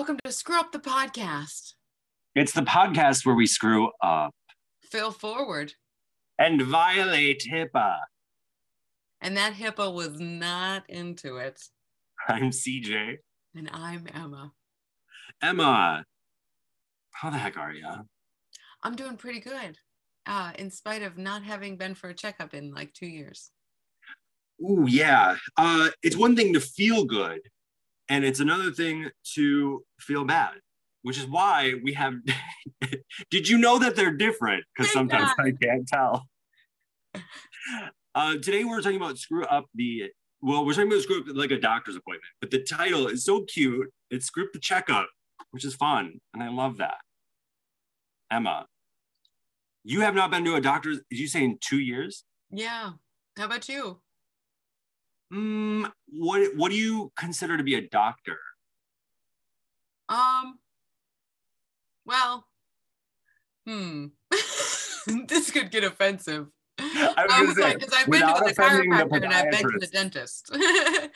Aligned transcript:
Welcome 0.00 0.18
to 0.24 0.32
Screw 0.32 0.58
Up 0.58 0.72
the 0.72 0.78
Podcast. 0.78 1.74
It's 2.34 2.52
the 2.52 2.62
podcast 2.62 3.26
where 3.26 3.34
we 3.34 3.46
screw 3.46 3.90
up 4.02 4.34
Phil 4.82 5.10
forward. 5.10 5.74
and 6.38 6.62
violate 6.62 7.44
HIPAA. 7.52 7.98
And 9.20 9.36
that 9.36 9.52
hippo 9.52 9.90
was 9.90 10.18
not 10.18 10.88
into 10.88 11.36
it. 11.36 11.60
I'm 12.26 12.48
CJ. 12.48 13.16
And 13.54 13.68
I'm 13.74 14.08
Emma. 14.14 14.52
Emma, 15.42 16.06
how 17.10 17.28
the 17.28 17.36
heck 17.36 17.58
are 17.58 17.74
you? 17.74 17.86
I'm 18.82 18.96
doing 18.96 19.18
pretty 19.18 19.40
good. 19.40 19.76
Uh, 20.24 20.52
in 20.58 20.70
spite 20.70 21.02
of 21.02 21.18
not 21.18 21.42
having 21.42 21.76
been 21.76 21.94
for 21.94 22.08
a 22.08 22.14
checkup 22.14 22.54
in 22.54 22.72
like 22.72 22.94
two 22.94 23.06
years. 23.06 23.50
Ooh, 24.62 24.86
yeah. 24.88 25.36
Uh, 25.58 25.90
it's 26.02 26.16
one 26.16 26.36
thing 26.36 26.54
to 26.54 26.60
feel 26.60 27.04
good, 27.04 27.40
and 28.10 28.24
it's 28.24 28.40
another 28.40 28.72
thing 28.72 29.08
to 29.34 29.84
feel 30.00 30.24
bad, 30.24 30.54
which 31.02 31.16
is 31.16 31.26
why 31.26 31.74
we 31.82 31.94
have. 31.94 32.14
Did 33.30 33.48
you 33.48 33.56
know 33.56 33.78
that 33.78 33.96
they're 33.96 34.12
different? 34.12 34.64
Because 34.76 34.92
sometimes. 34.92 35.30
I 35.38 35.52
can't 35.62 35.88
tell. 35.88 36.26
Uh, 38.14 38.34
today 38.34 38.64
we're 38.64 38.82
talking 38.82 38.96
about 38.96 39.16
screw 39.16 39.44
up 39.44 39.66
the. 39.74 40.10
Well, 40.42 40.66
we're 40.66 40.72
talking 40.72 40.90
about 40.90 41.02
screw 41.02 41.20
up 41.20 41.26
like 41.28 41.52
a 41.52 41.60
doctor's 41.60 41.96
appointment, 41.96 42.24
but 42.40 42.50
the 42.50 42.62
title 42.62 43.06
is 43.06 43.24
so 43.24 43.44
cute. 43.44 43.88
It's 44.10 44.26
screw 44.26 44.44
up 44.44 44.52
the 44.52 44.58
checkup, 44.58 45.08
which 45.52 45.64
is 45.64 45.74
fun, 45.74 46.20
and 46.34 46.42
I 46.42 46.50
love 46.50 46.78
that. 46.78 46.96
Emma, 48.32 48.66
you 49.84 50.00
have 50.00 50.14
not 50.14 50.30
been 50.32 50.44
to 50.44 50.56
a 50.56 50.60
doctor's. 50.60 50.98
Did 51.10 51.20
you 51.20 51.28
say 51.28 51.44
in 51.44 51.58
two 51.60 51.78
years? 51.78 52.24
Yeah. 52.50 52.92
How 53.36 53.44
about 53.44 53.68
you? 53.68 54.00
Mm, 55.32 55.90
what 56.08 56.54
What 56.56 56.70
do 56.70 56.76
you 56.76 57.12
consider 57.16 57.56
to 57.56 57.62
be 57.62 57.74
a 57.74 57.88
doctor? 57.88 58.38
Um, 60.08 60.58
well, 62.04 62.46
hmm. 63.66 64.06
this 65.26 65.50
could 65.52 65.70
get 65.70 65.84
offensive. 65.84 66.48
I 66.78 66.82
was 66.82 67.14
I 67.16 67.26
gonna 67.26 67.46
was 67.46 67.56
say, 67.56 67.62
like, 67.62 67.78
because 67.78 67.94
I've 67.94 68.06
been 68.10 68.20
to 68.20 68.26
the 68.26 68.50
offending 68.50 68.90
the 68.90 68.96
chiropractor 68.96 69.24
and 69.24 69.34
I've 69.34 69.50
been 69.50 69.70
to 69.70 69.78
the 69.78 69.86
dentist. 69.86 70.50
Yeah. 70.58 71.06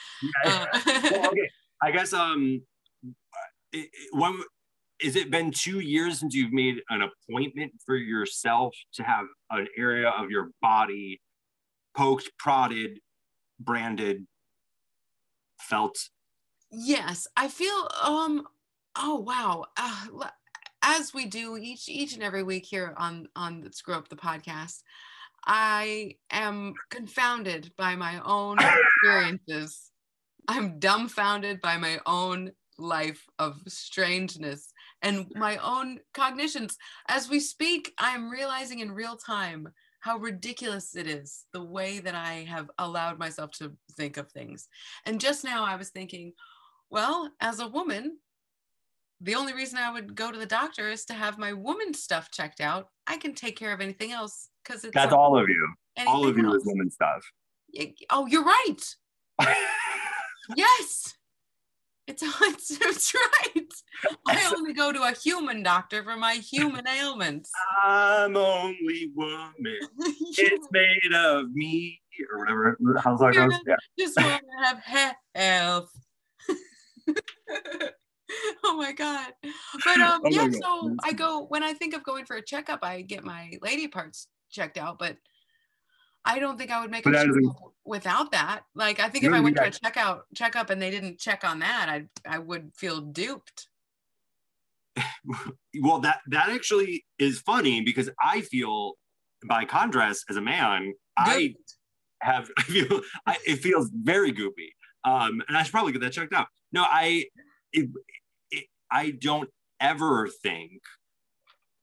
Uh, 0.44 0.66
well, 1.12 1.26
okay. 1.30 1.50
I 1.82 1.90
guess 1.90 2.12
um, 2.12 2.62
it, 3.72 3.88
it- 3.92 4.08
when 4.12 4.40
is 5.00 5.16
it 5.16 5.30
been 5.30 5.50
two 5.50 5.80
years 5.80 6.20
since 6.20 6.34
you've 6.34 6.52
made 6.52 6.76
an 6.88 7.02
appointment 7.02 7.72
for 7.84 7.96
yourself 7.96 8.74
to 8.94 9.02
have 9.02 9.26
an 9.50 9.66
area 9.76 10.08
of 10.10 10.30
your 10.30 10.50
body 10.62 11.20
poked, 11.96 12.30
prodded, 12.38 13.00
branded, 13.58 14.26
felt? 15.58 15.96
Yes, 16.70 17.26
I 17.36 17.48
feel 17.48 17.88
um 18.02 18.46
oh 18.96 19.16
wow. 19.16 19.64
Uh, 19.76 20.28
as 20.82 21.14
we 21.14 21.26
do 21.26 21.56
each 21.56 21.88
each 21.88 22.14
and 22.14 22.22
every 22.22 22.42
week 22.42 22.66
here 22.66 22.94
on 22.96 23.28
on 23.34 23.60
the 23.60 23.72
Screw 23.72 23.94
Up 23.94 24.08
the 24.08 24.16
podcast, 24.16 24.82
I 25.46 26.16
am 26.30 26.74
confounded 26.90 27.72
by 27.76 27.96
my 27.96 28.20
own 28.24 28.58
experiences. 28.58 29.90
I'm 30.48 30.78
dumbfounded 30.78 31.60
by 31.60 31.78
my 31.78 32.00
own 32.06 32.52
life 32.76 33.24
of 33.38 33.60
strangeness 33.68 34.72
and 35.00 35.26
my 35.34 35.56
own 35.58 36.00
cognitions. 36.12 36.76
As 37.08 37.28
we 37.28 37.40
speak, 37.40 37.92
I'm 37.98 38.30
realizing 38.30 38.80
in 38.80 38.92
real 38.92 39.16
time 39.16 39.68
how 40.04 40.18
ridiculous 40.18 40.96
it 40.96 41.06
is 41.06 41.46
the 41.54 41.64
way 41.64 41.98
that 41.98 42.14
I 42.14 42.44
have 42.46 42.70
allowed 42.76 43.18
myself 43.18 43.52
to 43.52 43.72
think 43.96 44.18
of 44.18 44.30
things. 44.30 44.68
And 45.06 45.18
just 45.18 45.44
now 45.44 45.64
I 45.64 45.76
was 45.76 45.88
thinking, 45.88 46.34
well, 46.90 47.30
as 47.40 47.58
a 47.58 47.68
woman, 47.68 48.18
the 49.22 49.34
only 49.34 49.54
reason 49.54 49.78
I 49.78 49.90
would 49.90 50.14
go 50.14 50.30
to 50.30 50.38
the 50.38 50.44
doctor 50.44 50.90
is 50.90 51.06
to 51.06 51.14
have 51.14 51.38
my 51.38 51.54
woman 51.54 51.94
stuff 51.94 52.30
checked 52.30 52.60
out. 52.60 52.88
I 53.06 53.16
can 53.16 53.34
take 53.34 53.56
care 53.56 53.72
of 53.72 53.80
anything 53.80 54.12
else 54.12 54.50
because 54.62 54.84
it's 54.84 54.92
That's 54.94 55.14
all 55.14 55.38
of 55.38 55.48
you. 55.48 55.72
All 56.06 56.28
of 56.28 56.36
you 56.36 56.54
is 56.54 56.66
woman 56.66 56.90
stuff. 56.90 57.24
Oh, 58.10 58.26
you're 58.26 58.44
right. 58.44 58.96
Yes. 60.54 61.14
It's, 62.06 62.22
it's, 62.42 62.70
it's 62.70 63.14
right. 63.14 63.72
I 64.28 64.52
only 64.54 64.74
go 64.74 64.92
to 64.92 65.02
a 65.02 65.12
human 65.12 65.62
doctor 65.62 66.02
for 66.02 66.16
my 66.16 66.34
human 66.34 66.86
ailments. 66.86 67.50
I'm 67.82 68.36
only 68.36 69.10
woman. 69.14 69.54
It's 70.36 70.66
made 70.72 71.14
of 71.14 71.52
me, 71.52 72.00
or 72.32 72.40
whatever. 72.40 72.76
How's 72.98 73.20
that 73.20 73.34
goes? 73.34 73.52
Yeah. 73.66 73.76
just 73.98 74.20
want 74.20 74.42
to 74.42 74.64
have 74.64 74.80
health. 75.34 75.90
oh 78.64 78.76
my 78.76 78.92
god! 78.92 79.32
But 79.84 80.00
um, 80.00 80.22
Oh 80.24 80.28
yeah. 80.28 80.48
God. 80.48 80.54
So 80.60 80.96
I 81.04 81.12
go 81.12 81.46
when 81.48 81.62
I 81.62 81.72
think 81.72 81.94
of 81.94 82.02
going 82.02 82.24
for 82.24 82.36
a 82.36 82.42
checkup, 82.42 82.80
I 82.82 83.02
get 83.02 83.22
my 83.22 83.52
lady 83.62 83.86
parts 83.86 84.26
checked 84.50 84.76
out, 84.76 84.98
but 84.98 85.16
I 86.24 86.38
don't 86.38 86.56
think 86.58 86.70
I 86.70 86.80
would 86.80 86.90
make 86.90 87.04
But 87.04 87.14
a 87.14 87.16
that 87.18 87.54
without 87.84 88.32
that. 88.32 88.62
Like 88.74 89.00
I 89.00 89.08
think 89.08 89.24
You 89.24 89.30
if 89.30 89.36
I 89.36 89.40
went 89.40 89.56
to 89.56 89.66
a 89.66 89.70
checkout 89.70 90.22
checkup 90.34 90.70
and 90.70 90.80
they 90.80 90.90
didn't 90.90 91.18
check 91.18 91.44
on 91.44 91.58
that, 91.60 91.88
I 91.88 92.06
I 92.26 92.38
would 92.38 92.72
feel 92.74 93.00
duped. 93.00 93.68
well 95.82 96.00
that 96.00 96.20
that 96.28 96.50
actually 96.50 97.04
is 97.18 97.40
funny 97.40 97.80
because 97.80 98.08
i 98.22 98.40
feel 98.42 98.92
by 99.48 99.64
contrast 99.64 100.24
as 100.30 100.36
a 100.36 100.40
man 100.40 100.92
i 101.16 101.52
have 102.20 102.48
i 102.58 102.62
feel 102.62 103.00
I, 103.26 103.36
it 103.46 103.56
feels 103.56 103.90
very 103.92 104.32
goopy 104.32 104.70
um 105.04 105.42
and 105.48 105.56
i 105.56 105.62
should 105.62 105.72
probably 105.72 105.92
get 105.92 106.00
that 106.02 106.12
checked 106.12 106.32
out 106.32 106.46
no 106.72 106.84
i 106.88 107.24
it, 107.72 107.88
it, 108.50 108.66
i 108.90 109.10
don't 109.10 109.48
ever 109.80 110.28
think 110.28 110.80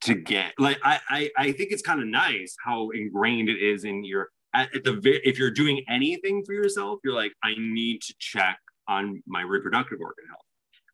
to 0.02 0.16
get 0.16 0.54
like 0.58 0.80
i 0.84 1.00
i, 1.10 1.30
I 1.38 1.52
think 1.52 1.72
it's 1.72 1.82
kind 1.82 2.02
of 2.02 2.08
nice 2.08 2.56
how 2.64 2.90
ingrained 2.90 3.50
it 3.50 3.62
is 3.62 3.84
in 3.84 4.04
your 4.04 4.30
at, 4.54 4.76
at 4.76 4.84
the 4.84 5.00
if 5.28 5.38
you're 5.38 5.52
doing 5.52 5.84
anything 5.90 6.44
for 6.46 6.54
yourself 6.54 7.00
you're 7.04 7.14
like 7.14 7.34
i 7.44 7.54
need 7.58 8.02
to 8.02 8.14
check 8.20 8.58
on 8.88 9.22
my 9.28 9.42
reproductive 9.42 10.00
organ 10.02 10.26
health 10.28 10.42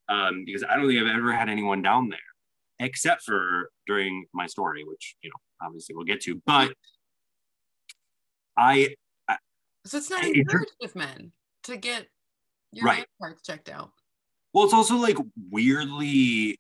um, 0.10 0.44
because 0.46 0.64
I 0.64 0.76
don't 0.78 0.88
think 0.88 1.02
I've 1.02 1.16
ever 1.16 1.34
had 1.34 1.50
anyone 1.50 1.82
down 1.82 2.10
there, 2.10 2.20
except 2.80 3.24
for 3.24 3.72
during 3.88 4.26
my 4.34 4.48
story, 4.48 4.84
which 4.86 5.16
you 5.22 5.30
know 5.30 5.66
obviously 5.66 5.96
we'll 5.96 6.06
get 6.06 6.22
to. 6.22 6.42
But 6.46 6.74
I 8.58 8.96
So 9.86 9.98
it's 9.98 10.10
not 10.10 10.24
it 10.24 10.36
encouraged 10.36 10.72
with 10.82 10.96
men 10.96 11.32
to 11.64 11.78
get 11.78 12.08
your 12.72 12.86
Right. 12.86 13.06
parts 13.20 13.42
checked 13.42 13.70
out. 13.70 13.92
well, 14.54 14.66
it's 14.66 14.74
also 14.74 14.96
like 14.96 15.18
weirdly 15.50 16.60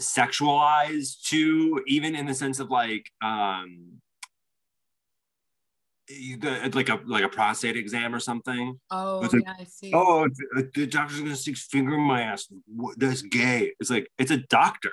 sexualized 0.00 1.22
too, 1.22 1.82
even 1.86 2.14
in 2.14 2.26
the 2.26 2.34
sense 2.34 2.58
of 2.58 2.70
like 2.70 3.10
um 3.22 4.00
you 6.08 6.36
got 6.38 6.74
like 6.74 6.88
a 6.88 7.00
like 7.06 7.22
a 7.22 7.28
prostate 7.28 7.76
exam 7.76 8.14
or 8.14 8.18
something. 8.18 8.80
Oh 8.90 9.22
It's 9.22 9.32
like, 9.32 9.44
yeah, 9.44 9.54
I 9.60 9.64
see. 9.64 9.92
Oh, 9.94 10.26
the, 10.54 10.68
the 10.74 10.86
doctor's 10.86 11.20
gonna 11.20 11.36
stick 11.36 11.54
his 11.54 11.62
finger 11.64 11.94
in 11.94 12.00
my 12.00 12.22
ass. 12.22 12.48
What, 12.66 12.98
that's 12.98 13.22
gay. 13.22 13.72
It's 13.78 13.90
like 13.90 14.08
it's 14.18 14.32
a 14.32 14.38
doctor. 14.38 14.90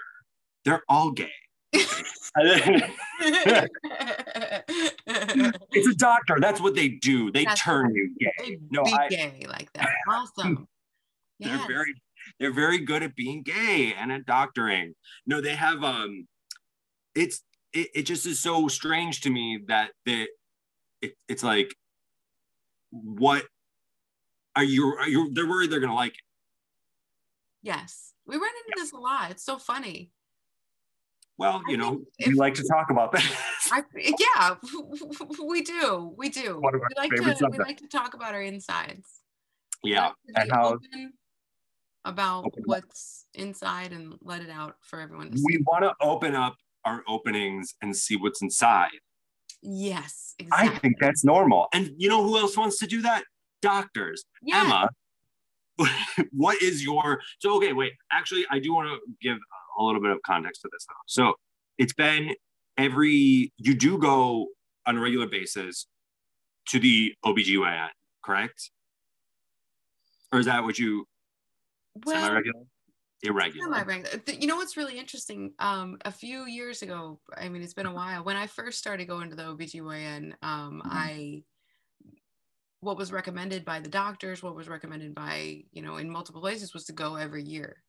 They're 0.63 0.83
all 0.87 1.11
gay. 1.11 1.31
it's 1.73 2.31
a 5.87 5.95
doctor. 5.95 6.37
That's 6.39 6.61
what 6.61 6.75
they 6.75 6.89
do. 6.89 7.31
They 7.31 7.45
That's 7.45 7.61
turn 7.61 7.95
you 7.95 8.11
gay. 8.19 8.31
They 8.39 8.57
No, 8.69 8.83
be 8.83 8.93
I- 8.93 9.07
gay 9.09 9.45
like 9.49 9.73
that. 9.73 9.89
Awesome. 10.07 10.67
They're 11.39 11.55
Yes. 11.55 11.67
very 11.67 11.93
they're 12.39 12.53
very 12.53 12.79
good 12.79 13.03
at 13.03 13.15
being 13.15 13.43
gay 13.43 13.93
and 13.97 14.11
at 14.11 14.25
doctoring. 14.25 14.93
No, 15.25 15.41
they 15.41 15.55
have 15.55 15.83
um 15.83 16.27
it's 17.15 17.41
it, 17.73 17.89
it 17.93 18.03
just 18.03 18.25
is 18.25 18.39
so 18.39 18.67
strange 18.67 19.21
to 19.21 19.29
me 19.29 19.59
that 19.67 19.91
the 20.05 20.27
it, 21.01 21.13
it's 21.27 21.43
like 21.43 21.73
what 22.91 23.45
are 24.55 24.63
you 24.63 24.95
are 24.95 25.07
you 25.07 25.31
they're 25.33 25.47
worried 25.47 25.71
they're 25.71 25.79
gonna 25.79 25.95
like 25.95 26.13
it. 26.13 26.21
Yes. 27.63 28.13
We 28.25 28.35
run 28.35 28.49
into 28.65 28.81
this 28.81 28.91
a 28.91 28.97
lot. 28.97 29.31
It's 29.31 29.43
so 29.43 29.57
funny. 29.57 30.11
Well, 31.37 31.61
I 31.67 31.71
you 31.71 31.77
know, 31.77 32.01
think 32.17 32.29
we 32.29 32.33
like 32.33 32.55
to 32.55 32.63
talk 32.67 32.89
about 32.89 33.11
that. 33.11 33.23
I, 33.71 33.83
yeah, 33.95 34.55
we 35.45 35.61
do. 35.61 36.13
We 36.17 36.29
do. 36.29 36.59
One 36.59 36.73
of 36.73 36.81
our 36.81 36.87
we 36.89 37.01
like 37.01 37.11
favorite 37.11 37.37
to 37.37 37.49
we 37.51 37.57
like 37.59 37.77
to 37.77 37.87
talk 37.87 38.15
about 38.15 38.33
our 38.33 38.41
insides. 38.41 39.07
Yeah. 39.83 40.07
like 40.33 40.43
and 40.43 40.51
how- 40.51 40.73
open 40.73 41.13
about 42.07 42.45
Open 42.45 42.63
up. 42.63 42.67
what's 42.67 43.25
inside 43.33 43.91
and 43.91 44.15
let 44.21 44.41
it 44.41 44.49
out 44.49 44.75
for 44.81 44.99
everyone 44.99 45.29
to 45.31 45.37
see. 45.37 45.43
We 45.45 45.63
want 45.67 45.83
to 45.83 45.93
open 46.01 46.33
up 46.35 46.55
our 46.85 47.03
openings 47.07 47.75
and 47.81 47.95
see 47.95 48.15
what's 48.15 48.41
inside. 48.41 48.89
yes, 49.61 50.35
I 50.51 50.69
think 50.69 50.95
that's 50.99 51.23
normal. 51.25 51.67
And 51.73 51.91
you 51.97 52.07
know 52.09 52.23
who 52.23 52.37
else 52.37 52.55
wants 52.55 52.77
to 52.79 52.87
do 52.87 53.01
that? 53.01 53.23
Doctors. 53.61 54.23
yeah. 54.41 54.61
Emma, 54.61 54.89
what 56.31 56.61
is 56.61 56.83
your 56.83 57.19
so 57.39 57.55
okay, 57.57 57.73
wait. 57.73 57.93
Actually, 58.11 58.45
I 58.51 58.59
do 58.59 58.73
want 58.73 58.87
to 58.89 58.99
give 59.21 59.37
a 59.79 59.83
little 59.83 60.01
bit 60.01 60.11
of 60.11 60.19
context 60.25 60.61
to 60.61 60.69
this 60.71 60.85
though. 60.87 60.95
So 61.07 61.33
it's 61.77 61.93
been 61.93 62.33
every 62.77 63.51
you 63.57 63.75
do 63.75 63.97
go 63.97 64.47
on 64.85 64.97
a 64.97 65.01
regular 65.01 65.27
basis 65.27 65.87
to 66.69 66.79
the 66.79 67.13
OBGYN, 67.25 67.89
correct? 68.23 68.71
Or 70.31 70.39
is 70.39 70.45
that 70.45 70.63
what 70.63 70.77
you 70.79 71.05
Well, 72.05 72.15
semi-regular? 72.25 72.63
irregular. 73.23 73.75
Semi-regular. 73.75 74.21
You 74.39 74.47
know 74.47 74.55
what's 74.57 74.77
really 74.77 74.97
interesting? 74.97 75.53
Um, 75.59 75.97
a 76.05 76.11
few 76.11 76.45
years 76.45 76.81
ago, 76.81 77.21
I 77.35 77.49
mean, 77.49 77.61
it's 77.63 77.73
been 77.73 77.85
a 77.85 77.93
while. 77.93 78.23
When 78.23 78.37
I 78.37 78.47
first 78.47 78.77
started 78.79 79.07
going 79.07 79.29
to 79.29 79.35
the 79.35 79.43
OBGYN, 79.43 80.35
um, 80.41 80.81
Mhm. 80.83 80.91
I 80.91 81.43
what 82.79 82.97
was 82.97 83.11
recommended 83.11 83.65
by 83.65 83.79
the 83.79 83.89
doctors, 83.89 84.43
what 84.43 84.55
was 84.55 84.67
recommended 84.69 85.15
by, 85.15 85.63
you 85.71 85.81
know, 85.81 85.97
in 85.97 86.09
multiple 86.09 86.41
places 86.41 86.73
was 86.73 86.85
to 86.85 86.93
go 86.93 87.15
every 87.15 87.43
year 87.43 87.83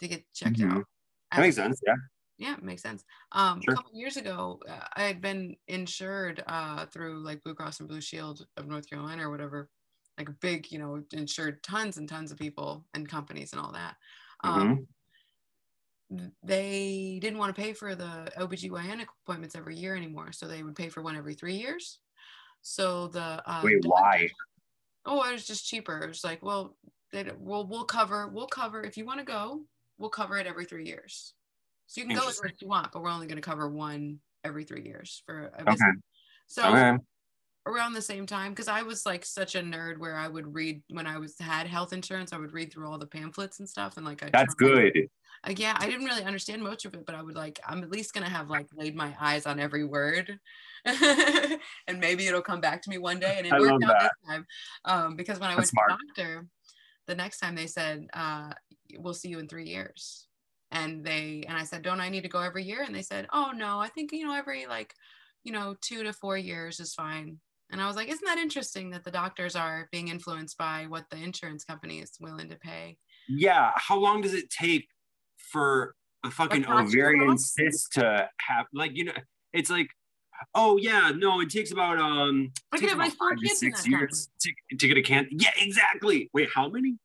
to 0.00 0.08
get 0.08 0.30
checked 0.34 0.58
Mhm. 0.58 0.70
out. 0.70 0.84
That 1.32 1.40
makes 1.40 1.56
sense. 1.56 1.80
Yeah. 1.86 1.94
Yeah, 2.36 2.54
it 2.54 2.62
makes 2.64 2.82
sense. 2.82 3.04
Um, 3.32 3.62
Sure. 3.62 3.74
A 3.74 3.76
couple 3.76 3.94
years 3.94 4.16
ago, 4.16 4.60
uh, 4.68 4.86
I 4.96 5.04
had 5.04 5.20
been 5.20 5.56
insured 5.68 6.42
uh, 6.46 6.86
through 6.86 7.22
like 7.22 7.42
Blue 7.44 7.54
Cross 7.54 7.80
and 7.80 7.88
Blue 7.88 8.00
Shield 8.00 8.46
of 8.56 8.66
North 8.66 8.88
Carolina 8.90 9.26
or 9.28 9.30
whatever, 9.30 9.70
like 10.18 10.28
a 10.28 10.32
big, 10.32 10.70
you 10.70 10.78
know, 10.78 11.02
insured 11.12 11.62
tons 11.62 11.96
and 11.96 12.08
tons 12.08 12.30
of 12.30 12.38
people 12.38 12.84
and 12.94 13.08
companies 13.08 13.52
and 13.52 13.60
all 13.60 13.72
that. 13.72 13.96
Um, 14.42 14.86
th- 16.16 16.30
They 16.42 17.18
didn't 17.20 17.38
want 17.38 17.54
to 17.54 17.60
pay 17.60 17.72
for 17.72 17.94
the 17.94 18.30
OBGYN 18.38 19.04
appointments 19.24 19.56
every 19.56 19.76
year 19.76 19.96
anymore, 19.96 20.32
so 20.32 20.46
they 20.46 20.62
would 20.62 20.76
pay 20.76 20.88
for 20.88 21.02
one 21.02 21.16
every 21.16 21.34
three 21.34 21.56
years. 21.56 21.98
So 22.62 23.08
the 23.08 23.42
uh, 23.46 23.60
Wait, 23.62 23.82
doctor- 23.82 23.88
why? 23.88 24.28
Oh, 25.06 25.22
it 25.28 25.32
was 25.32 25.46
just 25.46 25.66
cheaper. 25.66 25.98
It 25.98 26.08
was 26.08 26.24
like, 26.24 26.42
well, 26.42 26.76
they 27.12 27.30
we'll 27.38 27.66
we'll 27.66 27.84
cover 27.84 28.26
we'll 28.28 28.46
cover 28.46 28.82
if 28.82 28.96
you 28.96 29.04
want 29.04 29.18
to 29.20 29.24
go, 29.24 29.62
we'll 29.98 30.10
cover 30.10 30.38
it 30.38 30.46
every 30.46 30.64
three 30.64 30.86
years. 30.86 31.34
So 31.86 32.00
you 32.00 32.06
can 32.06 32.16
go 32.16 32.26
as 32.26 32.40
much 32.42 32.52
as 32.52 32.62
you 32.62 32.68
want, 32.68 32.92
but 32.92 33.02
we're 33.02 33.10
only 33.10 33.26
going 33.26 33.36
to 33.36 33.42
cover 33.42 33.68
one 33.68 34.20
every 34.42 34.64
three 34.64 34.82
years 34.82 35.22
for 35.26 35.52
a 35.54 35.62
Okay. 35.62 35.72
visit. 35.72 35.94
So 36.46 36.72
Okay. 36.72 36.96
Around 37.66 37.94
the 37.94 38.02
same 38.02 38.26
time, 38.26 38.52
because 38.52 38.68
I 38.68 38.82
was 38.82 39.06
like 39.06 39.24
such 39.24 39.54
a 39.54 39.60
nerd 39.62 39.98
where 39.98 40.16
I 40.16 40.28
would 40.28 40.54
read 40.54 40.82
when 40.90 41.06
I 41.06 41.18
was 41.18 41.38
had 41.38 41.66
health 41.66 41.92
insurance, 41.92 42.32
I 42.32 42.38
would 42.38 42.52
read 42.52 42.72
through 42.72 42.88
all 42.90 42.98
the 42.98 43.06
pamphlets 43.06 43.58
and 43.60 43.68
stuff, 43.68 43.96
and 43.96 44.06
like 44.06 44.22
I 44.22 44.30
That's 44.30 44.54
good. 44.54 45.08
uh, 45.46 45.54
yeah, 45.56 45.76
I 45.78 45.88
didn't 45.88 46.06
really 46.06 46.22
understand 46.24 46.62
much 46.62 46.84
of 46.84 46.94
it, 46.94 47.04
but 47.04 47.14
I 47.14 47.22
would 47.22 47.34
like, 47.34 47.60
I'm 47.66 47.82
at 47.82 47.90
least 47.90 48.14
gonna 48.14 48.28
have 48.28 48.48
like 48.50 48.68
laid 48.74 48.94
my 48.94 49.14
eyes 49.20 49.46
on 49.46 49.60
every 49.60 49.84
word, 49.84 50.38
and 50.84 51.60
maybe 51.98 52.26
it'll 52.26 52.42
come 52.42 52.60
back 52.60 52.82
to 52.82 52.90
me 52.90 52.98
one 52.98 53.20
day. 53.20 53.34
And 53.38 53.46
it 53.46 53.54
I 53.54 53.58
worked 53.58 53.82
out 53.82 53.98
that. 53.98 54.00
this 54.00 54.12
time, 54.26 54.46
um, 54.84 55.16
because 55.16 55.38
when 55.38 55.50
I 55.50 55.56
That's 55.56 55.68
went 55.68 55.70
smart. 55.70 55.90
to 55.90 55.96
the 55.96 56.22
doctor, 56.22 56.48
the 57.06 57.14
next 57.16 57.40
time 57.40 57.54
they 57.56 57.66
said, 57.68 58.06
uh, 58.14 58.52
"We'll 58.98 59.14
see 59.14 59.28
you 59.30 59.38
in 59.40 59.48
three 59.48 59.68
years," 59.68 60.28
and 60.70 61.04
they 61.04 61.44
and 61.48 61.56
I 61.58 61.64
said, 61.64 61.82
"Don't 61.82 62.00
I 62.00 62.08
need 62.10 62.22
to 62.22 62.28
go 62.28 62.40
every 62.40 62.64
year?" 62.64 62.82
And 62.82 62.94
they 62.94 63.02
said, 63.02 63.28
"Oh 63.32 63.52
no, 63.54 63.80
I 63.80 63.88
think 63.88 64.12
you 64.12 64.26
know 64.26 64.34
every 64.34 64.66
like, 64.66 64.94
you 65.44 65.52
know, 65.52 65.76
two 65.80 66.02
to 66.04 66.12
four 66.12 66.38
years 66.38 66.80
is 66.80 66.94
fine." 66.94 67.40
And 67.70 67.80
I 67.80 67.86
was 67.86 67.96
like, 67.96 68.08
"Isn't 68.08 68.24
that 68.26 68.38
interesting 68.38 68.90
that 68.90 69.04
the 69.04 69.10
doctors 69.10 69.56
are 69.56 69.88
being 69.90 70.08
influenced 70.08 70.56
by 70.58 70.86
what 70.88 71.04
the 71.10 71.16
insurance 71.16 71.64
company 71.64 71.98
is 71.98 72.12
willing 72.20 72.48
to 72.50 72.56
pay?" 72.56 72.98
Yeah. 73.28 73.72
How 73.76 73.98
long 73.98 74.20
does 74.20 74.34
it 74.34 74.50
take 74.50 74.86
for 75.38 75.94
a 76.24 76.30
fucking 76.30 76.66
ovarian 76.66 77.38
cyst 77.38 77.92
to 77.94 78.28
have 78.40 78.66
like 78.72 78.92
you 78.94 79.04
know? 79.04 79.12
It's 79.52 79.70
like, 79.70 79.88
oh 80.54 80.76
yeah, 80.76 81.12
no, 81.14 81.40
it 81.40 81.50
takes 81.50 81.72
about 81.72 81.98
um 81.98 82.52
I 82.72 82.76
could 82.76 82.82
takes 82.82 82.92
have 82.92 82.98
my 82.98 83.06
about 83.06 83.16
four 83.18 83.30
five 83.30 83.38
to 83.38 83.46
kids 83.46 83.60
six 83.60 83.88
years 83.88 84.28
to, 84.40 84.76
to 84.76 84.88
get 84.88 84.96
a 84.96 85.02
can. 85.02 85.26
Yeah, 85.30 85.50
exactly. 85.58 86.30
Wait, 86.32 86.48
how 86.54 86.68
many? 86.68 86.96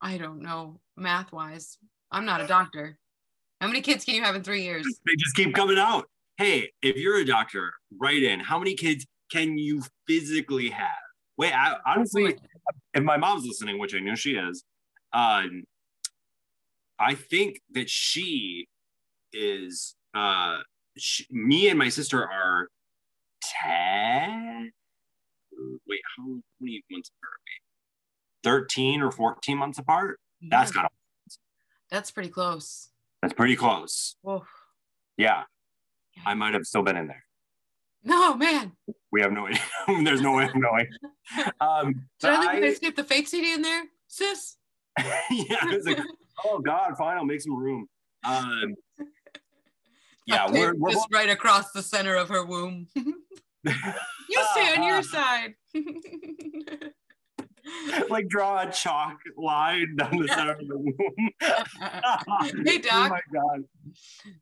I 0.00 0.18
don't 0.18 0.40
know 0.40 0.80
math 0.96 1.32
wise. 1.32 1.78
I'm 2.10 2.24
not 2.24 2.40
a 2.40 2.46
doctor. 2.46 2.98
How 3.60 3.66
many 3.66 3.82
kids 3.82 4.04
can 4.04 4.14
you 4.14 4.22
have 4.22 4.34
in 4.34 4.42
three 4.42 4.62
years? 4.62 4.84
They 5.06 5.16
just 5.16 5.36
keep 5.36 5.54
coming 5.54 5.78
out. 5.78 6.08
Hey, 6.38 6.70
if 6.82 6.96
you're 6.96 7.18
a 7.18 7.24
doctor, 7.24 7.72
write 8.00 8.22
in. 8.22 8.40
How 8.40 8.58
many 8.58 8.74
kids 8.74 9.06
can 9.30 9.56
you 9.58 9.82
physically 10.06 10.70
have? 10.70 10.88
Wait, 11.36 11.52
I, 11.54 11.76
honestly, 11.86 12.36
if 12.94 13.02
my 13.02 13.16
mom's 13.16 13.44
listening, 13.46 13.78
which 13.78 13.94
I 13.94 13.98
know 14.00 14.14
she 14.14 14.32
is, 14.32 14.64
um, 15.12 15.64
I 16.98 17.14
think 17.14 17.60
that 17.72 17.88
she 17.88 18.66
is. 19.32 19.94
Uh, 20.14 20.58
she, 20.98 21.24
me 21.30 21.68
and 21.68 21.78
my 21.78 21.88
sister 21.88 22.22
are 22.22 22.68
ten. 23.42 24.70
Wait, 25.86 26.00
how 26.16 26.24
many 26.60 26.82
months 26.90 27.10
apart 27.10 27.30
are 27.32 27.40
we? 27.46 28.48
Thirteen 28.50 29.00
or 29.00 29.10
fourteen 29.10 29.56
months 29.58 29.78
apart. 29.78 30.18
That's 30.42 30.70
Yeah, 30.70 30.74
kind 30.74 30.86
of 30.86 30.92
that's 31.90 32.10
pretty 32.10 32.28
close. 32.28 32.90
that's 33.22 33.34
pretty 33.34 33.56
close. 33.56 34.16
Whoa. 34.22 34.44
Yeah, 35.16 35.42
I 36.26 36.34
might 36.34 36.54
have 36.54 36.64
still 36.66 36.82
been 36.82 36.96
in 36.96 37.06
there. 37.06 37.24
No 38.04 38.34
man. 38.34 38.72
We 39.12 39.20
have 39.22 39.32
no 39.32 39.46
idea. 39.46 39.60
There's 40.04 40.20
no 40.20 40.32
way 40.36 40.44
of 40.44 40.54
knowing. 40.54 40.86
Um, 41.60 42.06
Did 42.20 42.30
I 42.30 42.54
leave 42.54 42.64
I- 42.64 42.66
I 42.68 42.74
skip 42.74 42.96
the 42.96 43.04
fake 43.04 43.28
CD 43.28 43.52
in 43.52 43.62
there, 43.62 43.84
sis? 44.08 44.56
yeah, 44.98 45.56
I 45.62 45.74
was 45.76 45.86
like, 45.86 45.98
oh 46.44 46.58
God, 46.58 46.96
fine, 46.96 47.16
I'll 47.16 47.24
make 47.24 47.40
some 47.40 47.56
room. 47.56 47.88
Um, 48.24 48.74
yeah, 50.26 50.44
Okay, 50.46 50.60
we're, 50.60 50.74
we're 50.74 50.92
just 50.92 51.08
right 51.12 51.30
across 51.30 51.72
the 51.72 51.82
center 51.82 52.14
of 52.14 52.28
her 52.28 52.44
womb. 52.44 52.86
you 52.94 54.44
stay 54.52 54.74
on 54.76 54.82
your 54.82 55.02
side. 55.02 55.54
like 58.10 58.28
draw 58.28 58.60
a 58.62 58.70
chalk 58.72 59.18
line 59.36 59.96
down 59.96 60.16
the 60.18 60.28
center 60.28 60.52
of 60.52 60.66
the 60.68 60.76
womb. 60.78 61.30
Hey, 62.66 62.78
Doc. 62.78 62.92
Oh 62.92 63.08
my 63.08 63.20
God. 63.32 63.64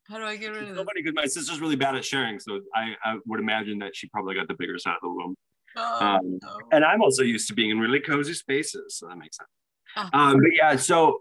How 0.08 0.18
do 0.18 0.24
I 0.24 0.36
get 0.36 0.48
rid 0.52 0.56
of 0.56 0.62
It's 0.62 0.70
this? 0.70 0.78
so 0.78 0.84
funny 0.84 1.02
because 1.02 1.14
my 1.14 1.26
sister's 1.26 1.60
really 1.60 1.76
bad 1.76 1.94
at 1.96 2.04
sharing, 2.04 2.38
so 2.38 2.60
I, 2.74 2.94
I 3.04 3.16
would 3.26 3.40
imagine 3.40 3.78
that 3.80 3.94
she 3.96 4.08
probably 4.08 4.34
got 4.34 4.48
the 4.48 4.54
bigger 4.58 4.78
side 4.78 4.92
of 4.94 5.00
the 5.02 5.08
womb. 5.10 5.34
Oh, 5.76 6.04
Um, 6.06 6.38
no. 6.42 6.58
and 6.72 6.84
I'm 6.84 7.02
also 7.02 7.22
used 7.22 7.48
to 7.48 7.54
being 7.54 7.70
in 7.70 7.78
really 7.78 8.00
cozy 8.00 8.34
spaces, 8.34 8.96
so 8.98 9.08
that 9.08 9.16
makes 9.18 9.36
sense. 9.36 9.48
Ah. 9.96 10.10
Um, 10.30 10.38
but 10.38 10.50
yeah, 10.54 10.76
so 10.76 11.20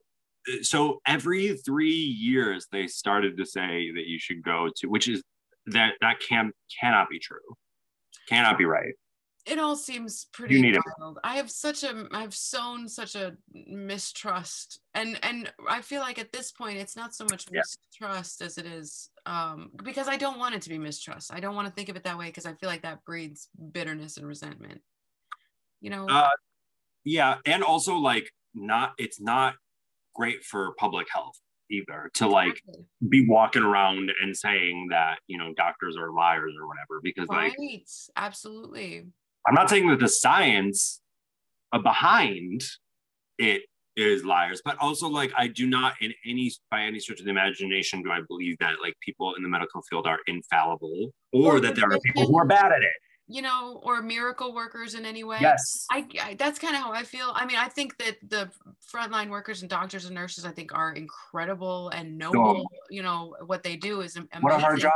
so 0.62 1.02
every 1.06 1.58
three 1.66 1.90
years 1.92 2.68
they 2.72 2.88
started 2.88 3.36
to 3.38 3.46
say 3.46 3.92
that 3.96 4.06
you 4.08 4.18
should 4.20 4.42
go 4.44 4.70
to, 4.78 4.88
which 4.88 5.08
is 5.10 5.22
that 5.68 5.94
that 6.02 6.16
can 6.28 6.52
cannot 6.80 7.10
be 7.10 7.20
true, 7.20 7.40
cannot 8.30 8.58
be 8.58 8.66
right. 8.66 8.94
It 9.48 9.60
all 9.60 9.76
seems 9.76 10.26
pretty 10.34 10.78
wild. 11.00 11.20
I 11.24 11.38
have 11.38 11.50
such 11.50 11.84
a 11.84 12.08
I've 12.12 12.36
sown 12.36 12.88
such 12.88 13.16
a 13.16 13.36
mistrust 13.54 14.80
and 14.94 15.18
and 15.24 15.52
I 15.70 15.82
feel 15.82 16.02
like 16.02 16.20
at 16.20 16.32
this 16.32 16.52
point 16.52 16.78
it's 16.78 16.96
not 16.96 17.16
so 17.16 17.26
much 17.32 17.46
Yeah. 17.52 17.62
mistrust 17.62 18.42
as 18.42 18.58
it 18.58 18.66
is 18.66 19.10
um 19.26 19.72
because 19.84 20.08
I 20.08 20.18
don't 20.18 20.38
want 20.38 20.56
it 20.56 20.62
to 20.64 20.70
be 20.70 20.78
mistrust. 20.78 21.34
I 21.34 21.40
don't 21.40 21.56
want 21.56 21.68
to 21.68 21.74
think 21.74 21.90
of 21.90 21.96
it 21.96 22.04
that 22.04 22.18
way 22.18 22.26
because 22.28 22.46
I 22.46 22.54
feel 22.54 22.70
like 22.70 22.82
that 22.84 23.06
breeds 23.06 23.50
bitterness 23.72 24.18
and 24.18 24.28
resentment. 24.28 24.82
You 25.80 25.92
know, 25.92 26.08
Uh, 26.08 26.30
yeah, 27.04 27.38
and 27.46 27.64
also 27.64 27.96
like 27.96 28.32
not 28.54 28.94
it's 28.98 29.22
not 29.22 29.56
great 30.14 30.44
for 30.44 30.74
public 30.78 31.08
health 31.12 31.40
either 31.70 32.10
to 32.16 32.28
like 32.28 32.62
exactly. 32.66 32.86
be 33.10 33.28
walking 33.28 33.62
around 33.62 34.10
and 34.22 34.36
saying 34.36 34.88
that 34.90 35.20
you 35.28 35.38
know 35.38 35.54
doctors 35.56 35.96
are 35.98 36.12
liars 36.12 36.54
or 36.60 36.68
whatever 36.68 37.00
because 37.04 37.28
like 37.30 37.56
right. 37.58 37.90
Absolutely. 38.16 39.06
I'm 39.48 39.56
not 39.56 39.70
saying 39.70 39.88
that 39.90 40.00
the 40.00 40.10
science 40.10 41.02
uh, 41.72 41.80
behind 41.80 42.64
it 43.38 43.62
is 43.96 44.24
liars, 44.24 44.62
but 44.64 44.78
also 44.80 45.08
like 45.08 45.32
I 45.38 45.48
do 45.48 45.66
not 45.68 45.94
in 46.02 46.14
any 46.26 46.52
by 46.70 46.82
any 46.82 47.00
stretch 47.00 47.20
of 47.20 47.26
the 47.26 47.32
imagination 47.32 48.04
do 48.04 48.12
I 48.12 48.22
believe 48.28 48.58
that 48.60 48.76
like 48.82 48.94
people 49.02 49.34
in 49.36 49.44
the 49.44 49.50
medical 49.50 49.82
field 49.90 50.06
are 50.06 50.20
infallible 50.28 51.12
or 51.34 51.56
Or 51.56 51.60
that 51.62 51.76
there 51.76 51.86
are 51.92 52.00
people 52.00 52.28
who 52.28 52.38
are 52.38 52.46
bad 52.46 52.72
at 52.72 52.82
it. 52.82 52.94
You 53.30 53.42
know, 53.42 53.82
or 53.84 54.02
miracle 54.02 54.54
workers 54.54 54.94
in 54.94 55.06
any 55.06 55.26
way. 55.26 55.40
Yes. 55.42 55.86
I, 55.92 56.08
I 56.22 56.36
that's 56.36 56.60
kind 56.60 56.76
of 56.76 56.82
how 56.82 56.94
I 56.94 57.04
feel. 57.04 57.32
I 57.34 57.46
mean, 57.46 57.58
I 57.58 57.68
think 57.68 57.98
that 57.98 58.18
the 58.30 58.50
frontline 58.94 59.30
workers 59.30 59.62
and 59.64 59.70
doctors 59.70 60.06
and 60.06 60.16
nurses, 60.16 60.46
I 60.46 60.52
think, 60.52 60.74
are 60.74 60.94
incredible 60.94 61.90
and 61.90 62.18
noble. 62.18 62.66
You 62.90 63.04
know 63.04 63.36
what 63.46 63.64
they 63.64 63.76
do 63.76 64.02
is 64.02 64.16
am- 64.16 64.28
What 64.40 64.54
a 64.54 64.60
hard 64.60 64.80
job. 64.80 64.94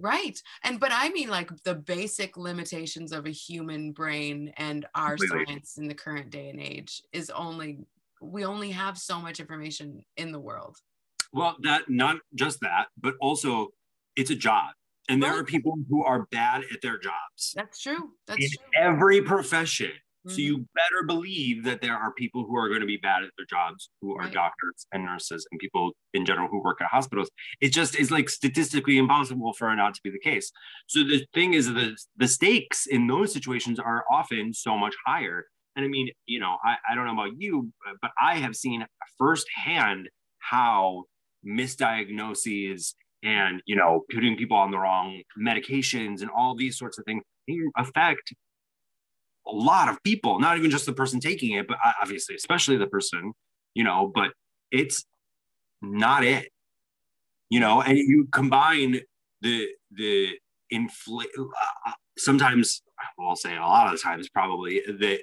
Right? 0.00 0.40
And 0.64 0.80
but 0.80 0.90
I 0.92 1.10
mean, 1.10 1.28
like 1.28 1.50
the 1.64 1.74
basic 1.74 2.36
limitations 2.36 3.12
of 3.12 3.26
a 3.26 3.30
human 3.30 3.92
brain 3.92 4.52
and 4.56 4.86
our 4.94 5.16
science 5.18 5.78
in 5.78 5.86
the 5.86 5.94
current 5.94 6.30
day 6.30 6.48
and 6.48 6.60
age 6.60 7.02
is 7.12 7.30
only 7.30 7.78
we 8.20 8.44
only 8.44 8.70
have 8.70 8.98
so 8.98 9.18
much 9.20 9.40
information 9.40 10.04
in 10.16 10.32
the 10.32 10.40
world. 10.40 10.76
Well, 11.32 11.56
that 11.62 11.88
not 11.88 12.16
just 12.34 12.60
that, 12.60 12.88
but 12.98 13.14
also 13.20 13.68
it's 14.16 14.30
a 14.30 14.34
job. 14.34 14.74
And 15.08 15.22
there 15.22 15.30
Right. 15.30 15.40
are 15.40 15.44
people 15.44 15.76
who 15.88 16.04
are 16.04 16.26
bad 16.30 16.64
at 16.72 16.82
their 16.82 16.98
jobs 16.98 17.52
That's 17.56 17.80
true. 17.80 18.12
That's 18.26 18.44
in 18.44 18.50
true. 18.50 18.66
every 18.76 19.22
profession. 19.22 19.92
So 20.26 20.40
Mhm. 20.40 20.42
you 20.42 20.58
better 20.74 21.04
believe 21.06 21.64
that 21.64 21.80
there 21.80 21.96
are 21.96 22.12
people 22.14 22.44
who 22.46 22.56
are 22.56 22.68
going 22.68 22.80
to 22.80 22.86
be 22.86 22.96
bad 22.98 23.24
at 23.24 23.30
their 23.36 23.46
jobs, 23.46 23.90
who 24.00 24.16
are 24.16 24.28
Right. 24.28 24.32
doctors 24.32 24.86
and 24.92 25.04
nurses 25.04 25.46
and 25.50 25.58
people 25.58 25.92
in 26.14 26.24
general 26.24 26.48
who 26.48 26.62
work 26.62 26.80
at 26.80 26.86
hospitals. 26.88 27.28
It 27.60 27.70
just 27.72 27.96
is 27.98 28.10
like 28.10 28.28
statistically 28.28 28.96
impossible 28.98 29.52
for 29.54 29.70
it 29.72 29.76
not 29.76 29.94
to 29.94 30.00
be 30.04 30.10
the 30.10 30.20
case. 30.20 30.52
So 30.86 31.02
the 31.02 31.26
thing 31.34 31.54
is 31.54 31.66
the 31.66 31.96
the 32.16 32.28
stakes 32.28 32.86
in 32.86 33.06
those 33.08 33.32
situations 33.32 33.80
are 33.80 34.04
often 34.10 34.52
so 34.54 34.76
much 34.78 34.94
higher. 35.06 35.46
And 35.76 35.84
I 35.84 35.88
mean, 35.88 36.10
you 36.26 36.40
know, 36.40 36.58
I, 36.64 36.76
I 36.88 36.94
don't 36.94 37.06
know 37.06 37.12
about 37.12 37.32
you, 37.38 37.72
but 38.02 38.10
I 38.20 38.36
have 38.38 38.56
seen 38.56 38.86
firsthand 39.18 40.08
how 40.38 41.04
misdiagnoses 41.46 42.94
and 43.22 43.62
you 43.66 43.76
know 43.76 44.04
putting 44.12 44.36
people 44.36 44.56
on 44.56 44.70
the 44.70 44.78
wrong 44.78 45.22
medications 45.38 46.20
and 46.22 46.30
all 46.30 46.54
these 46.54 46.78
sorts 46.78 46.98
of 46.98 47.04
things 47.04 47.22
affect 47.76 48.32
a 49.46 49.52
lot 49.52 49.88
of 49.88 50.02
people 50.02 50.38
not 50.38 50.56
even 50.58 50.70
just 50.70 50.86
the 50.86 50.92
person 50.92 51.20
taking 51.20 51.52
it 51.52 51.66
but 51.66 51.78
obviously 52.00 52.34
especially 52.34 52.76
the 52.76 52.86
person 52.86 53.32
you 53.74 53.84
know 53.84 54.10
but 54.14 54.32
it's 54.70 55.04
not 55.82 56.24
it. 56.24 56.50
You 57.48 57.60
know, 57.60 57.82
and 57.82 57.98
you 57.98 58.28
combine 58.32 59.00
the 59.40 59.68
the 59.90 60.30
inflate. 60.70 61.30
Uh, 61.38 61.92
sometimes, 62.16 62.82
well, 63.18 63.30
I'll 63.30 63.36
say 63.36 63.56
a 63.56 63.60
lot 63.60 63.92
of 63.92 64.00
times, 64.00 64.28
probably 64.28 64.80
the 64.86 65.20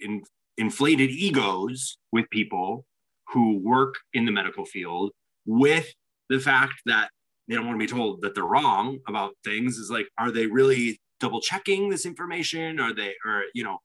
in, 0.00 0.22
inflated 0.56 1.10
egos 1.10 1.98
with 2.12 2.30
people 2.30 2.86
who 3.28 3.58
work 3.58 3.96
in 4.14 4.24
the 4.24 4.32
medical 4.32 4.64
field 4.64 5.10
with 5.44 5.92
the 6.30 6.38
fact 6.40 6.74
that 6.86 7.10
they 7.46 7.54
don't 7.54 7.66
want 7.66 7.78
to 7.78 7.86
be 7.86 7.92
told 7.92 8.22
that 8.22 8.34
they're 8.34 8.44
wrong 8.44 8.98
about 9.06 9.34
things 9.44 9.76
is 9.76 9.90
like 9.90 10.08
are 10.18 10.30
they 10.30 10.46
really 10.46 10.98
double 11.20 11.40
checking 11.40 11.88
this 11.88 12.06
information 12.06 12.78
are 12.80 12.94
they 12.94 13.14
or 13.24 13.44
you 13.54 13.64
know 13.64 13.78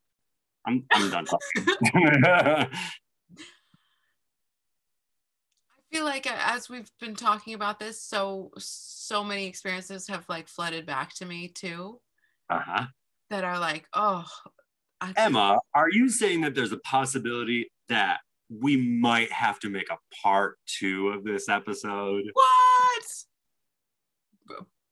i'm, 0.65 0.85
I'm 0.91 1.09
done 1.09 1.25
talking. 1.25 1.39
i 1.95 2.67
feel 5.91 6.05
like 6.05 6.27
as 6.29 6.69
we've 6.69 6.89
been 6.99 7.15
talking 7.15 7.53
about 7.53 7.79
this 7.79 8.01
so 8.01 8.51
so 8.57 9.23
many 9.23 9.45
experiences 9.45 10.07
have 10.07 10.25
like 10.29 10.47
flooded 10.47 10.85
back 10.85 11.13
to 11.15 11.25
me 11.25 11.47
too 11.47 11.99
uh-huh 12.49 12.85
that 13.29 13.43
are 13.43 13.59
like 13.59 13.85
oh 13.93 14.25
emma 15.17 15.57
are 15.73 15.89
you 15.89 16.09
saying 16.09 16.41
that 16.41 16.53
there's 16.53 16.71
a 16.71 16.79
possibility 16.79 17.71
that 17.89 18.19
we 18.59 18.75
might 18.77 19.31
have 19.31 19.59
to 19.59 19.69
make 19.69 19.89
a 19.89 19.97
part 20.21 20.57
two 20.65 21.09
of 21.09 21.23
this 21.23 21.47
episode. 21.47 22.23
What? 22.33 23.03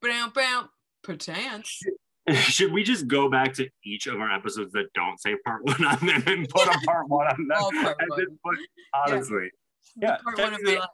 Bam, 0.02 0.32
bam, 0.34 0.70
perchance. 1.04 1.82
Should 2.34 2.72
we 2.72 2.84
just 2.84 3.08
go 3.08 3.30
back 3.30 3.54
to 3.56 3.68
each 3.84 4.08
of 4.08 4.20
our 4.20 4.32
episodes 4.32 4.72
that 4.74 4.94
don't 4.94 5.20
say 5.20 5.36
part 5.46 5.64
one 5.66 5.84
on 5.84 6.06
them 6.06 6.24
and 6.28 6.50
put 6.50 6.68
a 6.68 6.80
part 6.86 7.08
one 7.10 7.28
on 7.28 7.48
them? 7.48 7.48
Oh, 7.56 7.72
part 7.82 7.98
one. 8.08 8.26
Point, 8.44 8.60
honestly, 8.94 9.50
yeah. 9.98 10.18
yeah 10.66 10.86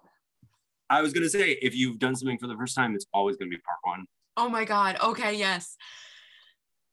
I 0.89 1.01
was 1.01 1.13
gonna 1.13 1.29
say, 1.29 1.51
if 1.61 1.75
you've 1.75 1.99
done 1.99 2.15
something 2.15 2.37
for 2.37 2.47
the 2.47 2.55
first 2.55 2.75
time, 2.75 2.95
it's 2.95 3.07
always 3.13 3.37
gonna 3.37 3.49
be 3.49 3.57
part 3.57 3.79
one. 3.83 4.05
Oh 4.37 4.49
my 4.49 4.65
god. 4.65 4.97
Okay. 5.03 5.37
Yes. 5.37 5.77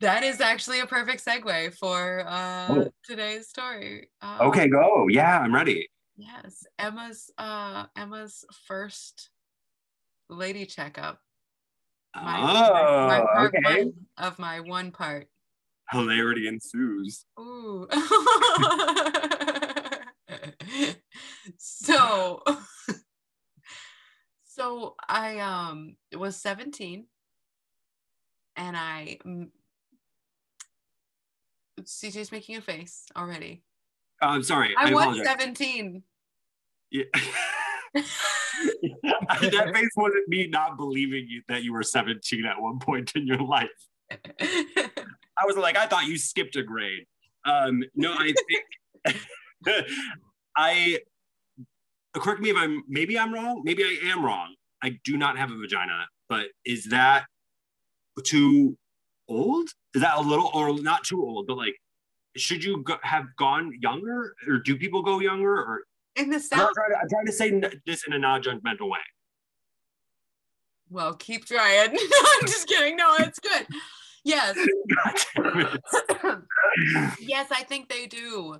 That 0.00 0.24
is 0.24 0.40
actually 0.40 0.80
a 0.80 0.86
perfect 0.86 1.24
segue 1.24 1.78
for 1.78 2.24
uh, 2.26 2.66
oh. 2.70 2.92
today's 3.04 3.48
story. 3.48 4.08
Um, 4.20 4.48
okay, 4.48 4.66
go. 4.68 5.06
Yeah, 5.08 5.38
I'm 5.38 5.54
ready. 5.54 5.88
Yes, 6.16 6.64
Emma's 6.78 7.30
uh, 7.38 7.86
Emma's 7.96 8.44
first 8.66 9.30
lady 10.28 10.66
checkup. 10.66 11.20
My, 12.14 12.40
oh, 12.40 13.06
my 13.06 13.20
part 13.20 13.54
okay. 13.54 13.84
one 13.84 13.92
of 14.18 14.38
my 14.38 14.60
one 14.60 14.90
part. 14.90 15.28
Hilarity 15.90 16.46
ensues. 16.46 17.24
Ooh. 17.40 17.88
so, 21.56 22.42
so 24.44 24.94
I 25.08 25.38
um 25.38 25.96
was 26.16 26.36
17 26.36 27.06
and 28.56 28.76
I 28.76 29.18
CJ's 31.80 32.32
making 32.32 32.56
a 32.56 32.60
face 32.60 33.06
already. 33.16 33.62
Oh, 34.20 34.28
I'm 34.28 34.42
sorry. 34.42 34.74
I, 34.78 34.90
I 34.90 34.92
was 34.92 35.02
apologize. 35.02 35.26
17. 35.26 36.02
Yeah. 36.90 37.04
that 39.02 39.70
face 39.74 39.90
wasn't 39.96 40.28
me 40.28 40.46
not 40.46 40.76
believing 40.76 41.26
you 41.28 41.42
that 41.48 41.62
you 41.64 41.72
were 41.72 41.82
17 41.82 42.44
at 42.44 42.60
one 42.60 42.78
point 42.78 43.12
in 43.14 43.26
your 43.26 43.38
life. 43.38 43.68
I 44.40 45.46
was 45.46 45.56
like, 45.56 45.76
I 45.76 45.86
thought 45.86 46.06
you 46.06 46.18
skipped 46.18 46.56
a 46.56 46.62
grade. 46.62 47.06
Um, 47.44 47.82
no, 47.94 48.12
I 48.12 48.32
think 49.04 49.16
I 50.56 51.00
correct 52.14 52.40
me 52.40 52.50
if 52.50 52.56
I'm 52.56 52.82
maybe 52.88 53.18
I'm 53.18 53.32
wrong. 53.32 53.62
Maybe 53.64 53.82
I 53.82 54.10
am 54.10 54.24
wrong. 54.24 54.54
I 54.82 54.98
do 55.04 55.16
not 55.16 55.38
have 55.38 55.50
a 55.50 55.56
vagina, 55.56 56.06
but 56.28 56.46
is 56.64 56.86
that 56.86 57.24
too 58.24 58.76
old? 59.28 59.68
Is 59.94 60.02
that 60.02 60.18
a 60.18 60.20
little 60.20 60.50
or 60.52 60.78
not 60.80 61.04
too 61.04 61.22
old, 61.22 61.46
but 61.46 61.56
like, 61.56 61.76
should 62.36 62.62
you 62.62 62.82
go, 62.82 62.96
have 63.02 63.26
gone 63.36 63.72
younger, 63.80 64.34
or 64.46 64.58
do 64.58 64.76
people 64.76 65.02
go 65.02 65.20
younger, 65.20 65.54
or 65.54 65.82
in 66.16 66.30
the 66.30 66.40
south? 66.40 66.60
I'm 66.60 66.74
trying 66.74 66.90
to, 66.90 66.96
I'm 67.02 67.08
trying 67.08 67.26
to 67.26 67.32
say 67.32 67.78
this 67.86 68.06
in 68.06 68.12
a 68.12 68.18
non-judgmental 68.18 68.88
way. 68.88 68.98
Well, 70.90 71.14
keep 71.14 71.46
trying. 71.46 71.90
I'm 71.90 72.46
just 72.46 72.68
kidding. 72.68 72.96
No, 72.96 73.14
it's 73.18 73.38
good. 73.38 73.66
Yes. 74.24 74.56
yes, 77.20 77.48
I 77.50 77.62
think 77.64 77.88
they 77.88 78.06
do. 78.06 78.56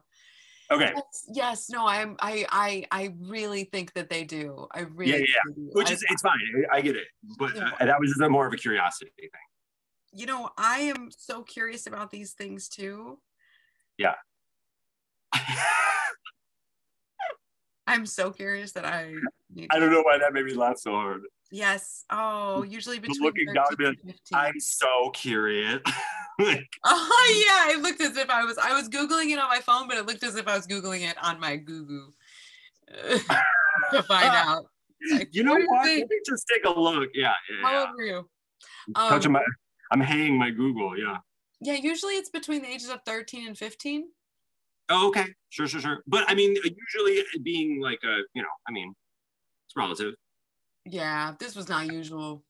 Okay. 0.71 0.92
Yes, 0.94 1.26
yes, 1.28 1.71
no, 1.71 1.87
I'm 1.87 2.16
I 2.21 2.47
I 2.50 2.87
I 2.90 3.14
really 3.21 3.64
think 3.64 3.92
that 3.92 4.09
they 4.09 4.25
do. 4.25 4.66
I 4.73 4.80
really 4.80 5.12
Yeah, 5.12 5.18
yeah. 5.18 5.54
Do. 5.54 5.68
Which 5.73 5.90
is 5.90 6.02
I, 6.09 6.12
it's 6.12 6.23
fine. 6.23 6.38
I 6.73 6.80
get 6.80 6.97
it. 6.97 7.04
But 7.38 7.56
uh, 7.56 7.71
that 7.80 8.00
was 8.00 8.14
just 8.16 8.30
more 8.30 8.47
of 8.47 8.54
a 8.54 8.56
curiosity 8.56 9.12
thing 9.21 9.30
you 10.12 10.26
know, 10.26 10.50
I 10.56 10.80
am 10.80 11.09
so 11.11 11.42
curious 11.42 11.87
about 11.87 12.11
these 12.11 12.32
things 12.32 12.68
too. 12.68 13.18
Yeah. 13.97 14.14
I'm 17.86 18.06
so 18.06 18.30
curious 18.30 18.72
that 18.72 18.84
I. 18.84 19.14
I 19.70 19.78
don't 19.78 19.90
know 19.90 20.02
why 20.02 20.18
that 20.18 20.32
made 20.32 20.44
me 20.44 20.54
laugh 20.54 20.78
so 20.78 20.92
hard. 20.92 21.22
Yes. 21.50 22.04
Oh, 22.08 22.62
usually 22.62 22.98
between 22.98 23.20
looking 23.20 23.52
down 23.52 23.66
like, 23.78 23.98
I'm 24.32 24.58
so 24.58 25.10
curious. 25.10 25.82
like, 26.38 26.66
oh 26.84 27.44
yeah, 27.46 27.76
it 27.76 27.82
looked 27.82 28.00
as 28.00 28.16
if 28.16 28.30
I 28.30 28.44
was 28.44 28.56
I 28.56 28.72
was 28.72 28.88
googling 28.88 29.30
it 29.32 29.38
on 29.38 29.50
my 29.50 29.58
phone, 29.58 29.86
but 29.86 29.98
it 29.98 30.06
looked 30.06 30.22
as 30.22 30.36
if 30.36 30.48
I 30.48 30.56
was 30.56 30.66
googling 30.66 31.06
it 31.06 31.16
on 31.22 31.38
my 31.38 31.56
Google 31.56 32.14
to 32.88 33.18
find 34.08 34.28
out. 34.28 34.64
Like, 35.12 35.28
you 35.32 35.42
know 35.42 35.52
what? 35.52 35.66
what? 35.66 35.86
Let 35.86 36.08
me 36.08 36.20
just 36.26 36.46
take 36.50 36.64
a 36.64 36.70
look. 36.70 37.10
Yeah. 37.12 37.32
yeah 37.50 37.62
How 37.62 37.72
yeah. 37.72 37.80
old 37.80 38.00
are 38.00 38.02
you? 38.02 38.28
Um, 38.94 39.32
my 39.32 39.42
I'm 39.90 40.00
hanging 40.00 40.38
my 40.38 40.50
Google. 40.50 40.98
Yeah. 40.98 41.18
Yeah, 41.60 41.74
usually 41.74 42.14
it's 42.14 42.30
between 42.30 42.62
the 42.62 42.68
ages 42.68 42.88
of 42.88 43.00
13 43.04 43.46
and 43.46 43.58
15. 43.58 44.04
Oh, 44.92 45.08
okay. 45.08 45.26
Sure, 45.49 45.66
sure, 45.66 45.80
sure. 45.80 46.02
But 46.06 46.25
I 46.28 46.34
mean, 46.34 46.54
usually 46.54 47.25
being 47.42 47.80
like 47.80 48.00
a, 48.04 48.20
you 48.34 48.42
know, 48.42 48.49
I 48.68 48.72
mean, 48.72 48.94
it's 49.66 49.76
relative. 49.76 50.14
Yeah, 50.84 51.34
this 51.38 51.56
was 51.56 51.68
not 51.68 51.87
usual. 51.87 52.44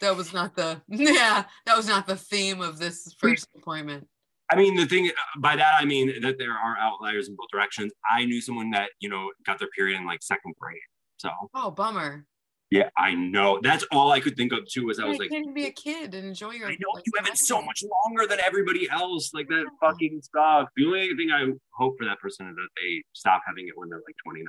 That 0.00 0.16
was 0.16 0.32
not 0.32 0.54
the, 0.54 0.80
yeah, 0.88 1.44
that 1.66 1.76
was 1.76 1.88
not 1.88 2.06
the 2.06 2.16
theme 2.16 2.60
of 2.60 2.78
this 2.78 3.14
first 3.18 3.48
appointment. 3.56 4.06
I 4.50 4.56
mean, 4.56 4.76
the 4.76 4.86
thing 4.86 5.10
by 5.38 5.56
that, 5.56 5.80
I 5.80 5.84
mean 5.84 6.20
that 6.20 6.38
there 6.38 6.52
are 6.52 6.76
outliers 6.78 7.28
in 7.28 7.34
both 7.34 7.48
directions. 7.50 7.92
I 8.08 8.24
knew 8.24 8.40
someone 8.40 8.70
that, 8.70 8.90
you 9.00 9.08
know, 9.08 9.30
got 9.46 9.58
their 9.58 9.68
period 9.76 9.98
in 9.98 10.06
like 10.06 10.22
second 10.22 10.54
grade. 10.60 10.78
So, 11.16 11.30
oh, 11.54 11.70
bummer. 11.70 12.26
Yeah, 12.70 12.88
I 12.96 13.14
know. 13.14 13.60
That's 13.62 13.84
all 13.92 14.10
I 14.10 14.20
could 14.20 14.36
think 14.36 14.52
of 14.52 14.66
too. 14.66 14.86
Was 14.86 14.98
I 14.98 15.04
was 15.04 15.18
like, 15.18 15.30
can't 15.30 15.54
be 15.54 15.66
a 15.66 15.70
kid 15.70 16.14
and 16.14 16.26
enjoy 16.26 16.52
your. 16.52 16.68
I 16.68 16.72
know 16.72 17.00
you 17.04 17.12
have 17.16 17.26
it 17.28 17.38
so 17.38 17.62
much 17.62 17.84
longer 18.04 18.26
than 18.26 18.40
everybody 18.40 18.88
else. 18.90 19.32
Like 19.34 19.48
that 19.48 19.66
fucking 19.80 20.20
stuff. 20.22 20.68
The 20.76 20.86
only 20.86 21.14
thing 21.14 21.30
I 21.30 21.46
hope 21.72 21.96
for 21.98 22.04
that 22.06 22.18
person 22.20 22.48
is 22.48 22.56
that 22.56 22.68
they 22.80 23.04
stop 23.12 23.42
having 23.46 23.68
it 23.68 23.74
when 23.76 23.90
they're 23.90 23.98
like 23.98 24.16
29. 24.24 24.46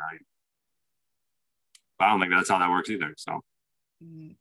But 1.99 2.05
I 2.05 2.09
don't 2.09 2.19
think 2.19 2.31
that's 2.31 2.49
how 2.49 2.59
that 2.59 2.69
works 2.69 2.89
either. 2.89 3.13
So. 3.17 3.41
Mm, 4.03 4.35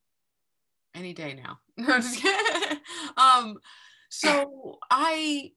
any 0.95 1.13
day 1.13 1.35
now. 1.35 1.59
No, 1.77 1.97
just 1.99 2.23
kidding. 2.23 2.79
um, 3.17 3.57
so 4.09 4.79
I, 4.91 5.51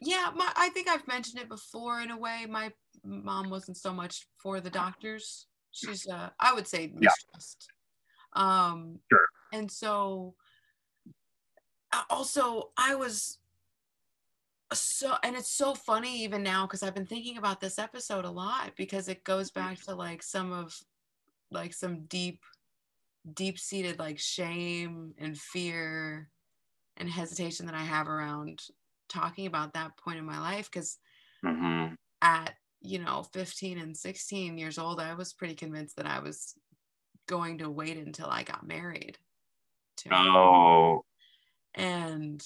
yeah, 0.00 0.30
my 0.34 0.50
I 0.54 0.68
think 0.68 0.88
I've 0.88 1.06
mentioned 1.08 1.42
it 1.42 1.48
before 1.48 2.00
in 2.00 2.12
a 2.12 2.16
way. 2.16 2.46
My 2.48 2.70
mom 3.04 3.50
wasn't 3.50 3.76
so 3.76 3.92
much 3.92 4.28
for 4.38 4.60
the 4.60 4.70
doctors 4.70 5.48
she's 5.72 6.08
uh 6.08 6.30
i 6.38 6.52
would 6.52 6.66
say 6.66 6.92
mistrust 6.94 7.68
yeah. 8.36 8.70
um 8.70 8.98
sure. 9.10 9.26
and 9.52 9.70
so 9.70 10.34
also 12.08 12.70
i 12.76 12.94
was 12.94 13.38
so 14.72 15.14
and 15.24 15.36
it's 15.36 15.50
so 15.50 15.74
funny 15.74 16.22
even 16.22 16.42
now 16.42 16.66
because 16.66 16.82
i've 16.82 16.94
been 16.94 17.06
thinking 17.06 17.38
about 17.38 17.60
this 17.60 17.78
episode 17.78 18.24
a 18.24 18.30
lot 18.30 18.70
because 18.76 19.08
it 19.08 19.24
goes 19.24 19.50
back 19.50 19.80
to 19.80 19.94
like 19.94 20.22
some 20.22 20.52
of 20.52 20.78
like 21.50 21.74
some 21.74 22.04
deep 22.04 22.40
deep 23.34 23.58
seated 23.58 23.98
like 23.98 24.18
shame 24.18 25.12
and 25.18 25.36
fear 25.36 26.28
and 26.96 27.10
hesitation 27.10 27.66
that 27.66 27.74
i 27.74 27.82
have 27.82 28.08
around 28.08 28.60
talking 29.08 29.46
about 29.46 29.74
that 29.74 29.96
point 29.96 30.18
in 30.18 30.24
my 30.24 30.38
life 30.38 30.70
because 30.70 30.98
mm-hmm. 31.44 31.92
at 32.22 32.54
you 32.80 32.98
know 32.98 33.24
15 33.32 33.78
and 33.78 33.96
16 33.96 34.56
years 34.56 34.78
old 34.78 35.00
i 35.00 35.14
was 35.14 35.32
pretty 35.32 35.54
convinced 35.54 35.96
that 35.96 36.06
i 36.06 36.18
was 36.18 36.54
going 37.26 37.58
to 37.58 37.70
wait 37.70 37.96
until 37.96 38.26
i 38.26 38.42
got 38.42 38.66
married 38.66 39.18
to 39.98 40.14
oh. 40.14 41.04
And 41.74 42.42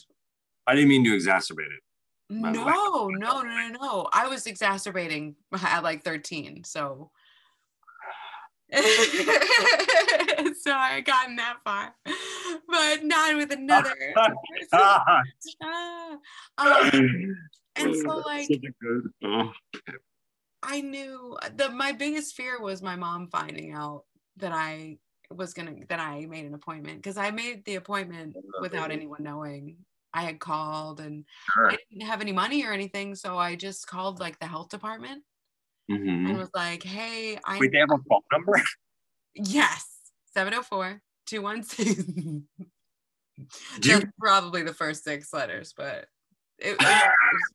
i 0.66 0.74
didn't 0.74 0.88
mean 0.88 1.04
to 1.04 1.10
exacerbate 1.10 1.60
it. 1.60 1.82
No 2.30 2.50
no 2.50 3.08
no 3.08 3.42
no 3.42 3.68
no. 3.68 4.08
I 4.12 4.26
was 4.28 4.46
exacerbating 4.46 5.36
at 5.52 5.82
like 5.82 6.02
13 6.04 6.64
so. 6.64 7.10
So 10.56 10.72
I 10.72 11.02
gotten 11.02 11.36
that 11.36 11.58
far, 11.62 11.94
but 12.66 13.04
not 13.04 13.36
with 13.36 13.52
another. 13.52 13.94
um, 14.72 16.10
and 17.76 17.94
so 17.96 18.22
like, 18.24 18.48
oh. 19.22 19.52
I 20.64 20.80
knew 20.80 21.36
the 21.54 21.70
my 21.70 21.92
biggest 21.92 22.34
fear 22.34 22.60
was 22.60 22.82
my 22.82 22.96
mom 22.96 23.28
finding 23.28 23.72
out 23.72 24.04
that 24.38 24.52
I 24.52 24.98
was 25.30 25.54
gonna 25.54 25.74
that 25.88 26.00
I 26.00 26.26
made 26.26 26.44
an 26.46 26.54
appointment 26.54 26.98
because 26.98 27.16
I 27.16 27.30
made 27.30 27.64
the 27.64 27.76
appointment 27.76 28.36
without 28.60 28.90
anyone 28.90 29.22
knowing. 29.22 29.76
I 30.12 30.22
had 30.22 30.38
called 30.40 31.00
and 31.00 31.24
Sure. 31.52 31.70
I 31.72 31.76
didn't 31.90 32.06
have 32.06 32.20
any 32.20 32.32
money 32.32 32.64
or 32.64 32.72
anything, 32.72 33.14
so 33.16 33.36
I 33.38 33.56
just 33.56 33.86
called 33.86 34.20
like 34.20 34.38
the 34.38 34.46
health 34.46 34.68
department 34.70 35.24
Mhm. 35.90 36.30
and 36.30 36.38
was 36.38 36.50
like, 36.54 36.82
"Hey, 36.82 37.38
I 37.44 37.58
Wait, 37.58 37.72
they 37.72 37.78
have 37.78 37.90
a 37.90 37.98
phone 38.08 38.22
number? 38.32 38.54
yes, 39.34 40.12
704 40.34 41.02
216." 41.26 42.48
Do 43.80 43.88
you- 43.90 44.00
That's 44.00 44.12
probably 44.20 44.62
the 44.62 44.74
first 44.74 45.04
six 45.04 45.32
letters, 45.32 45.72
but 45.76 46.08
it, 46.58 46.76
ah! 46.80 47.10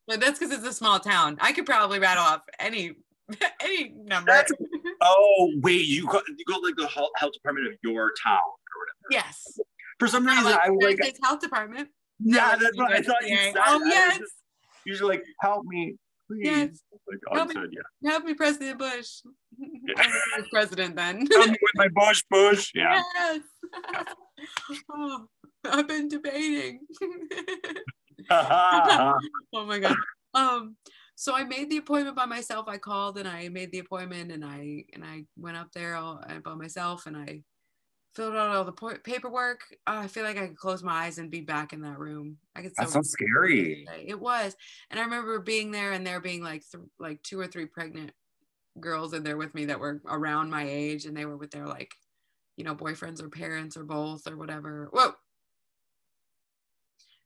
but 0.06 0.20
that's 0.20 0.38
because 0.38 0.54
it's 0.54 0.66
a 0.66 0.72
small 0.72 0.98
town. 1.00 1.38
I 1.40 1.52
could 1.52 1.66
probably 1.66 1.98
rattle 1.98 2.22
off 2.24 2.42
any 2.58 2.92
any 3.60 3.90
number. 3.90 4.30
That's- 4.30 4.52
Oh, 5.02 5.50
wait, 5.62 5.86
you 5.86 6.04
got 6.06 6.22
you 6.28 6.44
got 6.46 6.62
like 6.62 6.74
the 6.76 6.86
health 6.86 7.32
department 7.32 7.68
of 7.68 7.74
your 7.82 8.12
town 8.22 8.34
or 8.36 8.80
whatever. 8.80 9.08
yes. 9.10 9.58
For 9.98 10.08
some 10.08 10.26
reason, 10.26 10.44
like 10.44 10.60
I 10.62 10.68
was 10.68 10.96
like, 11.00 11.16
health 11.22 11.40
department. 11.40 11.88
yeah, 12.18 12.54
that's 12.60 12.76
what 12.76 12.92
I 12.92 13.00
thought 13.00 13.26
you 13.26 13.34
said. 13.36 13.54
Oh 13.56 13.80
I 13.82 13.88
yes. 13.88 14.18
just 14.18 14.32
Usually, 14.84 15.16
like, 15.16 15.24
help 15.40 15.64
me, 15.66 15.96
please. 16.26 16.40
Yes. 16.44 16.68
Like, 17.08 17.18
oh, 17.30 17.36
Help 17.36 17.48
me. 17.48 17.54
said, 17.54 17.64
yeah. 17.72 18.10
Help 18.10 18.24
me, 18.24 18.34
President 18.34 18.78
Bush. 18.78 19.20
I 19.96 20.06
was 20.38 20.46
president 20.50 20.96
then. 20.96 21.26
Help 21.30 21.46
me 21.50 21.56
with 21.60 21.74
my 21.76 21.88
bush, 21.88 22.22
bush. 22.30 22.72
Yeah. 22.74 23.00
Yes. 23.14 23.40
oh, 24.92 25.26
I've 25.64 25.86
been 25.88 26.08
debating. 26.08 26.80
oh 29.54 29.66
my 29.66 29.78
god. 29.78 29.96
Um, 30.34 30.76
so 31.16 31.34
I 31.34 31.44
made 31.44 31.68
the 31.68 31.76
appointment 31.76 32.16
by 32.16 32.26
myself. 32.26 32.66
I 32.68 32.78
called 32.78 33.18
and 33.18 33.28
I 33.28 33.48
made 33.48 33.72
the 33.72 33.80
appointment 33.80 34.32
and 34.32 34.44
I 34.44 34.84
and 34.94 35.04
I 35.04 35.24
went 35.36 35.56
up 35.56 35.72
there 35.72 35.96
all 35.96 36.22
uh, 36.28 36.38
by 36.38 36.54
myself 36.54 37.06
and 37.06 37.16
I 37.16 37.42
filled 38.14 38.34
out 38.34 38.54
all 38.54 38.64
the 38.64 38.72
po- 38.72 38.98
paperwork. 39.04 39.60
Uh, 39.86 40.00
I 40.02 40.06
feel 40.06 40.24
like 40.24 40.36
I 40.36 40.46
could 40.46 40.56
close 40.56 40.82
my 40.82 41.04
eyes 41.04 41.18
and 41.18 41.30
be 41.30 41.40
back 41.40 41.72
in 41.72 41.82
that 41.82 41.98
room. 41.98 42.38
I 42.54 42.62
could. 42.62 42.72
That's 42.76 42.92
so 42.92 43.02
scary. 43.02 43.86
It 44.06 44.18
was, 44.18 44.56
and 44.90 44.98
I 44.98 45.04
remember 45.04 45.38
being 45.40 45.70
there 45.70 45.92
and 45.92 46.06
there 46.06 46.20
being 46.20 46.42
like 46.42 46.62
th- 46.70 46.84
like 46.98 47.22
two 47.22 47.38
or 47.38 47.46
three 47.46 47.66
pregnant 47.66 48.12
girls 48.78 49.12
in 49.12 49.22
there 49.22 49.36
with 49.36 49.54
me 49.54 49.66
that 49.66 49.80
were 49.80 50.00
around 50.08 50.50
my 50.50 50.66
age, 50.68 51.06
and 51.06 51.16
they 51.16 51.26
were 51.26 51.36
with 51.36 51.50
their 51.50 51.66
like, 51.66 51.92
you 52.56 52.64
know, 52.64 52.74
boyfriends 52.74 53.22
or 53.22 53.28
parents 53.28 53.76
or 53.76 53.84
both 53.84 54.26
or 54.26 54.36
whatever. 54.36 54.88
Whoa. 54.92 55.12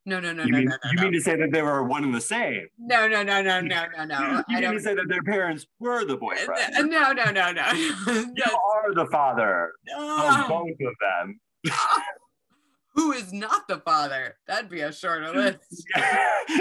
No, 0.07 0.21
no, 0.21 0.33
no, 0.35 0.45
You 0.45 0.53
no, 0.53 0.59
mean 0.59 0.69
no, 0.69 0.77
no, 0.85 0.91
you 0.91 0.97
no. 0.97 1.03
mean 1.05 1.13
to 1.15 1.21
say 1.21 1.35
that 1.37 1.51
they 1.51 1.63
were 1.63 1.83
one 1.83 2.05
and 2.05 2.15
the 2.15 2.21
same? 2.21 2.67
no, 2.79 3.09
no, 3.09 3.23
no, 3.23 3.41
no, 3.41 3.61
no, 3.61 3.85
no, 3.97 4.05
no. 4.05 4.45
You 4.49 4.59
I 4.59 4.61
mean 4.61 4.73
to 4.75 4.81
say 4.81 4.95
that 4.95 5.09
their 5.09 5.23
parents 5.23 5.67
were 5.81 6.05
the 6.05 6.17
boyfriend? 6.17 6.91
No, 6.91 7.13
no, 7.13 7.31
no, 7.31 7.53
no. 7.53 7.71
You 7.73 7.95
are 8.07 8.95
the 8.95 9.07
father 9.11 9.73
of 9.97 10.49
both 10.49 10.69
of 10.69 10.95
them. 11.01 11.41
Who 12.95 13.13
is 13.13 13.33
not 13.33 13.67
the 13.67 13.79
father? 13.81 14.37
That'd 14.47 14.71
be 14.71 14.83
a 14.83 14.93
shorter 14.93 15.33
list. 15.35 15.85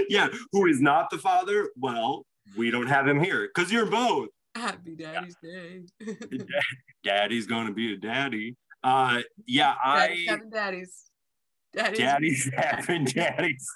yeah, 0.10 0.30
who 0.52 0.66
is 0.68 0.82
not 0.82 1.10
the 1.12 1.20
father? 1.20 1.70
Well, 1.78 2.26
we 2.58 2.72
don't 2.72 2.88
have 2.88 3.08
him 3.08 3.22
here 3.22 3.50
because 3.54 3.72
you're 3.72 3.86
both. 3.86 4.30
Happy 4.56 4.96
Daddy's 4.96 5.36
Day. 5.44 5.82
Daddy's 7.04 7.46
gonna 7.46 7.72
be 7.74 7.94
a 7.94 7.98
daddy. 7.98 8.56
Uh, 8.84 9.22
yeah, 9.46 9.76
Daddy's 9.86 10.28
I 10.28 10.32
having 10.32 10.50
daddies. 10.50 11.04
Daddies. 11.76 11.98
daddy's 12.00 12.52
having 12.58 13.06
daddies. 13.06 13.68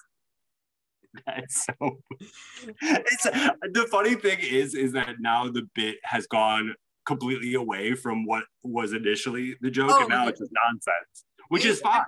That's 1.26 1.66
so. 1.66 2.00
It's 2.82 3.24
the 3.24 3.88
funny 3.90 4.16
thing 4.16 4.40
is, 4.40 4.76
is 4.76 4.92
that 4.94 5.16
now 5.20 5.50
the 5.50 5.68
bit 5.74 5.98
has 6.04 6.28
gone 6.28 6.76
completely 7.06 7.54
away 7.56 7.96
from 7.96 8.26
what 8.26 8.44
was 8.64 8.94
initially 8.94 9.56
the 9.62 9.72
joke, 9.72 9.90
Oh, 9.92 10.00
and 10.02 10.10
now 10.10 10.24
yeah. 10.24 10.30
it's 10.30 10.40
just 10.40 10.52
nonsense, 10.66 11.26
which 11.50 11.66
is 11.66 11.80
fine. 11.80 12.04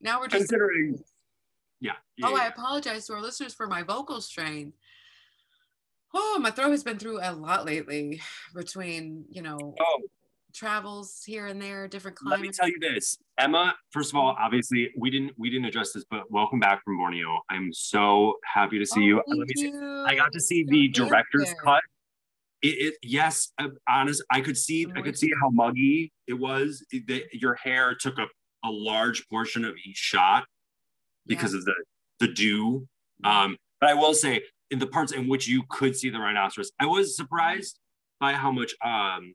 Now 0.00 0.20
we're 0.20 0.28
just 0.28 0.48
considering. 0.48 0.98
Yeah. 1.80 1.92
yeah, 2.16 2.26
Oh, 2.28 2.36
I 2.36 2.46
apologize 2.48 3.06
to 3.06 3.12
our 3.14 3.22
listeners 3.22 3.54
for 3.54 3.68
my 3.68 3.82
vocal 3.84 4.20
strain. 4.20 4.72
Oh, 6.14 6.38
my 6.40 6.50
throat 6.50 6.70
has 6.70 6.82
been 6.82 6.98
through 6.98 7.20
a 7.22 7.30
lot 7.32 7.66
lately 7.66 8.20
between, 8.54 9.26
you 9.30 9.42
know, 9.42 9.74
Oh, 9.78 10.00
travels 10.58 11.22
here 11.24 11.46
and 11.46 11.60
there, 11.62 11.86
different 11.86 12.16
climates. 12.16 12.40
let 12.40 12.46
me 12.46 12.52
tell 12.52 12.68
you 12.68 12.94
this, 12.94 13.16
Emma. 13.38 13.74
First 13.92 14.12
of 14.12 14.16
all, 14.16 14.36
obviously 14.38 14.90
we 14.96 15.10
didn't 15.10 15.32
we 15.38 15.50
didn't 15.50 15.66
address 15.66 15.92
this, 15.92 16.04
but 16.10 16.30
welcome 16.30 16.58
back 16.58 16.82
from 16.84 16.96
Borneo. 16.96 17.40
I'm 17.48 17.72
so 17.72 18.34
happy 18.44 18.78
to 18.78 18.86
see 18.86 19.00
Oh, 19.00 19.04
you. 19.04 19.22
Let 19.28 19.46
me 19.48 19.54
see. 19.56 19.72
I 19.72 20.14
got 20.16 20.32
to 20.32 20.40
see 20.40 20.64
the 20.64 20.88
director's 20.88 21.54
cut. 21.62 21.82
It, 22.60 22.68
it 22.68 22.94
yes, 23.02 23.52
uh, 23.58 23.68
honest. 23.88 24.22
I 24.30 24.40
could 24.40 24.56
see 24.58 24.86
I 24.96 25.00
could 25.02 25.16
see 25.16 25.30
how 25.40 25.50
muggy 25.50 26.12
it 26.26 26.34
was. 26.34 26.84
It- 26.90 27.06
the, 27.06 27.24
your 27.32 27.54
hair 27.54 27.94
took 27.94 28.18
up 28.18 28.28
a 28.64 28.70
large 28.70 29.28
portion 29.28 29.64
of 29.64 29.74
each 29.86 29.96
shot 29.96 30.44
because 31.26 31.54
of 31.54 31.64
the 31.64 31.74
the 32.18 32.28
dew. 32.28 32.88
Um, 33.22 33.56
but 33.80 33.90
I 33.90 33.94
will 33.94 34.14
say, 34.14 34.42
in 34.72 34.80
the 34.80 34.88
parts 34.88 35.12
in 35.12 35.28
which 35.28 35.46
you 35.46 35.62
could 35.68 35.94
see 35.96 36.10
the 36.10 36.18
rhinoceros, 36.18 36.72
I 36.80 36.86
was 36.86 37.16
surprised 37.16 37.78
by 38.18 38.32
how 38.32 38.50
much 38.50 38.74
um 38.84 39.34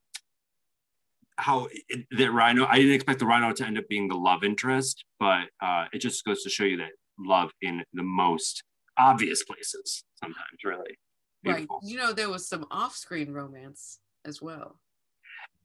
how 1.37 1.67
it, 1.89 2.05
the 2.11 2.27
rhino. 2.27 2.65
I 2.65 2.77
didn't 2.77 2.93
expect 2.93 3.19
the 3.19 3.25
rhino 3.25 3.53
to 3.53 3.65
end 3.65 3.77
up 3.77 3.87
being 3.87 4.07
the 4.07 4.15
love 4.15 4.43
interest, 4.43 5.03
but 5.19 5.45
uh, 5.61 5.85
it 5.93 5.99
just 5.99 6.23
goes 6.25 6.43
to 6.43 6.49
show 6.49 6.63
you 6.63 6.77
that 6.77 6.91
love 7.19 7.51
in 7.61 7.83
the 7.93 8.03
most 8.03 8.63
obvious 8.97 9.43
places 9.43 10.03
sometimes 10.19 10.63
really. 10.63 10.97
Right. 11.45 11.67
You 11.81 11.97
know, 11.97 12.13
there 12.13 12.29
was 12.29 12.47
some 12.47 12.65
off 12.71 12.95
screen 12.95 13.33
romance 13.33 13.99
as 14.23 14.41
well. 14.41 14.79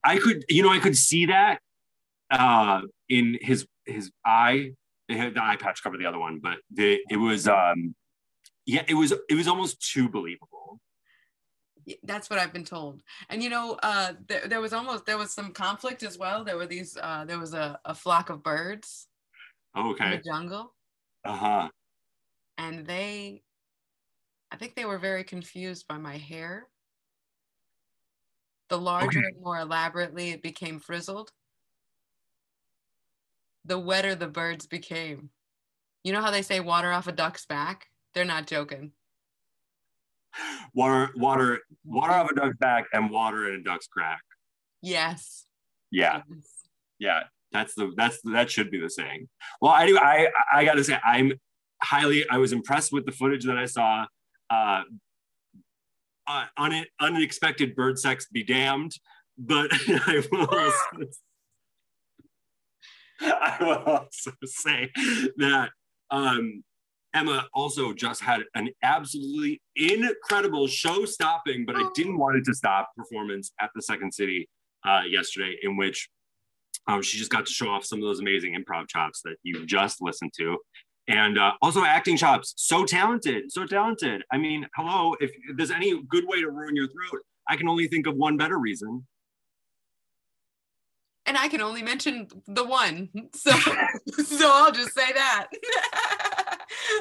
I 0.03 0.19
could, 0.19 0.45
you 0.49 0.63
know, 0.63 0.71
I 0.71 0.81
could 0.81 0.97
see 0.97 1.27
that 1.27 1.61
uh, 2.31 2.83
in 3.09 3.39
his 3.41 3.67
his 3.85 4.11
eye. 4.25 4.73
The 5.09 5.33
eye 5.41 5.57
patch 5.57 5.83
covered 5.83 6.01
the 6.01 6.07
other 6.07 6.19
one, 6.19 6.39
but 6.43 6.59
the, 6.71 6.99
it 7.09 7.17
was, 7.17 7.49
um, 7.49 7.95
yeah, 8.67 8.83
it 8.87 8.93
was 8.93 9.13
it 9.13 9.35
was 9.35 9.49
almost 9.49 9.81
too 9.81 10.07
believable. 10.07 10.81
That's 12.03 12.31
what 12.31 12.39
I've 12.39 12.53
been 12.53 12.65
told. 12.65 13.03
And 13.29 13.43
you 13.43 13.51
know, 13.51 13.79
uh, 13.83 14.15
there, 14.27 14.47
there 14.49 14.61
was 14.61 14.73
almost 14.73 15.07
there 15.07 15.19
was 15.19 15.33
some 15.33 15.53
conflict 15.53 16.03
as 16.03 16.19
well. 16.19 16.45
There 16.45 16.57
were 16.57 16.67
these 16.67 16.97
uh, 16.97 17.25
there 17.25 17.39
was 17.39 17.55
a, 17.55 17.81
a 17.85 17.95
flock 17.95 18.31
of 18.31 18.43
birds 18.43 19.09
in 20.01 20.11
Okay. 20.11 20.11
the 20.11 20.19
jungle, 20.19 20.75
Uh 21.25 21.37
huh. 21.37 21.71
and 22.59 22.87
they, 22.87 23.43
I 24.51 24.57
think 24.57 24.75
they 24.75 24.85
were 24.85 24.99
very 24.99 25.25
confused 25.25 25.87
by 25.89 25.97
my 25.99 26.19
hair. 26.19 26.69
The 28.71 28.79
larger 28.79 29.19
and 29.21 29.43
more 29.43 29.59
elaborately 29.59 30.31
it 30.31 30.41
became 30.43 30.81
frizzled, 30.81 31.35
the 33.65 33.79
wetter 33.79 34.15
the 34.15 34.27
birds 34.29 34.67
became. 34.67 35.31
You 36.05 36.13
know 36.13 36.23
how 36.23 36.31
they 36.33 36.43
say 36.43 36.61
water 36.61 36.93
off 36.93 37.09
a 37.09 37.13
duck's 37.13 37.47
back? 37.47 37.91
They're 38.15 38.25
not 38.25 38.47
joking. 38.49 38.95
Water, 40.75 41.11
water, 41.17 41.61
water 41.85 42.13
off 42.13 42.31
a 42.31 42.35
duck's 42.35 42.57
back 42.59 42.87
and 42.93 43.11
water 43.11 43.49
in 43.53 43.61
a 43.61 43.63
duck's 43.63 43.87
crack. 43.87 44.21
Yes. 44.83 45.45
Yeah, 45.91 46.23
Yes. 46.29 46.49
yeah. 46.99 47.23
That's 47.51 47.75
the 47.75 47.93
that's 47.97 48.21
that 48.25 48.51
should 48.51 48.71
be 48.71 48.79
the 48.79 48.91
saying. 48.91 49.29
Well, 49.63 49.73
I 49.73 49.87
do. 49.87 49.99
I 49.99 50.29
I 50.53 50.65
got 50.67 50.75
to 50.75 50.85
say, 50.85 50.99
I'm 51.03 51.33
highly. 51.83 52.29
I 52.29 52.37
was 52.37 52.53
impressed 52.53 52.93
with 52.93 53.07
the 53.07 53.13
footage 53.13 53.45
that 53.47 53.57
I 53.57 53.65
saw. 53.65 54.05
Uh, 54.51 54.83
uh, 56.27 56.45
un, 56.59 56.85
unexpected 57.01 57.75
bird 57.75 57.99
sex 57.99 58.27
be 58.31 58.45
damned, 58.45 58.93
but 59.39 59.71
I 59.73 60.23
will. 60.31 60.47
also, 60.53 61.11
I 63.23 63.57
will 63.61 63.83
also 63.95 64.33
say 64.45 64.91
that 65.39 65.71
um, 66.11 66.63
Emma 67.15 67.47
also 67.55 67.93
just 67.93 68.23
had 68.23 68.43
an 68.55 68.69
absolutely 68.83 69.61
incredible 69.77 70.67
show-stopping, 70.67 71.65
but 71.65 71.77
I 71.77 71.89
didn't 71.95 72.19
want 72.19 72.37
it 72.37 72.45
to 72.45 72.55
stop 72.55 72.91
performance 72.97 73.53
at 73.61 73.71
the 73.75 73.83
Second 73.83 74.13
City 74.13 74.49
uh, 74.87 75.03
yesterday, 75.09 75.57
in 75.63 75.77
which 75.77 76.09
um, 76.87 77.03
she 77.03 77.19
just 77.19 77.31
got 77.31 77.47
to 77.47 77.53
show 77.53 77.69
off 77.69 77.85
some 77.85 77.99
of 77.99 78.05
those 78.05 78.21
amazing 78.21 78.57
improv 78.57 78.89
chops 78.89 79.23
that 79.23 79.37
you 79.43 79.65
just 79.67 80.03
listened 80.03 80.33
to. 80.39 80.59
And 81.07 81.39
uh, 81.39 81.53
also 81.63 81.85
acting 81.85 82.19
chops. 82.19 82.53
So 82.57 82.85
talented, 82.85 83.51
so 83.51 83.65
talented. 83.65 84.23
I 84.31 84.37
mean, 84.37 84.67
hello, 84.77 85.15
if 85.21 85.31
there's 85.57 85.71
any 85.71 86.03
good 86.09 86.25
way 86.27 86.43
to 86.43 86.51
ruin 86.51 86.77
your 86.77 86.89
throat, 86.89 87.23
I 87.49 87.57
can 87.57 87.69
only 87.69 87.89
think 87.89 88.07
of 88.07 88.15
one 88.17 88.37
better 88.37 88.59
reason. 88.59 89.07
And 91.25 91.37
I 91.37 91.49
can 91.49 91.61
only 91.61 91.83
mention 91.83 92.29
the 92.47 92.65
one. 92.65 93.09
So 93.35 93.51
so 94.25 94.51
I'll 94.53 94.73
just 94.73 94.95
say 94.95 95.13
that. 95.13 95.47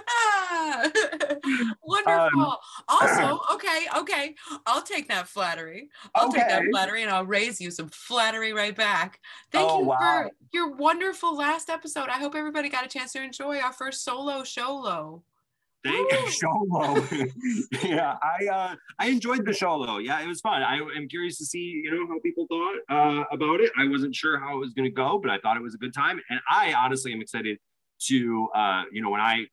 Ah, 0.10 0.92
Wonderful. 1.84 2.58
also, 2.88 3.40
okay, 3.54 3.88
okay. 3.98 4.36
I'll 4.66 4.82
take 4.82 5.08
that 5.10 5.28
flattery. 5.28 5.90
I'll 6.16 6.32
take 6.32 6.48
that 6.48 6.64
flattery 6.72 7.04
and 7.04 7.12
I'll 7.12 7.26
raise 7.26 7.60
you 7.62 7.72
some 7.72 7.90
flattery 7.90 8.54
right 8.54 8.76
back. 8.76 9.20
Thank 9.52 9.70
Oh, 9.70 9.80
you 9.80 9.86
wow. 9.86 9.98
for 10.00 10.32
your 10.52 10.76
wonderful 10.76 11.36
last 11.36 11.70
episode. 11.70 12.10
I 12.10 12.20
hope 12.20 12.36
everybody 12.36 12.70
got 12.70 12.86
a 12.86 12.90
chance 12.90 13.14
to 13.14 13.22
enjoy 13.24 13.60
our 13.60 13.74
first 13.74 14.04
solo 14.04 14.44
show 14.44 14.76
low. 14.76 15.24
Thank 15.84 16.12
you, 16.12 16.18
Sholo. 16.28 17.32
yeah, 17.84 18.16
I 18.22 18.48
uh, 18.48 18.76
I 19.00 19.08
enjoyed 19.08 19.46
the 19.46 19.52
Sholo. 19.52 20.04
Yeah, 20.04 20.20
it 20.22 20.28
was 20.28 20.42
fun. 20.42 20.62
I 20.64 20.78
am 20.78 21.08
curious 21.08 21.38
to 21.38 21.46
see 21.46 21.82
you 21.84 21.92
know 21.92 22.08
how 22.08 22.20
people 22.20 22.46
thought 22.48 22.76
uh, 22.90 23.24
about 23.32 23.62
it. 23.62 23.72
I 23.78 23.88
wasn't 23.88 24.14
sure 24.16 24.40
how 24.40 24.58
it 24.58 24.60
was 24.60 24.74
going 24.74 24.86
to 24.86 24.92
go, 24.94 25.20
but 25.20 25.32
I 25.32 25.38
thought 25.40 25.56
it 25.56 25.64
was 25.64 25.76
a 25.76 25.78
good 25.78 25.94
time, 25.94 26.20
and 26.30 26.40
I 26.50 26.74
honestly 26.74 27.14
am 27.14 27.22
excited 27.22 27.58
to 28.08 28.50
uh, 28.56 28.84
you 28.92 29.02
know 29.02 29.10
when 29.10 29.22
I 29.22 29.46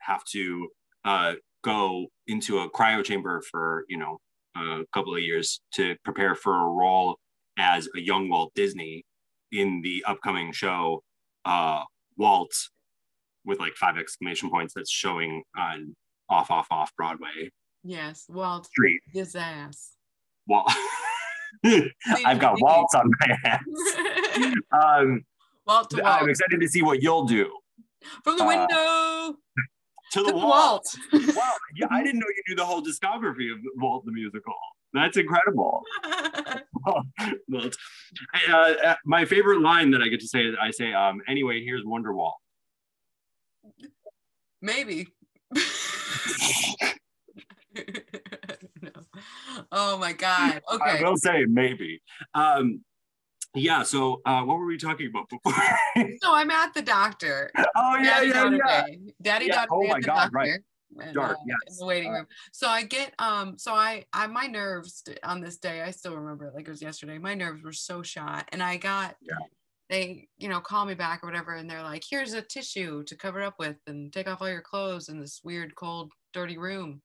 have 0.00 0.24
to 0.32 0.68
uh, 1.04 1.34
go 1.62 2.06
into 2.26 2.58
a 2.58 2.70
cryo 2.70 3.04
chamber 3.04 3.42
for 3.50 3.84
you 3.88 3.98
know 3.98 4.18
a 4.56 4.84
couple 4.92 5.14
of 5.14 5.22
years 5.22 5.60
to 5.74 5.96
prepare 6.04 6.34
for 6.34 6.54
a 6.54 6.68
role 6.68 7.18
as 7.58 7.88
a 7.96 8.00
young 8.00 8.28
Walt 8.28 8.52
Disney 8.54 9.04
in 9.52 9.80
the 9.82 10.04
upcoming 10.06 10.52
show 10.52 11.02
uh, 11.44 11.82
Walt 12.16 12.52
with 13.44 13.58
like 13.58 13.74
five 13.74 13.96
exclamation 13.96 14.50
points 14.50 14.74
that's 14.74 14.90
showing 14.90 15.42
on 15.56 15.94
off 16.28 16.50
off 16.50 16.66
off 16.70 16.94
Broadway. 16.96 17.50
Yes, 17.82 18.26
Walt 18.28 18.66
Street. 18.66 19.00
His 19.12 19.34
ass. 19.34 19.96
Walt. 20.46 20.70
I've 22.24 22.38
got 22.38 22.60
Walt's 22.60 22.94
on 22.94 23.10
my 23.20 23.36
ass. 23.44 23.60
um, 24.72 25.24
Walt 25.66 25.92
Walt. 25.92 26.04
I'm 26.04 26.28
excited 26.28 26.60
to 26.60 26.68
see 26.68 26.82
what 26.82 27.02
you'll 27.02 27.24
do. 27.24 27.50
From 28.24 28.36
the 28.36 28.44
uh, 28.44 28.46
window 28.46 29.38
To 30.12 30.22
the 30.22 30.34
Walt. 30.34 30.86
Walt. 31.12 31.36
wow, 31.36 31.52
yeah, 31.76 31.86
I 31.90 32.02
didn't 32.02 32.18
know 32.18 32.26
you 32.28 32.42
knew 32.48 32.56
the 32.56 32.64
whole 32.64 32.82
discography 32.82 33.52
of 33.52 33.58
Walt 33.76 34.04
the 34.04 34.12
musical. 34.12 34.54
That's 34.92 35.16
incredible. 35.16 35.82
Walt. 36.86 37.76
Uh, 38.48 38.52
uh, 38.52 38.94
my 39.04 39.24
favorite 39.24 39.60
line 39.60 39.92
that 39.92 40.02
I 40.02 40.08
get 40.08 40.20
to 40.20 40.26
say 40.26 40.40
is 40.40 40.56
I 40.60 40.72
say, 40.72 40.92
um, 40.92 41.20
anyway, 41.28 41.62
here's 41.64 41.84
Wonderwall. 41.84 42.32
Maybe. 44.60 45.06
no. 48.82 48.90
Oh 49.70 49.96
my 49.96 50.12
God. 50.12 50.60
Okay. 50.72 50.98
I 50.98 51.02
will 51.02 51.16
say 51.16 51.44
maybe. 51.48 52.02
Um, 52.34 52.80
yeah. 53.54 53.82
So, 53.82 54.20
uh, 54.24 54.42
what 54.42 54.58
were 54.58 54.66
we 54.66 54.76
talking 54.78 55.08
about 55.08 55.28
before? 55.28 55.52
So 56.22 56.34
I'm 56.34 56.50
at 56.50 56.72
the 56.74 56.82
doctor. 56.82 57.50
oh 57.76 57.96
yeah, 57.96 58.24
Daddy 58.24 58.28
yeah, 58.28 58.50
yeah. 58.66 58.82
day. 58.86 58.98
Daddy 59.22 59.46
Yeah. 59.46 59.64
a 59.64 59.66
Oh 59.70 59.86
my 59.86 60.00
the 60.00 60.06
God, 60.06 60.14
doctor. 60.16 60.30
right. 60.32 60.60
and, 61.00 61.14
Dark, 61.14 61.32
uh, 61.32 61.40
yes. 61.46 61.56
in 61.68 61.76
the 61.78 61.86
waiting 61.86 62.12
room. 62.12 62.26
So 62.52 62.68
I 62.68 62.82
get 62.84 63.14
um 63.18 63.56
so 63.58 63.72
I 63.74 64.04
I 64.12 64.26
my 64.26 64.46
nerves 64.46 65.02
on 65.22 65.40
this 65.40 65.58
day, 65.58 65.82
I 65.82 65.90
still 65.90 66.16
remember 66.16 66.46
it 66.46 66.54
like 66.54 66.66
it 66.68 66.70
was 66.70 66.82
yesterday. 66.82 67.18
My 67.18 67.34
nerves 67.34 67.62
were 67.62 67.72
so 67.72 68.02
shot 68.02 68.48
and 68.52 68.62
I 68.62 68.76
got 68.76 69.16
Yeah. 69.20 69.34
they, 69.88 70.28
you 70.38 70.48
know, 70.48 70.60
call 70.60 70.84
me 70.84 70.94
back 70.94 71.22
or 71.22 71.26
whatever 71.26 71.54
and 71.54 71.68
they're 71.68 71.82
like, 71.82 72.04
"Here's 72.08 72.32
a 72.34 72.42
tissue 72.42 73.02
to 73.04 73.16
cover 73.16 73.40
up 73.42 73.54
with 73.58 73.76
and 73.86 74.12
take 74.12 74.28
off 74.28 74.40
all 74.42 74.48
your 74.48 74.62
clothes 74.62 75.08
in 75.08 75.18
this 75.20 75.40
weird 75.42 75.74
cold 75.74 76.12
dirty 76.32 76.58
room." 76.58 77.02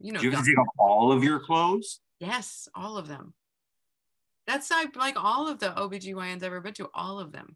You 0.00 0.12
know, 0.12 0.20
you 0.20 0.30
have 0.32 0.44
to 0.44 0.50
take 0.50 0.58
off 0.58 0.68
all 0.78 1.12
of 1.12 1.22
your 1.24 1.40
clothes? 1.40 2.00
yes, 2.20 2.68
all 2.74 2.96
of 2.98 3.06
them. 3.08 3.34
That's 4.48 4.70
like 4.70 4.96
like 4.96 5.22
all 5.22 5.46
of 5.46 5.58
the 5.58 5.68
OBGYNs 5.68 6.36
I've 6.36 6.42
ever 6.44 6.62
been 6.62 6.72
to, 6.74 6.88
all 6.94 7.20
of 7.20 7.32
them. 7.32 7.54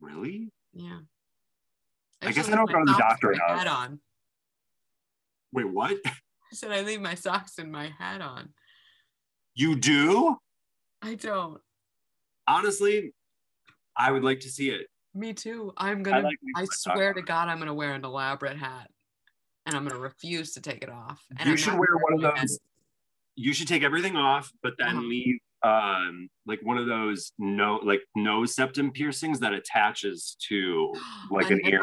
Really? 0.00 0.50
Yeah. 0.72 0.98
I 2.20 2.26
just 2.26 2.36
guess 2.36 2.48
I 2.48 2.56
don't 2.56 2.66
go 2.70 2.80
to 2.80 2.84
the 2.84 2.98
doctor 2.98 3.32
enough. 3.32 3.58
Hat 3.58 3.66
on. 3.68 4.00
Wait, 5.52 5.68
what? 5.68 5.96
I 6.04 6.10
said 6.52 6.72
I 6.72 6.80
leave 6.82 7.00
my 7.00 7.14
socks 7.14 7.58
and 7.58 7.70
my 7.70 7.92
hat 7.96 8.20
on. 8.20 8.48
You 9.54 9.76
do? 9.76 10.36
I 11.00 11.14
don't. 11.14 11.60
Honestly, 12.48 13.12
I 13.96 14.10
would 14.10 14.24
like 14.24 14.40
to 14.40 14.48
see 14.50 14.70
it. 14.70 14.88
Me 15.14 15.32
too. 15.32 15.72
I'm 15.76 16.02
gonna. 16.02 16.22
like 16.22 16.38
I, 16.56 16.60
my 16.60 16.64
socks 16.64 16.82
swear 16.82 17.14
to 17.14 17.22
God, 17.22 17.46
I'm 17.48 17.60
gonna 17.60 17.72
wear 17.72 17.94
an 17.94 18.04
elaborate 18.04 18.56
hat, 18.56 18.90
and 19.64 19.76
I'm 19.76 19.86
gonna 19.86 20.00
refuse 20.00 20.54
to 20.54 20.60
take 20.60 20.82
it 20.82 20.90
off. 20.90 21.22
And 21.38 21.46
you 21.46 21.52
I'm 21.52 21.56
should 21.56 21.74
wear 21.74 21.96
one 22.00 22.14
of 22.24 22.36
those. 22.36 22.58
You 23.36 23.52
should 23.52 23.68
take 23.68 23.84
everything 23.84 24.16
off, 24.16 24.50
but 24.60 24.74
then 24.76 24.96
Uh-huh. 24.96 25.00
leave 25.06 25.38
um 25.64 26.28
like 26.46 26.60
one 26.62 26.76
of 26.78 26.86
those 26.86 27.32
no 27.38 27.80
like 27.82 28.02
nose 28.14 28.54
septum 28.54 28.90
piercings 28.92 29.40
that 29.40 29.52
attaches 29.52 30.36
to 30.48 30.92
like 31.30 31.50
an 31.50 31.60
ear. 31.64 31.80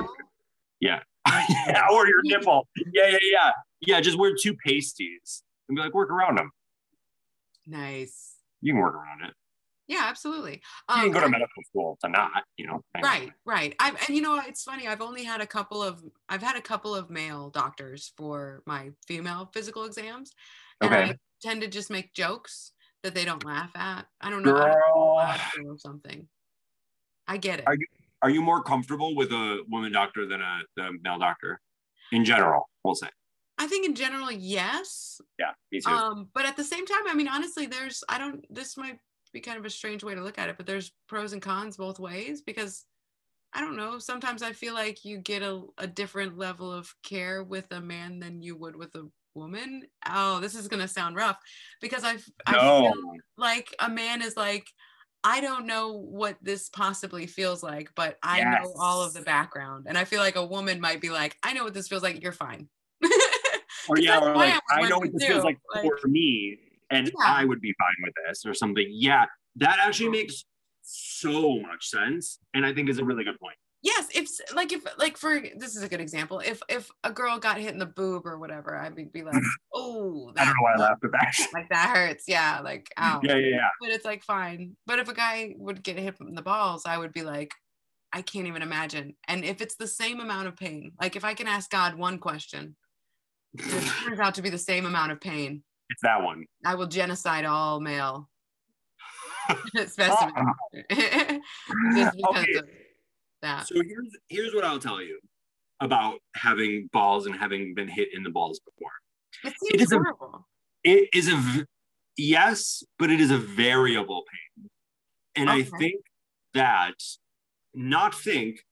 Yeah. 0.80 1.00
yeah, 1.68 1.84
or 1.92 2.08
your 2.08 2.22
nipple. 2.24 2.68
Yeah, 2.94 3.10
yeah, 3.10 3.18
yeah. 3.22 3.52
Yeah, 3.82 4.02
just 4.02 4.18
wear 4.18 4.34
two 4.40 4.56
pasties 4.66 5.44
and 5.70 5.76
be 5.76 5.82
like, 5.82 5.94
work 5.94 6.10
around 6.12 6.38
them. 6.38 6.50
Nice. 7.68 8.36
You 8.62 8.74
can 8.74 8.82
work 8.82 8.96
around 8.96 9.24
it. 9.26 9.34
Yeah, 9.88 10.04
absolutely. 10.06 10.62
You 10.90 10.96
Um, 10.96 11.02
can 11.02 11.12
go 11.12 11.20
to 11.20 11.26
I- 11.26 11.30
medical 11.30 11.64
school 11.68 11.98
to 12.04 12.10
not, 12.10 12.44
you 12.58 12.66
know. 12.66 12.84
anyway. 12.96 13.10
right, 13.10 13.32
right. 13.46 13.76
I 13.80 13.90
and 14.08 14.16
you 14.16 14.22
know 14.22 14.40
it's 14.48 14.64
funny. 14.64 14.88
I've 14.88 15.02
only 15.02 15.24
had 15.24 15.42
a 15.42 15.48
couple 15.48 15.84
of. 15.84 16.02
I've 16.30 16.42
had 16.42 16.56
a 16.56 16.62
couple 16.62 16.96
of 16.96 17.10
male 17.10 17.50
doctors 17.50 18.14
for 18.16 18.64
my 18.66 18.92
female 19.06 19.50
physical 19.54 19.84
exams, 19.84 20.32
and 20.80 20.94
Okay. 20.94 21.04
I 21.12 21.16
tend 21.42 21.62
to 21.62 21.68
just 21.68 21.90
make 21.90 22.14
jokes 22.14 22.72
that 23.04 23.16
they 23.16 23.26
don't 23.26 23.44
laugh 23.46 23.72
at. 23.76 24.06
I 24.20 24.30
don't 24.30 24.44
know. 24.44 24.56
I 24.56 25.40
don't 25.56 25.66
know 25.66 25.72
or 25.72 25.78
something. 25.78 26.28
I 27.28 27.38
get 27.38 27.60
it. 27.60 27.68
Are 27.68 27.78
are 28.22 28.30
you 28.30 28.42
more 28.42 28.62
comfortable 28.62 29.16
with 29.16 29.32
a 29.32 29.64
woman 29.70 29.92
doctor 29.92 30.28
than 30.28 30.42
a 30.42 30.62
the 30.76 30.92
male 31.04 31.20
doctor? 31.20 31.60
In 32.12 32.26
general, 32.26 32.70
we'll 32.84 32.96
say. 32.96 33.08
I 33.58 33.68
think 33.68 33.86
in 33.86 33.96
general, 33.96 34.32
yes. 34.32 35.22
Yeah, 35.40 35.52
me 35.72 35.80
too. 35.82 35.92
Um, 35.92 36.30
but 36.34 36.46
at 36.46 36.58
the 36.58 36.64
same 36.64 36.86
time, 36.86 37.08
I 37.08 37.14
mean, 37.14 37.28
honestly, 37.28 37.68
there's 37.68 38.04
I 38.10 38.18
don't 38.18 38.46
this 38.54 38.78
might 38.78 38.98
be 39.34 39.40
kind 39.40 39.58
of 39.58 39.66
a 39.66 39.70
strange 39.70 40.04
way 40.04 40.16
to 40.16 40.24
look 40.24 40.38
at 40.38 40.50
it, 40.50 40.58
but 40.58 40.66
there's 40.66 40.92
pros 41.08 41.34
and 41.34 41.42
cons 41.42 41.78
both 41.78 42.00
ways 42.00 42.42
because 42.42 42.86
I 43.54 43.62
don't 43.62 43.78
know. 43.78 44.00
Sometimes 44.00 44.44
I 44.44 44.54
feel 44.54 44.74
like 44.74 45.04
you 45.04 45.18
get 45.18 45.42
a, 45.42 45.64
a 45.78 45.88
different 45.88 46.38
level 46.38 46.72
of 46.72 46.94
care 47.04 47.44
with 47.44 47.72
a 47.72 47.82
man 47.82 48.20
than 48.20 48.42
you 48.42 48.56
would 48.56 48.76
with 48.76 48.96
a 48.96 49.08
woman. 49.34 49.84
Oh, 50.10 50.40
this 50.40 50.56
is 50.56 50.68
gonna 50.68 50.88
sound 50.88 51.16
rough 51.16 51.38
because 51.82 52.04
I've 52.04 52.26
I 52.46 52.54
no. 52.54 52.92
feel 52.92 52.94
like 53.38 53.74
a 53.80 53.90
man 53.90 54.22
is 54.22 54.36
like, 54.38 54.66
I 55.24 55.42
don't 55.42 55.68
know 55.68 55.94
what 55.94 56.38
this 56.42 56.70
possibly 56.70 57.28
feels 57.28 57.62
like, 57.62 57.90
but 57.96 58.18
I 58.24 58.44
know 58.44 58.74
all 58.80 59.04
of 59.04 59.14
the 59.14 59.22
background. 59.22 59.86
And 59.88 59.98
I 59.98 60.04
feel 60.04 60.20
like 60.20 60.36
a 60.36 60.46
woman 60.46 60.82
might 60.82 61.02
be 61.02 61.10
like, 61.10 61.38
I 61.44 61.54
know 61.54 61.64
what 61.64 61.74
this 61.74 61.88
feels 61.88 62.04
like, 62.04 62.22
you're 62.24 62.32
fine. 62.32 62.68
or 63.90 63.98
yeah, 63.98 64.20
or 64.20 64.36
like 64.36 64.60
I 64.72 64.88
know 64.88 65.00
what 65.00 65.12
this 65.14 65.26
feels 65.26 65.44
like, 65.44 65.58
like- 65.74 65.90
for 66.02 66.08
me, 66.08 66.58
and 66.90 67.08
Yeah. 67.08 67.14
I 67.26 67.46
would 67.46 67.62
be 67.62 67.74
fine 67.80 68.04
with 68.04 68.14
this 68.28 68.46
or 68.46 68.54
something. 68.54 68.88
Yeah, 68.90 69.26
that 69.58 69.80
actually 69.80 70.10
makes 70.10 70.44
so 70.82 71.60
much 71.60 71.88
sense, 71.88 72.40
and 72.54 72.66
I 72.66 72.74
think 72.74 72.90
is 72.90 73.00
a 73.00 73.06
really 73.06 73.24
good 73.24 73.40
point. 73.40 73.58
Yes 73.84 74.08
if 74.14 74.30
like 74.56 74.72
if 74.72 74.84
like 74.98 75.18
for 75.18 75.42
this 75.58 75.76
is 75.76 75.84
a 75.84 75.90
good 75.90 76.02
example 76.02 76.40
if 76.40 76.62
if 76.70 76.90
a 77.04 77.12
girl 77.12 77.40
got 77.40 77.58
hit 77.58 77.74
in 77.74 77.80
the 77.80 77.86
boob 77.86 78.26
or 78.26 78.38
whatever 78.38 78.78
i'd 78.78 78.96
be, 78.96 79.06
be 79.06 79.24
like 79.24 79.34
mm-hmm. 79.34 79.48
oh 79.74 80.32
I 80.38 80.46
don't 80.46 80.54
know 80.56 80.62
why 80.62 80.74
I 80.76 80.78
laughed 80.78 81.04
at 81.04 81.12
that. 81.12 81.48
like 81.54 81.70
that 81.70 81.96
hurts 81.96 82.26
yeah 82.28 82.60
like 82.64 82.92
ow 83.00 83.20
yeah, 83.24 83.36
yeah, 83.36 83.56
yeah. 83.56 83.68
but 83.80 83.90
it's 83.90 84.06
like 84.06 84.24
fine 84.24 84.76
but 84.86 85.00
if 85.00 85.08
a 85.10 85.14
guy 85.14 85.56
would 85.58 85.84
get 85.84 85.98
hit 85.98 86.16
in 86.22 86.36
the 86.36 86.42
balls 86.42 86.84
i 86.86 86.98
would 86.98 87.12
be 87.14 87.24
like 87.24 87.52
i 88.14 88.22
can't 88.22 88.48
even 88.48 88.62
imagine 88.62 89.16
and 89.28 89.44
if 89.44 89.62
it's 89.62 89.76
the 89.76 89.88
same 89.88 90.20
amount 90.20 90.48
of 90.48 90.56
pain 90.56 90.92
like 91.02 91.16
if 91.16 91.24
i 91.26 91.34
can 91.34 91.48
ask 91.48 91.70
god 91.72 91.96
one 91.96 92.20
question 92.20 92.76
it 93.58 93.84
turns 94.06 94.20
out 94.20 94.36
to 94.36 94.42
be 94.42 94.50
the 94.50 94.58
same 94.58 94.86
amount 94.86 95.12
of 95.12 95.20
pain 95.20 95.64
It's 95.90 96.02
that 96.04 96.22
one. 96.22 96.46
i 96.66 96.76
will 96.76 96.88
genocide 96.88 97.46
all 97.46 97.80
male 97.80 98.30
specimens 99.88 100.56
just 101.96 102.16
because 102.16 102.44
Okay. 102.44 102.54
of 102.58 102.66
that 103.42 103.68
So 103.68 103.76
here's 103.76 104.18
here's 104.30 104.54
what 104.54 104.64
I'll 104.64 104.80
tell 104.80 105.02
you 105.02 105.20
about 105.80 106.20
having 106.36 106.90
balls 106.94 107.26
and 107.26 107.36
having 107.36 107.74
been 107.74 107.88
hit 107.88 108.10
in 108.14 108.24
the 108.24 108.30
balls 108.30 108.60
before. 108.60 108.92
it 109.44 109.54
It 109.64 109.80
seems 109.80 109.92
a- 109.92 109.96
horrible 109.98 110.48
It 110.84 111.10
is 111.14 111.28
a 111.32 111.66
yes, 112.18 112.84
but 113.00 113.10
it 113.12 113.20
is 113.20 113.32
a 113.32 113.38
variable 113.38 114.24
pain, 114.32 114.70
and 115.36 115.50
I 115.50 115.64
think 115.64 116.02
that 116.54 116.96
not 117.74 118.14
think 118.14 118.66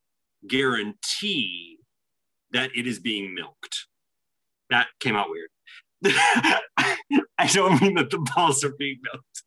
guarantee 0.48 1.78
that 2.52 2.72
it 2.76 2.86
is 2.88 3.00
being 3.00 3.34
milked. 3.34 3.88
That 4.70 4.88
came 5.00 5.16
out 5.16 5.28
weird. 5.30 5.50
I 7.38 7.48
don't 7.48 7.82
mean 7.82 7.96
that 7.96 8.10
the 8.10 8.20
balls 8.36 8.64
are 8.64 8.74
being 8.78 9.00
milked. 9.02 9.44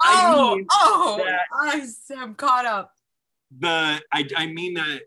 I 0.00 0.32
oh, 0.34 0.60
oh, 0.70 1.22
that- 1.24 1.46
I 1.52 1.86
am 2.22 2.34
caught 2.34 2.64
up. 2.66 2.92
The 3.58 4.00
I, 4.12 4.28
I 4.36 4.46
mean 4.46 4.74
that 4.74 5.02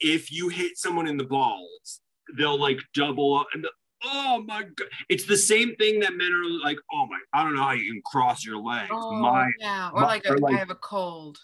if 0.00 0.30
you 0.30 0.48
hit 0.48 0.76
someone 0.76 1.06
in 1.08 1.16
the 1.16 1.24
balls, 1.24 2.00
they'll 2.36 2.58
like 2.60 2.78
double 2.94 3.36
up 3.36 3.46
and 3.54 3.64
the, 3.64 3.70
oh 4.04 4.44
my 4.46 4.62
god, 4.62 4.88
it's 5.08 5.24
the 5.26 5.36
same 5.36 5.74
thing 5.76 6.00
that 6.00 6.14
men 6.14 6.32
are 6.32 6.64
like, 6.64 6.78
oh 6.92 7.06
my, 7.06 7.18
I 7.32 7.42
don't 7.42 7.54
know 7.56 7.62
how 7.62 7.72
you 7.72 7.92
can 7.92 8.02
cross 8.04 8.44
your 8.44 8.58
legs. 8.58 8.90
Oh, 8.92 9.12
my 9.12 9.50
yeah, 9.58 9.90
or 9.92 10.02
my- 10.02 10.06
like, 10.06 10.24
a, 10.26 10.32
or 10.34 10.38
like- 10.38 10.54
I 10.54 10.58
have 10.58 10.70
a 10.70 10.76
cold. 10.76 11.38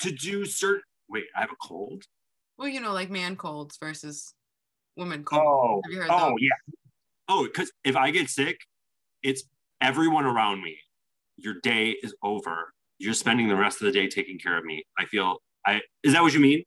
to 0.00 0.10
do 0.12 0.44
certain. 0.44 0.82
Wait, 1.08 1.24
I 1.36 1.40
have 1.40 1.50
a 1.50 1.66
cold. 1.66 2.04
Well, 2.56 2.68
you 2.68 2.80
know, 2.80 2.92
like 2.92 3.10
man 3.10 3.36
colds 3.36 3.76
versus 3.78 4.34
woman 4.96 5.20
oh, 5.20 5.24
colds. 5.24 5.44
Oh, 5.46 5.80
Have 5.84 5.92
you 5.92 6.00
heard 6.00 6.10
oh 6.10 6.28
those? 6.30 6.38
yeah. 6.40 6.74
Oh, 7.28 7.44
because 7.44 7.72
if 7.84 7.96
I 7.96 8.10
get 8.10 8.30
sick, 8.30 8.60
it's 9.22 9.42
everyone 9.80 10.24
around 10.24 10.62
me. 10.62 10.78
Your 11.36 11.54
day 11.62 11.96
is 12.02 12.14
over. 12.22 12.72
You're 13.02 13.14
spending 13.14 13.48
the 13.48 13.56
rest 13.56 13.80
of 13.80 13.86
the 13.86 13.92
day 13.92 14.06
taking 14.06 14.38
care 14.38 14.56
of 14.56 14.64
me. 14.64 14.84
I 14.96 15.06
feel. 15.06 15.38
I 15.66 15.80
is 16.04 16.12
that 16.12 16.22
what 16.22 16.32
you 16.32 16.40
mean? 16.40 16.62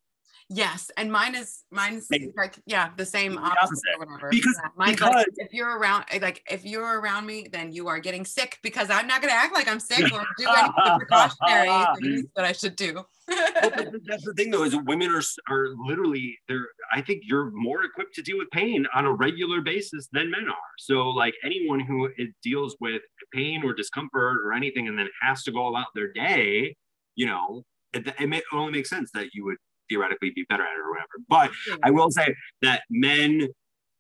Yes, 0.50 0.92
and 0.96 1.12
mine 1.12 1.34
is 1.34 1.64
mine's 1.72 2.08
Same. 2.08 2.32
like 2.38 2.56
yeah, 2.68 2.90
the 2.98 3.06
same 3.06 3.38
opposite, 3.38 3.80
or 3.98 4.06
whatever. 4.06 4.30
Because- 4.30 4.60
yeah, 4.62 4.70
mine's 4.78 5.02
like, 5.02 5.26
if 5.38 5.54
you're 5.54 5.80
around, 5.80 6.06
eh, 6.12 6.20
like 6.22 6.44
if 6.50 6.64
you're 6.64 7.00
around 7.00 7.26
me, 7.26 7.48
then 7.52 7.72
you 7.72 7.88
are 7.88 7.98
getting 8.00 8.26
sick 8.26 8.60
because 8.62 8.92
I'm 8.92 9.08
not 9.08 9.22
gonna 9.22 9.34
act 9.34 9.56
like 9.56 9.68
I'm 9.68 9.80
sick 9.80 10.04
or 10.14 10.24
do 10.38 10.48
any 10.48 10.68
of 10.68 10.76
the 10.76 10.96
precautionary 11.00 11.86
things 12.02 12.26
that 12.36 12.46
I 12.46 12.52
should 12.52 12.76
do. 12.76 13.04
That's 13.28 14.24
the 14.24 14.34
thing 14.36 14.52
though 14.52 14.64
is 14.64 14.76
women 14.86 15.10
are 15.10 15.24
are 15.50 15.70
literally 15.84 16.38
they're 16.48 16.68
i 16.94 17.02
think 17.02 17.24
you're 17.24 17.50
more 17.50 17.84
equipped 17.84 18.14
to 18.14 18.22
deal 18.22 18.38
with 18.38 18.48
pain 18.52 18.86
on 18.94 19.06
a 19.06 19.12
regular 19.12 19.62
basis 19.62 20.08
than 20.12 20.30
men 20.30 20.48
are 20.48 20.74
so 20.78 21.10
like 21.10 21.34
anyone 21.44 21.80
who 21.80 22.08
is, 22.20 22.28
deals 22.44 22.78
with 22.80 23.02
pain 23.34 23.64
or 23.64 23.74
discomfort 23.74 24.38
or 24.46 24.54
anything 24.54 24.88
and 24.88 25.00
then 25.00 25.10
has 25.24 25.42
to 25.42 25.52
go 25.52 25.70
about 25.70 25.88
their 25.96 26.14
day 26.14 26.76
you 27.16 27.26
know 27.26 27.64
it, 27.94 28.08
it 28.20 28.30
may, 28.30 28.44
only 28.54 28.74
makes 28.74 28.92
sense 28.92 29.10
that 29.16 29.30
you 29.34 29.46
would 29.46 29.58
theoretically 29.90 30.32
be 30.36 30.46
better 30.50 30.64
at 30.64 30.74
it 30.74 30.80
or 30.80 30.92
whatever 30.92 31.10
but 31.30 31.52
i 31.84 31.92
will 31.92 32.10
say 32.12 32.34
that 32.62 32.82
men 32.90 33.48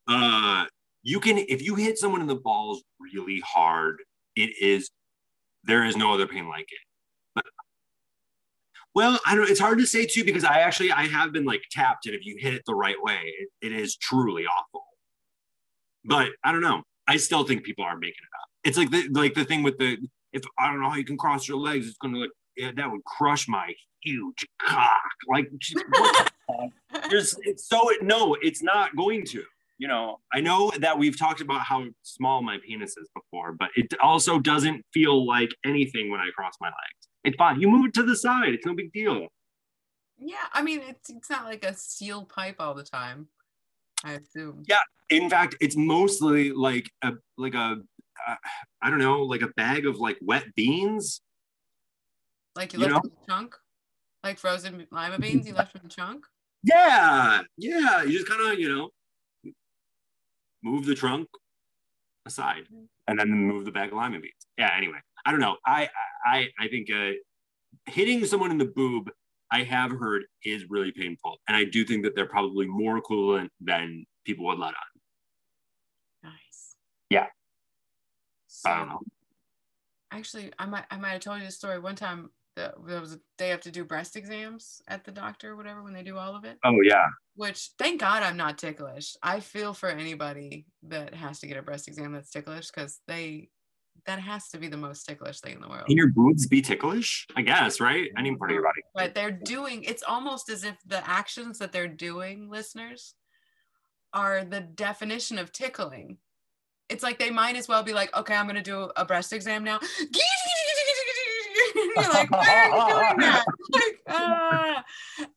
uh 0.08 0.65
you 1.04 1.19
can 1.19 1.38
if 1.38 1.62
you 1.62 1.76
hit 1.76 1.98
someone 1.98 2.21
in 2.21 2.28
the 2.28 2.36
balls 2.36 2.84
really 3.00 3.41
hard 3.45 3.98
it 4.36 4.52
is 4.62 4.89
there 5.63 5.84
is 5.86 5.95
no 5.95 6.13
other 6.13 6.28
pain 6.28 6.48
like 6.48 6.67
it 6.71 6.80
But, 7.36 7.45
well, 8.93 9.19
I 9.26 9.36
don't. 9.36 9.50
It's 9.50 9.60
hard 9.60 9.80
to 9.80 9.86
say 9.88 10.06
too 10.06 10.24
because 10.24 10.43
I 10.45 10.60
actually 10.60 10.91
I 10.91 11.04
have 11.08 11.32
been 11.34 11.43
like 11.45 11.63
tapped, 11.71 12.06
and 12.06 12.15
if 12.15 12.26
you 12.26 12.38
hit 12.39 12.54
it 12.54 12.62
the 12.65 12.76
right 12.76 12.95
way, 13.02 13.19
it, 13.39 13.50
it 13.62 13.71
is 13.74 13.98
truly 13.98 14.45
awful. 14.45 14.86
But 16.06 16.30
I 16.43 16.52
don't 16.52 16.62
know. 16.62 16.84
I 17.08 17.17
still 17.17 17.43
think 17.43 17.63
people 17.63 17.84
are 17.84 17.98
making 17.98 18.12
it 18.12 18.36
up. 18.41 18.50
It's 18.63 18.78
like 18.78 18.91
the 18.91 19.08
like 19.12 19.34
the 19.34 19.43
thing 19.45 19.63
with 19.63 19.78
the 19.78 19.98
if 20.34 20.43
I 20.58 20.67
don't 20.67 20.82
know 20.82 20.89
how 20.89 20.95
you 20.95 21.04
can 21.06 21.17
cross 21.17 21.48
your 21.48 21.58
legs, 21.58 21.88
it's 21.88 21.98
gonna 21.98 22.19
like 22.19 22.30
that 22.58 22.91
would 22.91 23.04
crush 23.06 23.48
my 23.48 23.74
huge 24.02 24.46
cock. 24.62 24.91
Like 25.28 25.50
just- 25.60 25.84
what 25.89 26.32
the 26.48 26.70
fuck? 26.94 27.10
There's 27.10 27.36
it's 27.44 27.68
so 27.68 27.89
it 27.91 28.04
no, 28.04 28.36
it's 28.41 28.62
not 28.63 28.96
going 28.96 29.26
to. 29.28 29.44
You 29.78 29.89
know, 29.89 30.20
I 30.34 30.39
know 30.39 30.72
that 30.80 30.98
we've 30.98 31.20
talked 31.20 31.41
about 31.41 31.62
how 31.62 31.84
small 32.02 32.41
my 32.41 32.58
penis 32.65 32.96
is 32.96 33.10
before, 33.13 33.52
but 33.52 33.70
it 33.76 33.94
also 34.02 34.39
doesn't 34.39 34.86
feel 34.94 35.28
like 35.28 35.50
anything 35.65 36.10
when 36.10 36.22
I 36.22 36.30
cross 36.34 36.54
my 36.62 36.68
legs. 36.68 37.10
It's 37.26 37.36
fine. 37.36 37.60
You 37.60 37.70
move 37.70 37.88
it 37.88 37.94
to 37.96 38.04
the 38.04 38.15
side. 38.15 38.54
It's 38.54 38.65
no 38.65 38.74
big 38.74 38.94
deal. 38.94 39.28
yeah, 40.18 40.36
I 40.54 40.62
mean 40.62 40.82
it's 40.88 41.10
it's 41.10 41.30
not 41.30 41.44
like 41.46 41.65
a 41.65 41.74
sealed 41.74 42.30
pipe 42.30 42.56
all 42.60 42.74
the 42.74 42.84
time. 42.84 43.28
I 44.04 44.13
assume. 44.13 44.63
Yeah. 44.68 44.78
In 45.10 45.30
fact, 45.30 45.56
it's 45.60 45.76
mostly 45.76 46.52
like 46.52 46.89
a 47.02 47.13
like 47.38 47.54
a 47.56 47.78
uh, 48.28 48.36
I 48.82 48.89
don't 48.89 49.00
know, 49.00 49.24
like 49.24 49.41
a 49.41 49.50
bag 49.58 49.86
of 49.86 49.98
like 49.98 50.18
wet 50.22 50.46
beans. 50.56 51.22
Like 52.56 52.74
you 52.74 52.80
You 52.80 52.88
left 52.88 53.06
a 53.06 53.10
chunk, 53.28 53.56
like 54.24 54.39
frozen 54.39 54.88
lima 54.91 55.20
beans. 55.20 55.48
You 55.48 55.54
left 55.54 55.76
in 55.76 55.86
a 55.86 55.89
chunk. 55.89 56.26
Yeah, 56.63 57.41
yeah. 57.58 58.04
You 58.04 58.12
just 58.13 58.28
kind 58.28 58.52
of 58.52 58.60
you 58.60 58.70
know 58.70 58.89
move 60.63 60.86
the 60.86 60.96
trunk 60.96 61.28
aside 62.26 62.63
and 63.08 63.20
then 63.20 63.30
move 63.30 63.65
the 63.65 63.72
bag 63.72 63.91
of 63.91 63.98
lima 63.98 64.20
beans. 64.20 64.48
Yeah. 64.58 64.72
Anyway, 64.76 64.98
I 65.26 65.32
don't 65.32 65.41
know. 65.41 65.58
I 65.65 65.89
I 66.26 66.50
I 66.60 66.68
think 66.68 66.89
uh, 66.91 67.12
hitting 67.86 68.26
someone 68.26 68.52
in 68.52 68.58
the 68.58 68.65
boob. 68.65 69.12
I 69.52 69.63
have 69.63 69.91
heard 69.91 70.24
is 70.44 70.65
really 70.70 70.91
painful, 70.91 71.38
and 71.48 71.56
I 71.56 71.65
do 71.65 71.86
think 71.86 72.04
that 72.04 72.15
they're 72.15 72.26
probably 72.26 72.65
more 72.65 72.98
equivalent 72.98 73.52
than 73.62 74.06
people 74.26 74.46
would 74.48 74.58
let 74.58 74.70
on. 74.70 74.74
Nice. 76.24 76.76
Yeah. 77.12 77.28
So, 78.48 78.72
I 78.72 78.80
don't 78.80 78.88
know. 78.89 79.02
Actually, 80.12 80.52
I 80.58 80.65
might 80.65 80.86
I 80.89 80.98
might 80.98 81.12
have 81.12 81.22
told 81.22 81.39
you 81.39 81.46
the 81.46 81.52
story 81.52 81.80
one 81.80 81.96
time. 81.96 82.32
That 82.56 82.76
there 82.88 83.02
was 83.02 83.13
a, 83.13 83.20
they 83.38 83.50
have 83.50 83.62
to 83.62 83.72
do 83.72 83.84
breast 83.84 84.15
exams 84.15 84.82
at 84.88 85.04
the 85.04 85.12
doctor 85.12 85.52
or 85.52 85.56
whatever 85.58 85.84
when 85.84 85.94
they 85.94 86.04
do 86.04 86.18
all 86.18 86.36
of 86.36 86.46
it. 86.46 86.58
Oh 86.63 86.78
yeah. 86.84 87.06
Which 87.36 87.72
thank 87.78 88.00
God 88.00 88.24
I'm 88.24 88.38
not 88.38 88.58
ticklish. 88.58 89.15
I 89.22 89.41
feel 89.41 89.74
for 89.74 89.89
anybody 89.89 90.65
that 90.84 91.13
has 91.13 91.39
to 91.39 91.48
get 91.48 91.58
a 91.58 91.62
breast 91.62 91.88
exam 91.88 92.13
that's 92.13 92.30
ticklish 92.32 92.72
because 92.72 93.02
they 93.08 93.50
that 94.06 94.20
has 94.20 94.50
to 94.50 94.58
be 94.58 94.68
the 94.68 94.78
most 94.78 95.06
ticklish 95.06 95.39
thing 95.39 95.56
in 95.56 95.62
the 95.62 95.68
world. 95.68 95.88
Can 95.88 95.98
your 95.98 96.10
boobs 96.10 96.48
be 96.48 96.62
ticklish? 96.62 97.28
I 97.36 97.41
guess, 97.41 97.80
right? 97.80 98.10
Any 98.18 98.36
part 98.36 98.52
of 98.52 98.56
your 98.56 98.63
body. 98.63 98.82
But 98.94 99.15
they're 99.15 99.32
doing 99.32 99.84
it's 99.84 100.04
almost 100.04 100.50
as 100.50 100.63
if 100.63 100.78
the 100.86 101.08
actions 101.10 101.60
that 101.60 101.72
they're 101.72 101.88
doing, 101.88 102.50
listeners, 102.50 103.15
are 104.13 104.46
the 104.46 104.62
definition 104.62 105.38
of 105.38 105.52
tickling. 105.52 106.18
It's 106.88 107.04
like 107.04 107.18
they 107.18 107.32
might 107.32 107.56
as 107.56 107.68
well 107.68 107.84
be 107.84 107.94
like, 107.94 108.15
okay, 108.15 108.36
I'm 108.36 108.48
gonna 108.48 108.62
do 108.62 108.91
a 108.96 109.06
breast 109.06 109.34
exam 109.34 109.63
now. 109.63 109.80
You're 111.95 112.10
like, 112.10 112.32
why 112.32 112.39
are 112.39 112.78
you 112.78 113.15
doing 113.17 113.32
that? 113.32 113.45
Like, 113.74 114.02
ah. 114.10 114.84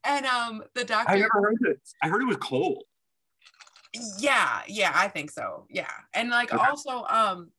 And 0.04 0.26
um, 0.26 0.62
the 0.74 0.84
doctor. 0.84 1.12
I 1.12 1.16
never 1.18 1.30
heard 1.34 1.56
it. 1.62 1.80
I 2.02 2.08
heard 2.08 2.22
it 2.22 2.26
was 2.26 2.36
cold. 2.36 2.84
yeah 4.18 4.60
yeah 4.68 4.92
i 4.94 5.08
think 5.08 5.30
so 5.30 5.66
yeah 5.70 5.90
and 6.14 6.28
like 6.30 6.52
Okay. 6.52 6.62
also 6.68 7.04
um 7.08 7.50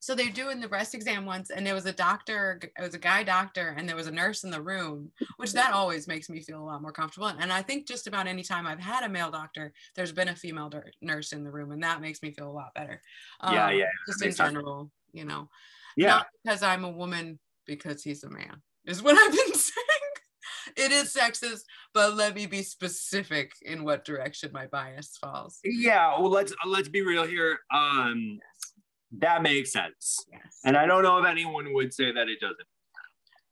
so 0.00 0.14
they're 0.14 0.30
doing 0.30 0.60
the 0.60 0.68
breast 0.68 0.94
exam 0.94 1.26
once 1.26 1.50
and 1.50 1.66
there 1.66 1.74
was 1.74 1.86
a 1.86 1.92
doctor 1.92 2.58
it 2.62 2.82
was 2.82 2.94
a 2.94 2.98
guy 2.98 3.22
doctor 3.22 3.74
and 3.76 3.88
there 3.88 3.94
was 3.96 4.06
a 4.06 4.10
nurse 4.10 4.44
in 4.44 4.50
the 4.50 4.60
room 4.60 5.10
which 5.36 5.52
that 5.52 5.72
always 5.72 6.08
makes 6.08 6.28
me 6.30 6.40
feel 6.40 6.60
a 6.60 6.64
lot 6.64 6.80
more 6.82 6.92
comfortable 6.92 7.26
and 7.28 7.52
i 7.52 7.60
think 7.62 7.86
just 7.86 8.06
about 8.06 8.26
any 8.26 8.42
time 8.42 8.66
i've 8.66 8.80
had 8.80 9.04
a 9.04 9.08
male 9.08 9.30
doctor 9.30 9.72
there's 9.94 10.12
been 10.12 10.28
a 10.28 10.34
female 10.36 10.70
nurse 11.02 11.32
in 11.32 11.44
the 11.44 11.50
room 11.50 11.70
and 11.70 11.82
that 11.82 12.00
makes 12.00 12.22
me 12.22 12.30
feel 12.32 12.48
a 12.48 12.50
lot 12.50 12.74
better 12.74 13.00
Yeah, 13.44 13.68
Um, 13.68 13.76
yeah, 13.76 13.84
just 14.06 14.20
that 14.20 14.26
in 14.26 14.34
general 14.34 14.90
you 15.12 15.24
know 15.24 15.48
Yeah. 15.96 16.08
not 16.08 16.26
because 16.44 16.62
i'm 16.62 16.84
a 16.84 16.90
woman 16.90 17.38
because 17.68 18.02
he's 18.02 18.24
a 18.24 18.30
man 18.30 18.60
is 18.86 19.00
what 19.02 19.16
i've 19.22 19.30
been 19.32 19.54
saying 19.54 19.86
it 20.76 20.90
is 20.90 21.14
sexist 21.14 21.60
but 21.94 22.14
let 22.16 22.34
me 22.34 22.46
be 22.46 22.62
specific 22.62 23.52
in 23.62 23.84
what 23.84 24.04
direction 24.04 24.50
my 24.52 24.66
bias 24.66 25.16
falls 25.20 25.60
Yeah. 25.64 26.18
Well, 26.18 26.30
let's 26.30 26.52
let's 26.66 26.88
be 26.88 27.02
real 27.02 27.24
here. 27.26 27.58
Um, 27.72 28.38
that 29.18 29.42
makes 29.42 29.72
sense. 29.72 30.24
yes 30.30 30.60
And 30.64 30.76
I 30.76 30.84
don't 30.86 31.02
know 31.02 31.18
if 31.18 31.26
anyone 31.26 31.72
would 31.72 31.94
say 31.94 32.12
that 32.12 32.28
it 32.28 32.40
doesn't. 32.40 32.68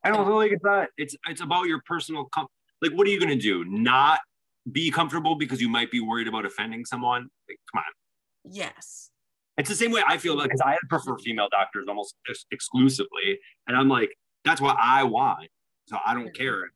I 0.04 0.10
don't 0.10 0.26
feel 0.26 0.36
like 0.36 0.52
it's 0.52 0.62
not. 0.64 0.88
It's 0.98 1.16
it's 1.28 1.40
about 1.40 1.64
your 1.66 1.80
personal 1.86 2.26
com- 2.34 2.48
like. 2.82 2.92
What 2.92 3.06
are 3.06 3.10
you 3.10 3.18
gonna 3.18 3.36
do? 3.36 3.64
Not 3.64 4.20
be 4.70 4.90
comfortable 4.90 5.34
because 5.36 5.60
you 5.60 5.68
might 5.68 5.90
be 5.90 6.00
worried 6.00 6.28
about 6.28 6.44
offending 6.44 6.84
someone. 6.84 7.28
Like, 7.48 7.58
come 7.72 7.78
on. 7.78 8.52
yes 8.52 9.10
It's 9.58 9.68
the 9.68 9.74
same 9.74 9.90
way 9.90 10.02
I 10.06 10.18
feel 10.18 10.40
because 10.40 10.60
I 10.60 10.76
prefer 10.88 11.16
female 11.18 11.48
doctors 11.50 11.86
almost 11.88 12.14
ex- 12.28 12.44
exclusively, 12.50 13.38
and 13.66 13.76
I'm 13.76 13.88
like, 13.88 14.10
that's 14.44 14.60
what 14.60 14.76
I 14.80 15.02
want. 15.04 15.48
So 15.86 15.96
I 16.04 16.14
don't 16.14 16.34
care. 16.34 16.70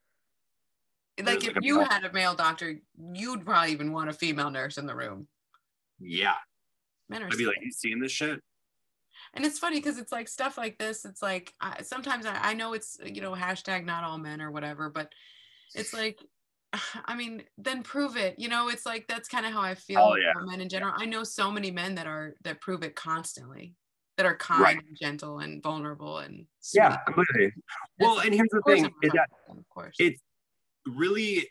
like 1.22 1.44
if 1.44 1.56
like 1.56 1.64
you 1.64 1.78
male- 1.78 1.88
had 1.88 2.04
a 2.04 2.12
male 2.12 2.34
doctor, 2.34 2.80
you'd 3.12 3.44
probably 3.44 3.72
even 3.72 3.92
want 3.92 4.08
a 4.08 4.12
female 4.12 4.50
nurse 4.50 4.78
in 4.78 4.86
the 4.86 4.94
room. 4.94 5.28
Yeah. 5.98 6.34
Men 7.08 7.22
are 7.22 7.26
I'd 7.26 7.36
be 7.36 7.44
like, 7.44 7.56
you 7.60 7.70
seeing 7.70 8.00
this 8.00 8.12
shit? 8.12 8.40
and 9.34 9.44
it's 9.44 9.58
funny 9.58 9.76
because 9.76 9.98
it's 9.98 10.12
like 10.12 10.28
stuff 10.28 10.56
like 10.56 10.78
this. 10.78 11.04
It's 11.04 11.22
like 11.22 11.52
I, 11.60 11.82
sometimes 11.82 12.26
I, 12.26 12.38
I 12.40 12.54
know 12.54 12.72
it's 12.72 12.98
you 13.04 13.20
know 13.20 13.32
hashtag 13.32 13.84
not 13.84 14.04
all 14.04 14.18
men 14.18 14.40
or 14.40 14.50
whatever, 14.50 14.90
but 14.90 15.12
it's 15.74 15.92
like. 15.92 16.18
I 17.06 17.14
mean, 17.14 17.44
then 17.58 17.82
prove 17.82 18.16
it. 18.16 18.38
You 18.38 18.48
know, 18.48 18.68
it's 18.68 18.86
like 18.86 19.06
that's 19.08 19.28
kind 19.28 19.46
of 19.46 19.52
how 19.52 19.62
I 19.62 19.74
feel 19.74 20.00
Oh, 20.00 20.14
yeah. 20.16 20.30
about 20.30 20.46
men 20.48 20.60
in 20.60 20.68
general. 20.68 20.92
I 20.96 21.06
know 21.06 21.24
so 21.24 21.50
many 21.50 21.70
men 21.70 21.94
that 21.96 22.06
are 22.06 22.34
that 22.42 22.60
prove 22.60 22.82
it 22.82 22.94
constantly, 22.94 23.74
that 24.16 24.26
are 24.26 24.36
kind 24.36 24.62
Right. 24.62 24.76
and 24.88 24.96
gentle 24.96 25.38
and 25.40 25.62
vulnerable 25.62 26.18
and 26.18 26.46
Yeah, 26.72 26.96
completely. 27.04 27.52
Well, 27.98 28.20
and 28.20 28.34
here's 28.34 28.48
the 28.50 28.62
thing 28.62 28.90
is 29.02 29.12
that 29.12 29.28
of 29.48 29.68
course. 29.68 29.96
it- 29.98 30.20
really 30.86 31.46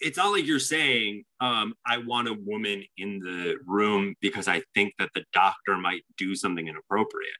it's 0.00 0.16
not 0.16 0.30
like 0.32 0.46
you're 0.46 0.58
saying 0.58 1.24
um, 1.40 1.74
i 1.86 1.98
want 1.98 2.28
a 2.28 2.34
woman 2.34 2.84
in 2.98 3.18
the 3.20 3.56
room 3.66 4.14
because 4.20 4.48
i 4.48 4.62
think 4.74 4.92
that 4.98 5.10
the 5.14 5.24
doctor 5.32 5.76
might 5.76 6.02
do 6.18 6.34
something 6.34 6.68
inappropriate 6.68 7.32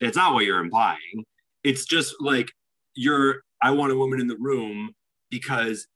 it's 0.00 0.16
not 0.16 0.34
what 0.34 0.44
you're 0.44 0.60
implying 0.60 1.24
it's 1.64 1.84
just 1.84 2.14
like 2.20 2.50
you're 2.94 3.42
i 3.62 3.70
want 3.70 3.92
a 3.92 3.96
woman 3.96 4.20
in 4.20 4.26
the 4.28 4.36
room 4.38 4.92
because 5.30 5.86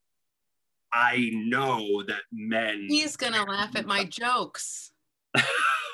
i 0.94 1.30
know 1.32 2.02
that 2.06 2.20
men 2.32 2.86
He's 2.88 3.16
gonna 3.16 3.44
laugh 3.44 3.74
at 3.76 3.86
my 3.86 4.04
jokes. 4.04 4.92
He's 5.34 5.44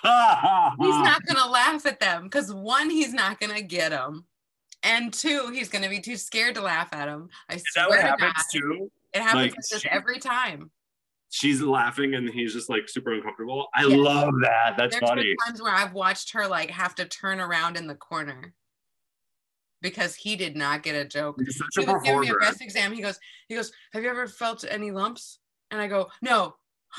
not 0.02 1.24
gonna 1.26 1.50
laugh 1.50 1.84
at 1.86 2.00
them 2.00 2.24
because 2.24 2.52
one, 2.54 2.88
he's 2.90 3.12
not 3.12 3.38
gonna 3.38 3.60
get 3.62 3.90
them, 3.90 4.24
and 4.82 5.12
two, 5.12 5.50
he's 5.52 5.68
gonna 5.68 5.88
be 5.90 6.00
too 6.00 6.16
scared 6.16 6.54
to 6.54 6.62
laugh 6.62 6.88
at 6.92 7.06
them. 7.06 7.28
I 7.50 7.54
is 7.56 7.64
swear 7.72 7.88
that 7.88 7.88
what 7.88 7.96
to 8.00 8.24
happens 8.24 8.32
God, 8.32 8.58
too 8.60 8.90
it 9.12 9.20
happens 9.22 9.42
Like, 9.42 9.54
this 9.70 9.80
she- 9.82 9.88
every 9.88 10.18
time. 10.18 10.70
she's 11.30 11.60
laughing 11.60 12.14
and 12.14 12.28
he's 12.30 12.52
just 12.52 12.68
like 12.70 12.88
super 12.88 13.12
uncomfortable 13.12 13.68
i 13.74 13.84
Yeah. 13.84 13.96
love 13.96 14.34
that 14.42 14.74
that's 14.76 14.98
There's 14.98 15.08
funny 15.10 15.34
times 15.46 15.60
where 15.62 15.72
I've 15.74 15.92
watched 15.92 16.32
her 16.32 16.46
like 16.48 16.70
have 16.70 16.94
to 16.96 17.04
turn 17.04 17.38
around 17.40 17.76
in 17.76 17.86
the 17.86 17.94
corner 17.94 18.52
because 19.82 20.14
he 20.14 20.36
did 20.36 20.56
not 20.56 20.82
get 20.82 20.94
a 20.94 21.04
joke. 21.04 21.40
He 21.40 21.84
was 21.84 22.02
giving 22.02 22.20
me 22.20 22.28
a 22.28 22.34
breast 22.34 22.60
exam. 22.60 22.92
He 22.92 23.02
goes, 23.02 23.18
he 23.48 23.54
goes, 23.54 23.72
have 23.92 24.02
you 24.02 24.10
ever 24.10 24.26
felt 24.26 24.64
any 24.68 24.90
lumps? 24.90 25.38
And 25.70 25.80
I 25.80 25.86
go, 25.86 26.08
no. 26.22 26.54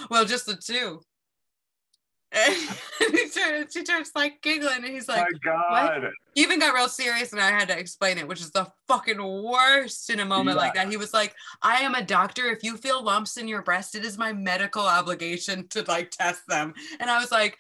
Well, 0.10 0.26
just 0.26 0.46
the 0.46 0.56
two. 0.56 1.02
And 2.34 3.16
he 3.18 3.30
turns, 3.30 3.74
she 3.74 3.84
turns 3.84 4.12
like 4.16 4.42
giggling, 4.42 4.86
and 4.86 4.86
he's 4.86 5.10
like, 5.10 5.26
My 5.44 6.00
God. 6.00 6.12
he 6.34 6.44
even 6.44 6.60
got 6.60 6.74
real 6.74 6.88
serious, 6.88 7.34
and 7.34 7.42
I 7.42 7.50
had 7.50 7.68
to 7.68 7.78
explain 7.78 8.18
it, 8.18 8.28
which 8.28 8.40
is 8.40 8.52
the 8.52 8.72
fucking 8.88 9.22
worst 9.22 10.10
in 10.10 10.22
a 10.22 10.26
moment 10.26 10.56
like 10.56 10.76
that. 10.76 10.88
He 10.88 10.96
was 10.96 11.14
like, 11.14 11.36
"I 11.62 11.82
am 11.82 11.94
a 11.94 12.02
doctor. 12.02 12.46
If 12.46 12.64
you 12.64 12.78
feel 12.78 13.04
lumps 13.04 13.36
in 13.36 13.50
your 13.50 13.62
breast, 13.64 13.96
it 13.96 14.06
is 14.06 14.18
my 14.18 14.32
medical 14.32 14.84
obligation 14.84 15.68
to 15.70 15.84
like 15.90 16.12
test 16.12 16.44
them." 16.48 16.74
And 17.02 17.10
I 17.10 17.20
was 17.20 17.32
like, 17.32 17.58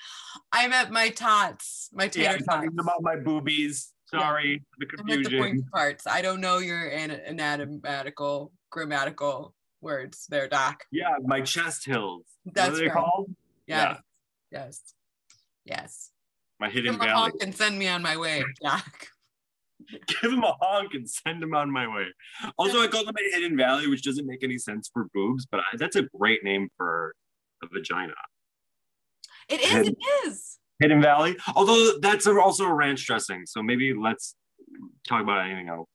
"I'm 0.53 0.71
at 0.71 0.89
my 0.89 1.09
tots, 1.09 1.89
my 1.91 2.05
Yeah, 2.05 2.09
tater 2.09 2.29
I'm 2.29 2.37
tots." 2.37 2.45
talking 2.47 2.79
about 2.79 3.01
my 3.01 3.17
boobies. 3.17 3.91
Sorry, 4.11 4.63
the 4.77 4.85
I'm 4.99 5.05
the 5.07 5.13
confusion. 5.13 5.39
pointy 5.39 5.63
parts. 5.73 6.05
I 6.07 6.21
don't 6.21 6.41
know 6.41 6.57
your 6.59 6.87
an- 6.89 7.11
anatomical, 7.11 8.51
grammatical 8.69 9.53
words 9.81 10.27
there, 10.29 10.47
Doc. 10.47 10.83
Yeah, 10.91 11.15
my 11.23 11.41
chest 11.41 11.85
hills. 11.85 12.25
That's 12.45 12.71
what 12.71 12.75
are 12.75 12.79
they 12.79 12.87
right. 12.87 12.93
called? 12.93 13.35
Yes. 13.67 13.99
Yes. 14.51 14.81
Yes. 15.65 16.11
My 16.59 16.67
Give 16.67 16.75
hidden 16.75 16.95
him 16.95 17.01
a 17.01 17.05
valley. 17.05 17.19
honk 17.19 17.33
and 17.41 17.55
send 17.55 17.79
me 17.79 17.87
on 17.87 18.01
my 18.01 18.17
way, 18.17 18.43
Doc. 18.61 19.07
Give 20.07 20.31
him 20.31 20.43
a 20.43 20.55
honk 20.61 20.93
and 20.93 21.09
send 21.09 21.41
him 21.41 21.53
on 21.55 21.71
my 21.71 21.87
way. 21.87 22.05
Also, 22.57 22.81
I 22.81 22.87
call 22.87 23.03
them 23.05 23.15
a 23.17 23.35
hidden 23.35 23.57
valley, 23.57 23.87
which 23.87 24.03
doesn't 24.03 24.27
make 24.27 24.43
any 24.43 24.57
sense 24.57 24.89
for 24.93 25.07
boobs, 25.13 25.47
but 25.49 25.61
I, 25.61 25.77
that's 25.77 25.95
a 25.95 26.03
great 26.19 26.43
name 26.43 26.69
for 26.77 27.15
a 27.63 27.67
vagina. 27.67 28.13
It 29.49 29.61
is. 29.61 29.87
It 29.87 29.97
is. 30.25 30.59
Hidden 30.81 31.01
Valley. 31.01 31.37
Although 31.55 31.99
that's 32.01 32.25
a- 32.25 32.39
also 32.41 32.65
a 32.65 32.73
ranch 32.73 33.05
dressing, 33.05 33.45
so 33.45 33.61
maybe 33.61 33.93
let's 33.93 34.35
talk 35.07 35.21
about 35.21 35.45
anything 35.45 35.69
else. 35.69 35.87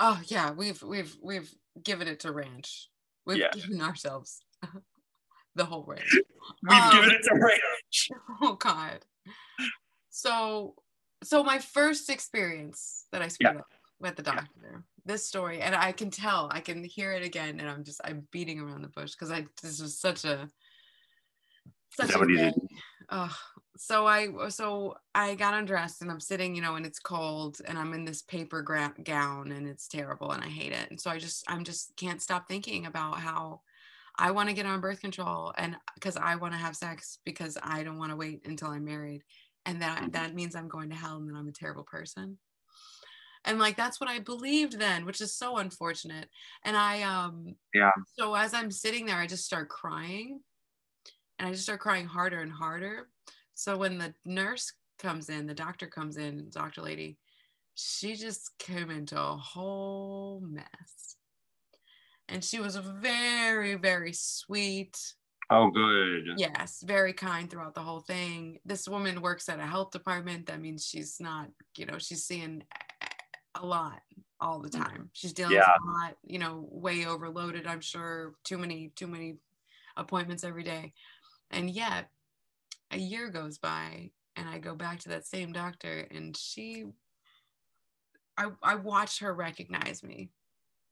Oh 0.00 0.20
yeah, 0.26 0.50
we've 0.50 0.82
we've 0.82 1.14
we've 1.22 1.54
given 1.82 2.08
it 2.08 2.20
to 2.20 2.32
ranch. 2.32 2.88
We've 3.26 3.38
Yeah. 3.38 3.50
given 3.52 3.80
ourselves 3.80 4.40
the 5.54 5.64
whole 5.64 5.84
ranch. 5.86 6.10
We've 6.62 6.78
Um, 6.80 6.90
given 6.92 7.10
it 7.10 7.22
to 7.24 7.34
ranch. 7.34 8.10
Oh 8.42 8.54
God. 8.54 9.04
So 10.10 10.74
so 11.22 11.42
my 11.44 11.58
first 11.58 12.10
experience 12.10 13.06
that 13.12 13.22
I 13.22 13.28
screwed 13.28 13.56
up 13.58 13.66
with 14.00 14.16
the 14.16 14.22
doctor, 14.22 14.84
this 15.06 15.26
story, 15.26 15.60
and 15.62 15.74
I 15.74 15.92
can 15.92 16.10
tell, 16.10 16.48
I 16.52 16.60
can 16.60 16.82
hear 16.84 17.12
it 17.12 17.24
again, 17.24 17.60
and 17.60 17.68
I'm 17.68 17.84
just 17.84 18.00
I'm 18.04 18.26
beating 18.30 18.60
around 18.60 18.82
the 18.82 18.88
bush 18.88 19.12
because 19.12 19.30
I 19.30 19.46
this 19.62 19.80
was 19.80 19.98
such 19.98 20.24
a 20.24 20.48
such 21.96 22.14
a 22.14 22.18
what 22.18 22.28
you 23.74 23.80
did? 23.82 23.92
day. 23.92 23.98
Ugh. 23.98 24.00
so 24.00 24.06
I 24.06 24.48
so 24.48 24.96
I 25.14 25.34
got 25.34 25.54
undressed 25.54 26.02
and 26.02 26.10
I'm 26.10 26.20
sitting, 26.20 26.54
you 26.54 26.62
know, 26.62 26.76
and 26.76 26.86
it's 26.86 26.98
cold 27.00 27.60
and 27.66 27.78
I'm 27.78 27.92
in 27.92 28.04
this 28.04 28.22
paper 28.22 28.62
gra- 28.62 28.94
gown 29.02 29.52
and 29.52 29.66
it's 29.68 29.88
terrible 29.88 30.32
and 30.32 30.42
I 30.44 30.48
hate 30.48 30.72
it. 30.72 30.90
And 30.90 31.00
so 31.00 31.10
I 31.10 31.18
just 31.18 31.44
I'm 31.48 31.64
just 31.64 31.96
can't 31.96 32.22
stop 32.22 32.48
thinking 32.48 32.86
about 32.86 33.18
how 33.18 33.62
I 34.18 34.30
want 34.32 34.48
to 34.48 34.54
get 34.54 34.66
on 34.66 34.80
birth 34.80 35.00
control 35.00 35.52
and 35.58 35.76
because 35.94 36.16
I 36.16 36.36
want 36.36 36.54
to 36.54 36.58
have 36.58 36.76
sex 36.76 37.18
because 37.24 37.58
I 37.62 37.82
don't 37.82 37.98
want 37.98 38.10
to 38.10 38.16
wait 38.16 38.46
until 38.46 38.68
I'm 38.70 38.84
married 38.84 39.24
and 39.66 39.82
that 39.82 40.12
that 40.12 40.34
means 40.34 40.54
I'm 40.56 40.68
going 40.68 40.90
to 40.90 40.96
hell 40.96 41.16
and 41.18 41.28
that 41.28 41.36
I'm 41.36 41.48
a 41.48 41.52
terrible 41.52 41.84
person. 41.84 42.38
And 43.44 43.58
like 43.58 43.76
that's 43.76 44.00
what 44.00 44.08
I 44.08 44.20
believed 44.20 44.78
then, 44.78 45.04
which 45.04 45.20
is 45.20 45.34
so 45.34 45.58
unfortunate. 45.58 46.28
And 46.64 46.76
I 46.76 47.02
um 47.02 47.56
Yeah. 47.74 47.90
so 48.18 48.34
as 48.34 48.54
I'm 48.54 48.70
sitting 48.70 49.06
there, 49.06 49.18
I 49.18 49.26
just 49.26 49.44
start 49.44 49.68
crying 49.68 50.40
and 51.38 51.48
I 51.48 51.52
just 51.52 51.64
start 51.64 51.80
crying 51.80 52.06
harder 52.06 52.40
and 52.40 52.52
harder. 52.52 53.08
So 53.54 53.76
when 53.76 53.98
the 53.98 54.14
nurse 54.24 54.72
comes 54.98 55.28
in, 55.28 55.46
the 55.46 55.54
doctor 55.54 55.86
comes 55.86 56.16
in, 56.16 56.48
doctor 56.50 56.82
lady, 56.82 57.18
she 57.74 58.14
just 58.14 58.56
came 58.58 58.90
into 58.90 59.20
a 59.20 59.36
whole 59.36 60.40
mess. 60.40 61.16
And 62.28 62.42
she 62.42 62.60
was 62.60 62.76
very, 62.76 63.74
very 63.74 64.12
sweet. 64.12 64.98
Oh, 65.50 65.70
good. 65.70 66.38
Yes, 66.38 66.82
very 66.86 67.12
kind 67.12 67.50
throughout 67.50 67.74
the 67.74 67.82
whole 67.82 68.00
thing. 68.00 68.58
This 68.64 68.88
woman 68.88 69.20
works 69.20 69.48
at 69.48 69.60
a 69.60 69.66
health 69.66 69.90
department. 69.90 70.46
That 70.46 70.60
means 70.60 70.86
she's 70.86 71.20
not, 71.20 71.48
you 71.76 71.84
know, 71.84 71.98
she's 71.98 72.24
seeing 72.24 72.62
a 73.54 73.64
lot 73.64 74.00
all 74.40 74.60
the 74.60 74.70
mm-hmm. 74.70 74.82
time. 74.82 75.10
She's 75.12 75.32
dealing 75.32 75.54
Yeah. 75.54 75.72
with 75.80 75.88
a 75.88 75.98
lot, 75.98 76.16
you 76.24 76.38
know, 76.38 76.66
way 76.70 77.06
overloaded, 77.06 77.66
I'm 77.66 77.80
sure. 77.80 78.34
Too 78.42 78.58
many, 78.58 78.90
too 78.96 79.06
many 79.06 79.36
appointments 79.96 80.44
every 80.44 80.64
day. 80.64 80.94
And 81.50 81.70
yet 81.70 82.08
a 82.94 82.98
year 82.98 83.28
goes 83.28 83.58
by 83.58 84.10
and 84.36 84.48
I 84.48 84.58
go 84.58 84.74
back 84.74 85.00
to 85.00 85.08
that 85.10 85.26
same 85.26 85.52
doctor 85.52 86.06
and 86.10 86.36
she 86.36 86.84
I 88.36 88.50
I 88.62 88.74
watched 88.76 89.20
her 89.20 89.32
recognize 89.34 90.02
me. 90.02 90.30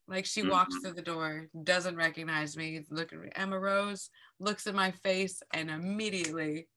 Like 0.09 0.27
she 0.27 0.43
walks 0.47 0.75
Mhm. 0.77 0.83
through 0.83 0.93
the 0.95 1.03
door, 1.03 1.49
doesn't 1.63 1.97
recognize 1.97 2.57
me, 2.57 2.85
look 2.91 3.13
at 3.13 3.19
me. 3.19 3.31
Emma 3.35 3.59
Rose 3.59 4.11
looks 4.39 4.67
at 4.67 4.75
my 4.75 4.91
face 4.91 5.43
and 5.53 5.71
immediately 5.71 6.69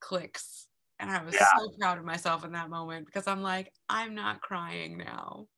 clicks. 0.00 0.68
And 1.00 1.10
I 1.10 1.22
was 1.24 1.34
Yeah. 1.34 1.46
so 1.58 1.70
proud 1.78 1.98
of 1.98 2.04
myself 2.04 2.44
in 2.44 2.52
that 2.52 2.70
moment 2.70 3.06
because 3.06 3.26
I'm 3.26 3.42
like, 3.42 3.72
I'm 3.88 4.14
not 4.14 4.40
crying 4.40 4.98
now. 4.98 5.48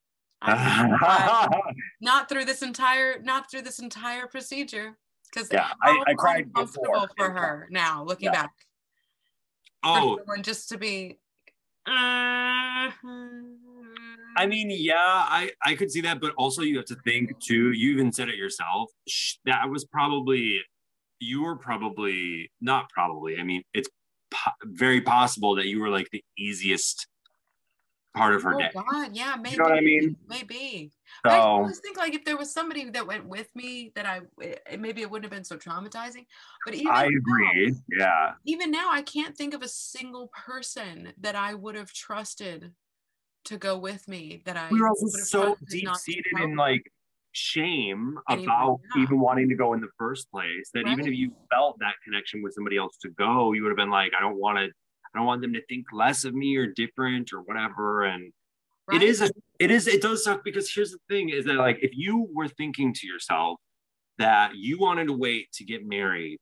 Not. 0.43 1.53
Not 2.01 2.29
through 2.29 2.45
this 2.45 2.63
entire, 2.63 3.21
not 3.21 3.51
through 3.51 3.63
this 3.63 3.79
entire 3.81 4.27
procedure. 4.29 4.97
Because 5.33 5.51
Yeah, 5.53 5.73
I- 5.83 6.05
I 6.07 6.15
cried 6.15 6.53
before. 6.53 7.09
for 7.17 7.31
her 7.31 7.67
now, 7.71 8.03
looking 8.05 8.27
Yeah. 8.27 8.43
back. 8.43 8.66
Oh, 9.89 10.17
For 10.17 10.23
someone 10.23 10.43
just 10.43 10.69
to 10.71 10.79
be. 10.79 11.19
uh, 11.87 12.91
I 14.39 14.47
mean, 14.47 14.71
yeah, 14.71 14.95
I 14.99 15.53
I 15.65 15.75
could 15.77 15.91
see 15.91 16.01
that, 16.03 16.21
but 16.21 16.35
also 16.37 16.63
you 16.63 16.77
have 16.77 16.87
to 16.87 16.97
think 17.05 17.39
too. 17.41 17.71
You 17.73 17.93
even 17.93 18.13
said 18.13 18.29
it 18.29 18.35
yourself. 18.37 18.91
sh- 19.09 19.37
That 19.45 19.71
was 19.71 19.85
probably 19.85 20.61
you 21.21 21.43
were 21.45 21.57
probably 21.57 22.51
not 22.61 22.91
probably. 22.91 23.39
I 23.39 23.45
mean, 23.45 23.63
it's 23.73 23.89
po- 24.31 24.51
very 24.65 25.01
possible 25.01 25.55
that 25.57 25.67
you 25.67 25.81
were 25.81 25.89
like 25.89 26.11
the 26.11 26.23
easiest 26.37 27.07
part 28.15 28.35
of 28.35 28.43
her 28.43 28.55
oh 28.55 28.59
day. 28.59 28.71
God, 28.75 29.17
yeah, 29.17 29.37
maybe. 29.37 29.53
You 29.53 29.59
know 29.59 29.65
what 29.65 29.79
I 29.79 29.81
mean? 29.81 30.17
Maybe. 30.29 30.91
I 31.25 31.39
always 31.39 31.79
think 31.79 31.97
like 31.97 32.15
if 32.15 32.25
there 32.25 32.37
was 32.37 32.53
somebody 32.53 32.89
that 32.91 33.07
went 33.07 33.27
with 33.27 33.55
me 33.55 33.93
that 33.95 34.07
I 34.07 34.21
it, 34.41 34.81
maybe 34.81 35.03
it 35.03 35.11
wouldn't 35.11 35.25
have 35.25 35.37
been 35.37 35.45
so 35.45 35.57
traumatizing. 35.57 36.27
But 36.65 36.75
even 36.75 36.93
I 36.93 37.03
now- 37.03 37.19
agree. 37.19 37.75
Yeah, 37.99 38.33
even 38.45 38.71
now 38.71 38.91
I 38.91 39.03
can't 39.03 39.37
think 39.37 39.55
of 39.55 39.63
a 39.63 39.69
single 39.69 40.29
person 40.29 41.13
that 41.21 41.37
I 41.37 41.55
would 41.55 41.75
have 41.75 41.93
trusted 41.93 42.73
to 43.45 43.57
go 43.57 43.79
with 43.79 44.07
me 44.09 44.43
that 44.45 44.57
I 44.57 44.69
we 44.71 44.81
were 44.81 44.89
also 44.89 45.07
so 45.07 45.57
deep 45.71 45.89
seated 45.95 46.25
in 46.41 46.57
like 46.57 46.91
shame 47.33 48.19
about 48.29 48.81
yeah. 48.97 49.03
even 49.03 49.21
wanting 49.21 49.49
to 49.49 49.55
go 49.55 49.75
in 49.75 49.81
the 49.81 49.91
first 49.99 50.31
place. 50.31 50.71
That 50.75 50.87
even 50.89 51.07
if 51.07 51.15
you 51.15 51.33
felt 51.51 51.79
that 51.81 51.95
connection 52.05 52.43
with 52.43 52.55
somebody 52.55 52.77
else 52.77 52.97
to 53.03 53.11
go, 53.11 53.53
you 53.53 53.63
would 53.63 53.71
have 53.71 53.77
been 53.77 53.91
like, 53.91 54.13
I 54.17 54.21
don't 54.21 54.39
want 54.39 54.59
to. 54.59 54.65
I 54.65 55.19
don't 55.19 55.27
want 55.27 55.41
them 55.41 55.55
to 55.55 55.65
think 55.65 55.87
less 55.95 56.25
of 56.25 56.35
me 56.35 56.57
or 56.57 56.67
different 56.67 57.33
or 57.33 57.41
whatever. 57.41 58.05
And 58.05 58.33
right? 58.87 59.01
it 59.01 59.09
is 59.09 59.23
a, 59.23 59.31
it 59.59 59.71
is 59.71 59.87
it 59.87 60.03
does 60.03 60.25
suck 60.25 60.45
because 60.45 60.73
here's 60.73 60.91
the 60.91 60.99
thing 61.09 61.29
is 61.31 61.45
that 61.45 61.55
like 61.55 61.79
if 61.83 61.91
you 61.95 62.29
were 62.35 62.49
thinking 62.49 62.93
to 62.95 63.07
yourself 63.07 63.59
that 64.19 64.53
you 64.55 64.79
wanted 64.79 65.07
to 65.07 65.13
wait 65.13 65.51
to 65.53 65.65
get 65.65 65.87
married 65.87 66.39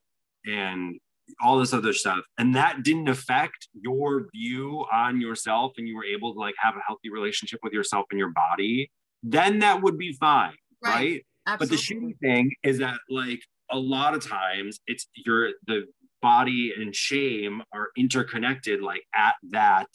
and 0.47 0.99
all 1.41 1.59
this 1.59 1.73
other 1.73 1.93
stuff 1.93 2.21
and 2.39 2.55
that 2.55 2.83
didn't 2.83 3.09
affect 3.09 3.69
your 3.75 4.27
view 4.35 4.85
on 4.93 5.21
yourself 5.21 5.73
and 5.79 5.89
you 5.89 5.97
were 5.97 6.05
able 6.05 6.35
to 6.35 6.39
like 6.39 6.55
have 6.59 6.75
a 6.77 6.81
healthy 6.87 7.11
relationship 7.11 7.59
with 7.63 7.73
yourself 7.73 8.05
and 8.11 8.19
your 8.19 8.31
body 8.31 8.91
then 9.23 9.59
that 9.59 9.83
would 9.83 9.97
be 9.97 10.13
fine 10.13 10.55
right, 10.83 11.25
but 11.59 11.71
the 11.71 11.77
shitty 11.77 12.19
thing 12.19 12.51
is 12.63 12.79
that 12.79 12.99
like 13.09 13.41
a 13.71 13.79
lot 13.79 14.15
of 14.15 14.27
times 14.27 14.81
it's 14.87 15.09
your 15.25 15.51
the 15.67 15.85
body 16.21 16.73
and 16.79 16.95
shame 16.95 17.63
are 17.73 17.89
interconnected 17.97 18.81
like 18.83 19.03
at 19.15 19.35
that 19.51 19.89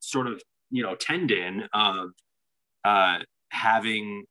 sort 0.00 0.26
of 0.26 0.42
you 0.70 0.82
know 0.82 0.94
tendon 0.94 1.68
of 1.72 2.10
uh 2.84 3.18
having 3.50 4.24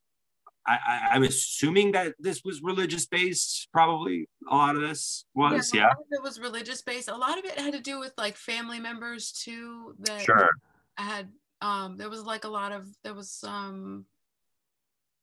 I, 0.68 0.78
I 0.88 1.08
i'm 1.16 1.24
assuming 1.24 1.92
that 1.94 2.16
this 2.20 2.42
was 2.44 2.62
religious 2.62 3.06
based 3.06 3.68
probably 3.74 4.28
a 4.50 4.56
lot 4.56 4.76
of 4.76 4.82
this 4.82 5.26
was 5.36 5.74
yeah, 5.74 5.88
of 5.88 5.98
it 6.12 6.24
was 6.24 6.40
religious 6.40 6.82
based. 6.82 7.10
A 7.10 7.16
lot 7.16 7.38
of 7.38 7.46
it 7.46 7.60
had 7.60 7.74
to 7.74 7.80
do 7.80 8.00
with 8.00 8.14
like 8.18 8.36
family 8.36 8.80
members 8.80 9.32
too 9.32 9.96
that 10.00 10.22
sure 10.22 10.50
had 10.98 11.30
um 11.62 11.98
there 11.98 12.10
was 12.10 12.24
like 12.24 12.44
a 12.44 12.50
lot 12.50 12.72
of 12.72 12.88
there 13.04 13.14
was 13.14 13.40
um 13.44 14.06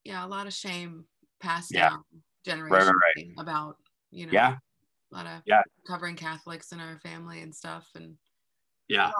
yeah 0.04 0.24
a 0.24 0.28
lot 0.28 0.46
of 0.46 0.52
shame 0.52 1.04
passed 1.40 1.72
Yeah. 1.72 1.90
down 1.90 2.04
generationally 2.46 2.70
right, 2.70 3.16
right. 3.16 3.26
about 3.38 3.76
you 4.10 4.26
know 4.26 4.32
yeah 4.32 4.56
a 5.12 5.14
lot 5.14 5.26
of 5.26 5.42
Yeah. 5.44 5.62
covering 5.86 6.16
Catholics 6.16 6.72
in 6.72 6.80
our 6.80 6.98
family 7.00 7.40
and 7.40 7.54
stuff 7.54 7.88
and 7.94 8.14
yeah 8.88 9.10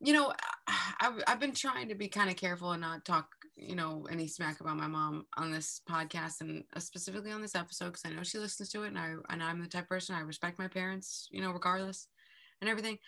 you 0.00 0.12
know 0.12 0.32
I've, 1.00 1.22
I've 1.26 1.40
been 1.40 1.54
trying 1.54 1.88
to 1.88 1.94
be 1.94 2.08
kind 2.08 2.30
of 2.30 2.36
careful 2.36 2.72
and 2.72 2.80
not 2.80 3.04
talk 3.04 3.28
you 3.56 3.74
know 3.74 4.06
any 4.10 4.26
smack 4.26 4.60
about 4.60 4.76
my 4.76 4.86
mom 4.86 5.26
on 5.36 5.50
this 5.50 5.80
podcast 5.88 6.40
and 6.40 6.64
uh, 6.74 6.80
specifically 6.80 7.32
on 7.32 7.42
this 7.42 7.54
episode 7.54 7.86
because 7.86 8.02
I 8.04 8.10
know 8.10 8.22
she 8.22 8.38
listens 8.38 8.70
to 8.70 8.82
it 8.84 8.88
and 8.88 8.98
I 8.98 9.14
and 9.28 9.42
I'm 9.42 9.60
the 9.60 9.68
type 9.68 9.84
of 9.84 9.88
person 9.88 10.14
I 10.14 10.20
respect 10.20 10.58
my 10.58 10.68
parents 10.68 11.28
you 11.30 11.42
know 11.42 11.50
regardless 11.50 12.08
and 12.60 12.68
everything. 12.68 12.98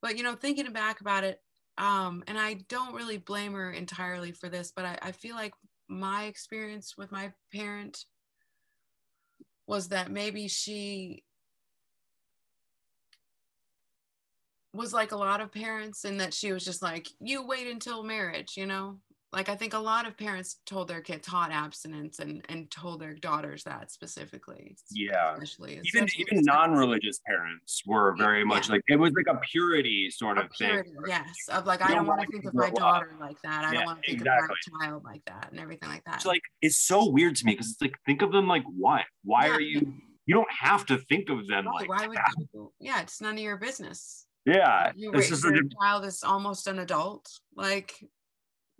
But 0.00 0.16
you 0.16 0.22
know 0.22 0.34
thinking 0.34 0.70
back 0.72 1.00
about 1.00 1.24
it 1.24 1.40
um 1.78 2.22
and 2.26 2.38
I 2.38 2.58
don't 2.68 2.94
really 2.94 3.18
blame 3.18 3.52
her 3.54 3.70
entirely 3.70 4.32
for 4.32 4.48
this 4.48 4.72
but 4.74 4.84
I, 4.84 4.98
I 5.00 5.12
feel 5.12 5.34
like 5.34 5.54
my 5.88 6.24
experience 6.24 6.96
with 6.96 7.10
my 7.12 7.32
parent 7.52 8.04
was 9.66 9.88
that 9.88 10.10
maybe 10.10 10.48
she 10.48 11.24
was 14.72 14.92
like 14.92 15.12
a 15.12 15.16
lot 15.16 15.40
of 15.40 15.52
parents 15.52 16.04
in 16.04 16.16
that 16.18 16.32
she 16.34 16.52
was 16.52 16.64
just 16.64 16.82
like, 16.82 17.08
you 17.20 17.44
wait 17.46 17.66
until 17.66 18.02
marriage, 18.02 18.56
you 18.56 18.66
know? 18.66 18.98
Like 19.34 19.48
I 19.48 19.56
think 19.56 19.72
a 19.72 19.78
lot 19.78 20.06
of 20.06 20.18
parents 20.18 20.60
told 20.66 20.88
their 20.88 21.00
kids 21.00 21.26
taught 21.26 21.50
abstinence 21.52 22.18
and 22.18 22.44
and 22.50 22.70
told 22.70 23.00
their 23.00 23.14
daughters 23.14 23.64
that 23.64 23.90
specifically. 23.90 24.76
Yeah. 24.90 25.32
Especially, 25.32 25.80
even 25.84 26.04
especially 26.04 26.26
even 26.30 26.44
non-religious 26.44 27.18
parents 27.26 27.80
were 27.86 28.14
very 28.18 28.44
much 28.44 28.68
Yeah. 28.68 28.72
like 28.74 28.82
it 28.88 28.96
was 28.98 29.12
like 29.14 29.34
a 29.34 29.40
purity 29.40 30.10
sort 30.10 30.36
a 30.36 30.42
of 30.42 30.50
thing. 30.58 30.82
yes, 31.06 31.32
of 31.50 31.64
like 31.64 31.80
I 31.80 31.88
You 31.88 31.94
don't 31.94 32.04
don't 32.04 32.08
want 32.08 32.18
wanna 32.18 32.30
think 32.30 32.44
of 32.44 32.52
my 32.52 32.68
up. 32.68 32.74
daughter 32.74 33.16
like 33.18 33.40
that. 33.42 33.64
I 33.64 33.72
Yeah, 33.72 33.78
don't 33.78 33.86
want 33.86 34.02
to 34.02 34.06
think 34.10 34.20
exactly. 34.20 34.44
of 34.66 34.72
my 34.80 34.86
child 34.86 35.04
like 35.04 35.24
that 35.24 35.48
and 35.50 35.58
everything 35.60 35.88
like 35.88 36.04
that. 36.04 36.16
It's 36.16 36.26
like 36.26 36.42
it's 36.60 36.76
so 36.76 37.08
weird 37.08 37.34
to 37.36 37.46
me 37.46 37.52
because 37.52 37.70
it's 37.70 37.80
like 37.80 37.96
think 38.04 38.20
of 38.20 38.32
them 38.32 38.46
like 38.48 38.64
what? 38.76 39.04
Why 39.24 39.46
Yeah. 39.46 39.52
are 39.54 39.60
you? 39.62 39.94
You 40.26 40.34
don't 40.34 40.52
have 40.52 40.84
to 40.86 40.98
think 40.98 41.30
of 41.30 41.46
them 41.48 41.64
like 41.64 41.88
why 41.88 42.06
would 42.06 42.18
that. 42.18 42.34
you? 42.52 42.70
Yeah, 42.80 43.00
it's 43.00 43.18
none 43.22 43.32
of 43.36 43.40
your 43.40 43.56
business. 43.56 44.26
Yeah, 44.44 44.92
You 44.96 45.10
it's 45.10 45.18
raise 45.18 45.28
just 45.28 45.44
your 45.44 45.54
such 45.56 45.64
a, 45.64 45.68
child 45.80 46.04
is 46.04 46.22
almost 46.24 46.66
an 46.66 46.78
adult. 46.80 47.30
Like 47.54 47.94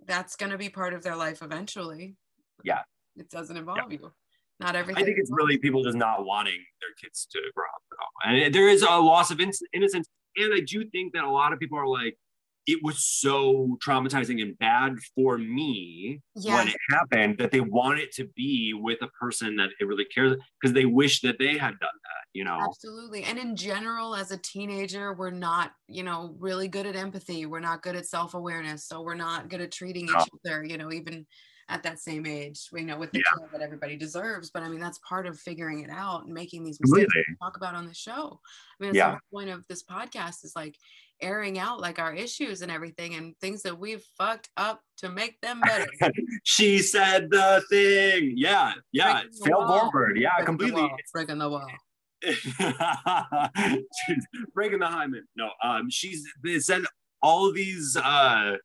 that's 0.05 0.35
gonna 0.35 0.57
be 0.57 0.69
part 0.69 0.93
of 0.93 1.03
their 1.03 1.15
life 1.15 1.41
eventually. 1.41 2.15
Yeah. 2.63 2.81
It 3.15 3.29
doesn't 3.29 3.55
involve 3.55 3.91
you. 3.91 4.11
Not 4.59 4.75
everything. 4.75 5.01
I 5.01 5.05
think 5.05 5.17
it's 5.19 5.31
really 5.31 5.57
people 5.57 5.83
just 5.83 5.97
not 5.97 6.25
wanting 6.25 6.59
their 6.81 6.93
kids 7.01 7.27
to 7.31 7.39
grow 7.55 7.65
up 7.65 7.83
at 7.91 7.97
all, 8.31 8.43
and 8.43 8.53
there 8.53 8.69
is 8.69 8.81
a 8.81 8.97
loss 8.97 9.31
of 9.31 9.39
innocence. 9.39 10.07
And 10.35 10.53
I 10.53 10.61
do 10.61 10.83
think 10.89 11.13
that 11.13 11.23
a 11.23 11.29
lot 11.29 11.53
of 11.53 11.59
people 11.59 11.77
are 11.77 11.87
like, 11.87 12.17
it 12.65 12.79
was 12.81 13.03
so 13.03 13.77
traumatizing 13.85 14.41
and 14.41 14.57
bad 14.57 14.97
for 15.15 15.37
me 15.37 16.21
yeah. 16.35 16.55
when 16.55 16.69
it 16.69 16.77
happened 16.89 17.37
that 17.37 17.51
they 17.51 17.59
want 17.59 17.99
it 17.99 18.11
to 18.13 18.25
be 18.35 18.73
with 18.73 19.01
a 19.01 19.07
person 19.07 19.55
that 19.57 19.69
it 19.79 19.85
really 19.85 20.05
cares 20.05 20.37
because 20.61 20.73
they 20.73 20.85
wish 20.85 21.21
that 21.21 21.37
they 21.39 21.57
had 21.57 21.77
done 21.79 21.79
that. 21.79 22.23
You 22.33 22.43
know, 22.45 22.57
Absolutely. 22.63 23.25
And 23.25 23.37
in 23.37 23.55
general, 23.55 24.15
as 24.15 24.31
a 24.31 24.37
teenager, 24.37 25.13
we're 25.13 25.29
not, 25.29 25.71
you 25.87 26.01
know, 26.01 26.35
really 26.39 26.67
good 26.67 26.87
at 26.87 26.95
empathy. 26.95 27.45
We're 27.45 27.59
not 27.59 27.83
good 27.83 27.95
at 27.95 28.07
self 28.07 28.33
awareness. 28.33 28.87
So 28.87 29.01
we're 29.01 29.13
not 29.13 29.49
good 29.49 29.61
at 29.61 29.71
treating 29.71 30.07
No. 30.07 30.19
each 30.19 30.29
other, 30.43 30.63
you 30.63 30.77
know, 30.77 30.91
even 30.91 31.27
at 31.69 31.83
that 31.83 31.99
same 31.99 32.25
age, 32.25 32.69
we 32.71 32.83
know 32.83 32.97
with 32.97 33.11
the 33.11 33.19
Yeah. 33.19 33.37
care 33.37 33.49
that 33.51 33.61
everybody 33.61 33.95
deserves. 33.95 34.49
But 34.49 34.63
I 34.63 34.69
mean, 34.69 34.79
that's 34.79 34.99
part 35.07 35.27
of 35.27 35.39
figuring 35.39 35.81
it 35.81 35.89
out 35.89 36.25
and 36.25 36.33
making 36.33 36.63
these 36.63 36.77
mistakes 36.81 37.13
we 37.15 37.35
talk 37.41 37.55
about 37.55 37.75
on 37.75 37.85
the 37.85 37.93
show. 37.93 38.39
I 38.79 38.83
mean, 38.83 38.93
that's 38.93 38.97
Yeah. 38.97 39.11
the 39.15 39.21
point 39.31 39.49
of 39.49 39.65
this 39.67 39.83
podcast 39.83 40.43
is 40.43 40.53
like 40.55 40.75
airing 41.21 41.59
out 41.59 41.79
like 41.79 41.99
our 41.99 42.13
issues 42.13 42.61
and 42.61 42.71
everything 42.71 43.15
and 43.15 43.37
things 43.39 43.61
that 43.63 43.77
we've 43.77 44.03
fucked 44.17 44.49
up 44.57 44.81
to 44.97 45.09
make 45.09 45.39
them 45.41 45.61
better. 45.65 45.87
she 46.43 46.79
said 46.79 47.29
the 47.29 47.63
thing. 47.69 48.33
Yeah, 48.35 48.73
yeah. 48.91 49.21
The 49.39 49.45
Fail 49.45 49.67
forward. 49.67 50.17
Yeah, 50.17 50.29
Breaking 50.37 50.39
the 50.39 50.45
completely. 50.45 50.81
wall, 50.81 50.97
breaking 51.13 51.37
the 51.37 51.49
wall. 51.49 51.67
breaking 54.53 54.79
the 54.79 54.87
hymen. 54.87 55.25
No, 55.35 55.49
um, 55.63 55.89
she's 55.89 56.25
they 56.43 56.59
said 56.59 56.83
all 57.21 57.47
of 57.47 57.55
these. 57.55 57.97
Uh, 57.97 58.57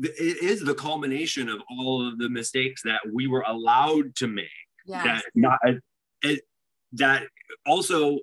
it 0.00 0.42
is 0.42 0.60
the 0.60 0.74
culmination 0.74 1.48
of 1.48 1.60
all 1.70 2.06
of 2.06 2.18
the 2.18 2.28
mistakes 2.28 2.82
that 2.84 3.00
we 3.12 3.26
were 3.26 3.44
allowed 3.46 4.14
to 4.16 4.28
make. 4.28 4.46
Yes. 4.86 5.04
That 5.04 5.24
not 5.34 5.58
it, 6.22 6.40
that 6.92 7.24
also, 7.66 8.18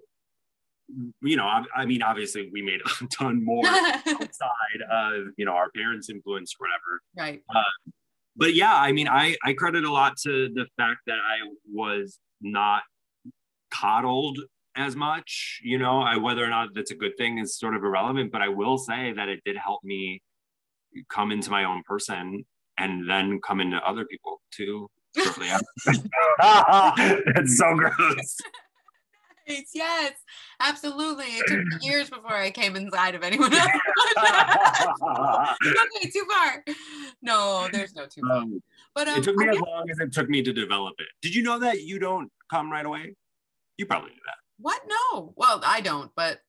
you 1.22 1.36
know, 1.36 1.46
I, 1.46 1.64
I 1.76 1.86
mean, 1.86 2.02
obviously 2.02 2.50
we 2.52 2.62
made 2.62 2.80
a 2.82 3.08
ton 3.12 3.44
more 3.44 3.66
outside 3.68 4.82
of 4.92 5.28
you 5.38 5.46
know 5.46 5.54
our 5.54 5.70
parents' 5.72 6.10
influence, 6.10 6.56
or 6.60 6.68
whatever 6.68 7.02
right. 7.18 7.42
Uh, 7.54 7.92
but 8.36 8.54
yeah, 8.54 8.76
I 8.76 8.92
mean, 8.92 9.08
I 9.08 9.36
I 9.44 9.54
credit 9.54 9.84
a 9.84 9.92
lot 9.92 10.18
to 10.24 10.50
the 10.54 10.66
fact 10.78 11.02
that 11.08 11.18
I 11.18 11.48
was 11.72 12.20
not 12.42 12.84
coddled 13.72 14.40
as 14.76 14.96
much. 14.96 15.62
You 15.64 15.78
know, 15.78 16.02
I 16.02 16.18
whether 16.18 16.44
or 16.44 16.50
not 16.50 16.70
that's 16.74 16.92
a 16.92 16.96
good 16.96 17.18
thing 17.18 17.38
is 17.38 17.58
sort 17.58 17.76
of 17.76 17.84
irrelevant. 17.84 18.32
But 18.32 18.42
I 18.42 18.50
will 18.50 18.78
say 18.78 19.14
that 19.14 19.30
it 19.30 19.42
did 19.46 19.58
help 19.58 19.84
me 19.84 20.22
come 21.10 21.32
into 21.32 21.50
my 21.50 21.64
own 21.66 21.84
person 21.84 22.46
and 22.78 23.10
then 23.10 23.40
come 23.42 23.62
into 23.62 23.78
other 23.78 24.06
people 24.06 24.42
too. 24.52 24.90
Shortly 25.18 25.48
after. 25.48 27.24
that's 27.34 27.58
so 27.58 27.74
gross. 27.74 28.38
Yes, 29.48 29.70
yes, 29.74 30.14
absolutely. 30.60 31.26
It 31.26 31.46
took 31.48 31.60
me 31.66 31.76
years 31.82 32.10
before 32.10 32.34
I 32.36 32.50
came 32.52 32.76
inside 32.76 33.14
of 33.16 33.24
anyone 33.24 33.54
else. 33.54 33.70
okay, 35.04 36.10
too 36.14 36.26
far. 36.32 36.64
No, 37.22 37.68
there's 37.72 37.94
no 37.96 38.06
too 38.08 38.22
far. 38.28 38.38
Um, 38.38 38.62
But 38.96 39.08
um, 39.08 39.20
it 39.20 39.24
took 39.24 39.36
me 39.36 39.46
I 39.46 39.50
as 39.52 39.56
guess- 39.58 39.64
long 39.68 39.90
as 39.92 40.00
it 40.00 40.12
took 40.14 40.30
me 40.30 40.42
to 40.42 40.52
develop 40.54 40.96
it. 41.00 41.08
Did 41.22 41.36
you 41.36 41.44
know 41.44 41.60
that 41.60 41.82
you 41.84 42.00
don't 42.00 42.32
come 42.50 42.72
right 42.72 42.86
away? 42.86 43.16
You 43.78 43.86
probably 43.86 44.12
knew 44.12 44.22
that. 44.26 44.38
what? 44.60 44.82
No. 44.88 45.34
Well, 45.36 45.62
I 45.66 45.82
don't. 45.82 46.12
But 46.16 46.40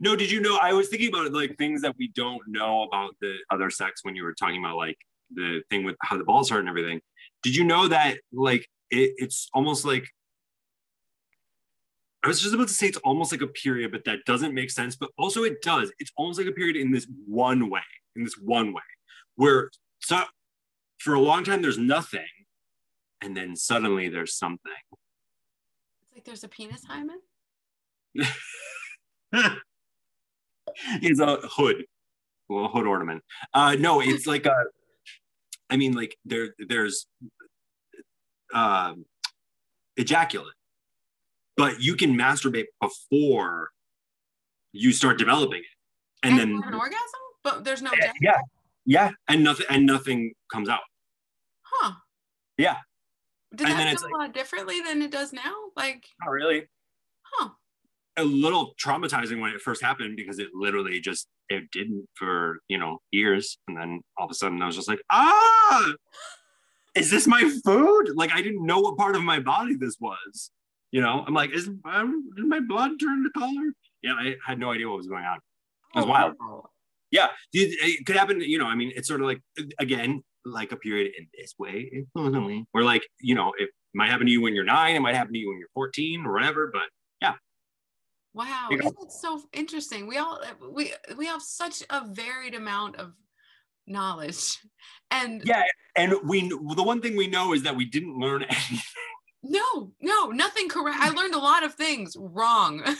no, 0.00 0.16
did 0.16 0.30
you 0.30 0.40
know? 0.40 0.58
I 0.60 0.72
was 0.72 0.88
thinking 0.88 1.08
about 1.08 1.32
like 1.32 1.56
things 1.56 1.82
that 1.82 1.94
we 1.98 2.08
don't 2.08 2.42
know 2.48 2.82
about 2.82 3.14
the 3.20 3.36
other 3.50 3.70
sex 3.70 4.00
when 4.04 4.16
you 4.16 4.24
were 4.24 4.34
talking 4.34 4.62
about 4.64 4.76
like 4.76 4.98
the 5.34 5.62
thing 5.70 5.84
with 5.84 5.96
how 6.02 6.18
the 6.18 6.24
balls 6.24 6.50
hurt 6.50 6.60
and 6.60 6.68
everything. 6.68 7.00
Did 7.42 7.54
you 7.56 7.64
know 7.64 7.88
that 7.88 8.18
like 8.32 8.68
it, 8.92 9.14
it's 9.16 9.48
almost 9.52 9.84
like 9.84 10.06
I 12.22 12.28
was 12.28 12.40
just 12.40 12.54
about 12.54 12.68
to 12.68 12.74
say 12.74 12.86
it's 12.86 12.98
almost 12.98 13.32
like 13.32 13.40
a 13.42 13.48
period, 13.48 13.90
but 13.90 14.04
that 14.04 14.24
doesn't 14.26 14.54
make 14.54 14.70
sense. 14.70 14.94
But 14.94 15.10
also 15.18 15.42
it 15.42 15.60
does. 15.60 15.90
It's 15.98 16.12
almost 16.16 16.38
like 16.38 16.46
a 16.46 16.52
period 16.52 16.76
in 16.76 16.92
this 16.92 17.08
one 17.26 17.68
way, 17.68 17.80
in 18.14 18.22
this 18.22 18.36
one 18.40 18.72
way, 18.72 18.82
where 19.34 19.70
so 19.98 20.22
for 20.98 21.14
a 21.14 21.20
long 21.20 21.42
time 21.42 21.62
there's 21.62 21.78
nothing, 21.78 22.28
and 23.20 23.36
then 23.36 23.56
suddenly 23.56 24.08
there's 24.08 24.36
something. 24.36 24.70
it's 26.02 26.14
like 26.14 26.24
there's 26.24 26.44
a 26.44 26.48
penis 26.48 26.84
hymen. 26.84 27.18
it's 31.02 31.18
a 31.18 31.36
hood, 31.44 31.86
a 32.50 32.68
hood 32.68 32.86
ornament. 32.86 33.24
Uh, 33.52 33.74
no, 33.78 34.00
it's 34.00 34.28
like 34.28 34.46
a. 34.46 34.54
I 35.70 35.76
mean, 35.76 35.94
like 35.94 36.16
there, 36.24 36.54
there's 36.68 37.06
um, 38.54 39.04
ejaculate, 39.96 40.54
but 41.56 41.80
you 41.80 41.94
can 41.96 42.16
masturbate 42.16 42.66
before 42.80 43.70
you 44.72 44.92
start 44.92 45.18
developing 45.18 45.60
it, 45.60 46.26
and, 46.26 46.38
And, 46.38 46.40
then 46.54 46.62
have 46.62 46.72
an 46.72 46.78
orgasm, 46.78 47.20
but 47.44 47.64
there's 47.64 47.82
no. 47.82 47.90
yeah, 48.00 48.12
yeah, 48.20 48.40
yeah, 48.86 49.10
and 49.28 49.44
nothing, 49.44 49.66
and 49.68 49.86
nothing 49.86 50.32
comes 50.50 50.68
out. 50.68 50.80
Huh. 51.62 51.92
Yeah. 52.58 52.76
Did 53.54 53.68
And 53.68 53.78
then 53.78 53.86
that 53.86 53.92
it's 53.94 54.02
feel 54.02 54.10
like- 54.12 54.14
a 54.14 54.22
lot 54.28 54.34
differently 54.34 54.80
than 54.80 55.02
it 55.02 55.10
does 55.10 55.32
now? 55.32 55.54
Like, 55.76 56.04
Not 56.24 56.30
really. 56.30 56.66
huh? 57.22 57.50
A 58.16 58.24
little 58.24 58.74
traumatizing 58.82 59.40
when 59.40 59.52
it 59.52 59.60
first 59.60 59.82
happened 59.82 60.16
because 60.16 60.38
it 60.38 60.48
literally 60.54 61.00
just 61.00 61.28
it 61.48 61.70
didn't 61.70 62.06
for 62.14 62.60
you 62.68 62.78
know 62.78 63.00
years, 63.10 63.58
and 63.68 63.76
then 63.76 64.00
all 64.18 64.24
of 64.26 64.30
a 64.30 64.34
sudden 64.34 64.60
I 64.62 64.66
was 64.66 64.76
just 64.76 64.88
like, 64.88 65.00
ah, 65.10 65.92
is 66.94 67.10
this 67.10 67.26
my 67.26 67.42
food? 67.64 68.10
Like 68.14 68.32
I 68.32 68.42
didn't 68.42 68.64
know 68.64 68.80
what 68.80 68.96
part 68.96 69.16
of 69.16 69.22
my 69.22 69.40
body 69.40 69.74
this 69.76 69.96
was. 70.00 70.50
You 70.90 71.00
know, 71.00 71.24
I'm 71.26 71.32
like, 71.34 71.52
is 71.54 71.68
um, 71.84 72.30
did 72.36 72.46
my 72.46 72.60
blood 72.60 72.92
turn 73.00 73.22
to 73.24 73.30
color? 73.30 73.72
Yeah, 74.02 74.12
I 74.14 74.36
had 74.46 74.58
no 74.58 74.72
idea 74.72 74.88
what 74.88 74.98
was 74.98 75.06
going 75.06 75.24
on. 75.24 75.36
It 75.36 75.40
was 75.96 76.04
Oh, 76.04 76.08
wild. 76.08 76.34
wow. 76.40 76.68
Yeah, 77.10 77.28
it, 77.52 78.06
could 78.06 78.16
happen. 78.16 78.40
You 78.40 78.58
know, 78.58 78.66
I 78.66 78.74
mean, 78.74 78.92
it's 78.94 79.06
sort 79.08 79.20
of 79.20 79.26
like 79.26 79.40
again, 79.78 80.22
like 80.44 80.72
a 80.72 80.76
period 80.76 81.12
in 81.18 81.26
this 81.38 81.54
way, 81.58 81.90
influently, 81.92 82.64
where 82.72 82.84
like 82.84 83.02
you 83.20 83.34
know, 83.34 83.52
it 83.58 83.70
might 83.94 84.10
happen 84.10 84.26
to 84.26 84.32
you 84.32 84.40
when 84.40 84.54
you're 84.54 84.64
nine, 84.64 84.96
it 84.96 85.00
might 85.00 85.14
happen 85.14 85.32
to 85.34 85.38
you 85.38 85.48
when 85.48 85.58
you're 85.58 85.68
14 85.74 86.24
or 86.26 86.32
whatever. 86.32 86.70
But 86.72 86.82
yeah. 87.20 87.34
Wow, 88.34 88.68
You 88.70 88.78
know? 88.78 88.86
isn't 88.86 89.02
it 89.02 89.12
so 89.12 89.42
interesting? 89.52 90.06
We 90.06 90.16
all 90.18 90.40
we 90.70 90.92
we 91.16 91.26
have 91.26 91.42
such 91.42 91.82
a 91.90 92.06
varied 92.06 92.54
amount 92.54 92.96
of 92.96 93.12
knowledge, 93.86 94.58
and 95.10 95.42
yeah, 95.44 95.64
and 95.96 96.14
we 96.24 96.48
the 96.48 96.82
one 96.82 97.00
thing 97.00 97.16
we 97.16 97.26
know 97.26 97.52
is 97.52 97.62
that 97.62 97.76
we 97.76 97.84
didn't 97.84 98.18
learn 98.18 98.42
anything. 98.48 98.78
no, 99.42 99.92
no, 100.00 100.28
nothing 100.28 100.68
correct. 100.68 100.98
I 101.00 101.10
learned 101.10 101.34
a 101.34 101.38
lot 101.38 101.64
of 101.64 101.74
things 101.74 102.16
wrong. 102.18 102.82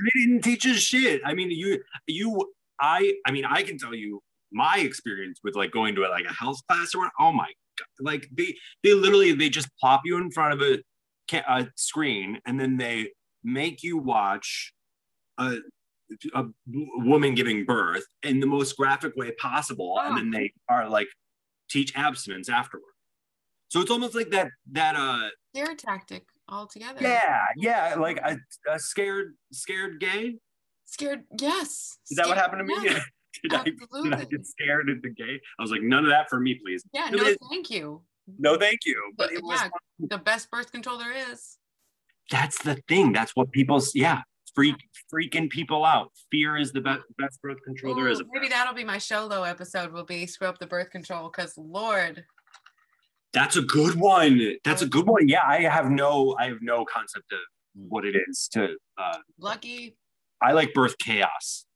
They 0.00 0.20
didn't 0.20 0.42
teach 0.42 0.66
us 0.66 0.78
shit. 0.78 1.20
I 1.24 1.34
mean, 1.34 1.50
you 1.50 1.80
you 2.06 2.52
I 2.80 3.14
I 3.26 3.30
mean, 3.30 3.44
I 3.44 3.62
can 3.62 3.78
tell 3.78 3.94
you 3.94 4.22
my 4.52 4.78
experience 4.78 5.40
with 5.44 5.56
like 5.56 5.70
going 5.70 5.94
to 5.96 6.04
a, 6.04 6.08
like 6.08 6.24
a 6.28 6.32
health 6.32 6.60
class 6.68 6.94
or 6.94 7.02
what. 7.02 7.12
Oh 7.20 7.32
my 7.32 7.48
god, 7.78 7.86
like 8.00 8.28
they 8.32 8.54
they 8.82 8.94
literally 8.94 9.32
they 9.32 9.48
just 9.48 9.68
plop 9.80 10.02
you 10.04 10.16
in 10.16 10.30
front 10.30 10.60
of 10.60 10.62
a, 10.62 11.42
a 11.48 11.68
screen 11.76 12.40
and 12.46 12.58
then 12.58 12.76
they 12.76 13.10
make 13.42 13.82
you 13.82 13.98
watch 13.98 14.72
a 15.38 15.58
a 16.34 16.44
woman 16.66 17.34
giving 17.34 17.64
birth 17.64 18.04
in 18.22 18.40
the 18.40 18.46
most 18.46 18.76
graphic 18.76 19.14
way 19.16 19.32
possible, 19.32 19.98
and 20.00 20.16
then 20.16 20.30
they 20.30 20.52
are 20.68 20.88
like 20.88 21.08
teach 21.70 21.96
abstinence 21.96 22.48
afterward. 22.48 22.84
So 23.68 23.80
it's 23.80 23.90
almost 23.90 24.14
like 24.14 24.30
that 24.30 24.48
that 24.72 24.96
uh 24.96 25.28
Scare 25.54 25.74
tactic 25.74 26.24
altogether. 26.48 26.98
yeah 27.00 27.46
yeah 27.56 27.94
like 27.98 28.18
a, 28.18 28.36
a 28.70 28.78
scared 28.78 29.34
scared 29.52 29.98
gay 30.00 30.34
Scared. 30.86 31.24
Yes. 31.40 31.98
Is 32.10 32.16
that 32.18 32.28
what 32.28 32.36
happened 32.36 32.60
to 32.60 32.64
me? 32.66 32.74
yes, 32.84 33.02
did, 33.42 33.52
I, 33.54 33.64
did 33.64 33.74
I 33.80 33.84
Absolutely. 33.84 34.26
get 34.36 34.46
scared 34.46 34.90
at 34.90 35.02
the 35.02 35.08
gay? 35.10 35.40
I 35.58 35.62
was 35.62 35.70
like, 35.70 35.82
none 35.82 36.04
of 36.04 36.10
that 36.10 36.28
for 36.28 36.38
me, 36.38 36.60
please. 36.62 36.84
Yeah. 36.92 37.08
No, 37.10 37.34
thank 37.50 37.70
you. 37.70 38.02
No, 38.38 38.56
thank 38.56 38.80
you. 38.84 39.12
But 39.16 39.30
But 39.30 39.36
it 39.38 39.42
was 39.42 39.60
the 39.98 40.18
best 40.18 40.50
birth 40.50 40.70
control 40.70 40.98
there 40.98 41.12
is. 41.32 41.56
that's 42.30 42.62
the 42.62 42.76
thing. 42.86 43.12
That's 43.12 43.32
what 43.34 43.50
people, 43.50 43.82
yeah, 43.94 44.20
freak, 44.54 44.76
freaking 45.12 45.50
people 45.50 45.84
out. 45.84 46.12
Fear 46.30 46.56
is 46.56 46.72
the 46.72 46.80
best, 46.80 47.02
best 47.18 47.40
birth 47.42 47.58
control 47.64 47.94
there 47.94 48.08
is. 48.08 48.22
Maybe 48.32 48.48
that'll 48.48 48.74
be 48.74 48.84
my 48.84 48.98
show 48.98 49.28
though 49.28 49.44
episode 49.44 49.92
will 49.92 50.04
be 50.04 50.26
screw 50.26 50.48
up 50.48 50.58
the 50.58 50.66
birth 50.66 50.90
control 50.90 51.30
because 51.30 51.54
Lord. 51.56 52.24
That's 53.32 53.56
a 53.56 53.62
good 53.62 53.96
one. 53.96 54.40
That's 54.64 54.82
a 54.82 54.86
good 54.86 55.06
one. 55.06 55.28
Yeah, 55.28 55.42
I 55.44 55.62
have 55.62 55.90
no, 55.90 56.36
I 56.38 56.46
have 56.46 56.58
no 56.62 56.84
concept 56.84 57.32
of 57.32 57.40
what 57.74 58.04
it 58.04 58.14
is 58.28 58.48
to. 58.52 58.76
Uh, 58.96 59.18
Lucky. 59.38 59.96
I 60.40 60.52
like 60.52 60.72
birth 60.72 60.96
chaos, 60.98 61.66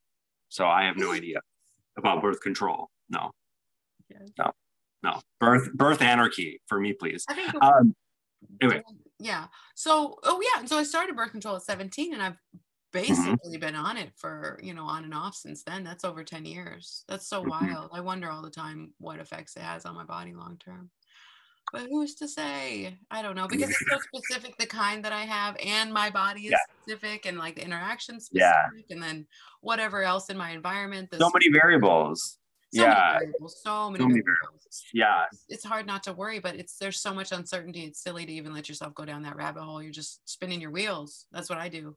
so 0.48 0.66
I 0.66 0.84
have 0.84 0.96
no 0.96 1.12
idea 1.14 1.40
about 1.96 2.22
birth 2.22 2.40
control. 2.40 2.90
No, 3.10 3.32
no, 4.38 4.52
no. 5.02 5.20
Birth, 5.40 5.72
birth 5.72 6.00
anarchy 6.00 6.60
for 6.68 6.78
me, 6.78 6.92
please. 6.92 7.24
I 7.28 7.34
think. 7.34 7.54
Um, 7.62 7.94
anyway. 8.62 8.82
Yeah. 9.18 9.46
So, 9.74 10.18
oh 10.22 10.40
yeah. 10.54 10.64
So 10.66 10.78
I 10.78 10.84
started 10.84 11.16
birth 11.16 11.32
control 11.32 11.56
at 11.56 11.62
17 11.62 12.12
and 12.12 12.22
I've 12.22 12.36
basically 12.92 13.56
Mm-hmm. 13.56 13.60
been 13.60 13.74
on 13.76 13.96
it 13.96 14.12
for, 14.16 14.58
you 14.62 14.74
know, 14.74 14.84
on 14.84 15.04
and 15.04 15.14
off 15.14 15.34
since 15.36 15.62
then. 15.64 15.84
That's 15.84 16.04
over 16.04 16.24
10 16.24 16.44
years. 16.46 17.04
That's 17.08 17.26
so 17.28 17.44
Mhm. 17.44 17.48
wild. 17.48 17.90
I 17.92 18.00
wonder 18.00 18.30
all 18.30 18.42
the 18.42 18.50
time 18.50 18.94
what 18.98 19.20
effects 19.20 19.56
it 19.56 19.62
has 19.62 19.84
on 19.86 19.94
my 19.94 20.04
body 20.04 20.34
long 20.34 20.58
term. 20.58 20.90
But 21.72 21.82
who's 21.90 22.14
to 22.16 22.28
say? 22.28 22.98
I 23.10 23.22
don't 23.22 23.36
know 23.36 23.48
because 23.48 23.70
it's 23.70 23.84
so 23.90 23.98
specific, 23.98 24.56
the 24.58 24.66
kind 24.66 25.04
that 25.04 25.12
I 25.12 25.22
have, 25.22 25.56
and 25.64 25.92
my 25.92 26.10
body 26.10 26.46
is 26.48 26.52
Yeah. 26.52 26.58
specific, 26.82 27.26
and 27.26 27.38
like 27.38 27.56
the 27.56 27.64
interaction 27.64 28.18
Yeah. 28.32 28.70
and 28.90 29.02
then 29.02 29.26
whatever 29.60 30.02
else 30.02 30.30
in 30.30 30.38
my 30.38 30.50
environment. 30.52 31.10
So 31.20 31.30
many 31.34 31.50
variables. 31.52 32.37
So 32.74 32.82
yeah. 32.82 33.12
many 33.14 33.26
variables, 33.26 33.62
so 33.62 33.90
many, 33.90 34.02
So 34.02 34.08
many 34.08 34.20
variables. 34.20 34.82
Yeah. 34.92 35.24
It's- 35.48 35.64
hard 35.64 35.86
not 35.86 36.02
to 36.04 36.12
worry, 36.12 36.38
but 36.38 36.54
it's 36.56 36.76
there's 36.78 37.00
so 37.00 37.14
much 37.14 37.32
uncertainty. 37.32 37.84
It's 37.84 38.02
silly 38.02 38.26
to 38.26 38.32
even 38.32 38.52
let 38.52 38.68
yourself 38.68 38.94
go 38.94 39.04
down 39.04 39.22
that 39.22 39.36
rabbit 39.36 39.62
hole. 39.62 39.82
You're 39.82 39.92
just 39.92 40.20
spinning 40.28 40.60
your 40.60 40.70
wheels. 40.70 41.26
That's 41.32 41.48
what 41.48 41.58
I 41.58 41.68
do. 41.68 41.96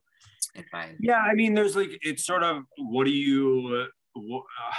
If 0.54 0.66
I 0.74 0.94
Yeah, 1.00 1.18
I 1.18 1.34
mean, 1.34 1.54
there's 1.54 1.76
like 1.76 1.90
it's 2.02 2.24
sort 2.24 2.42
of 2.42 2.64
what 2.78 3.04
do 3.04 3.10
you? 3.10 3.86
Uh, 4.16 4.20
wh- 4.20 4.64
uh, 4.66 4.74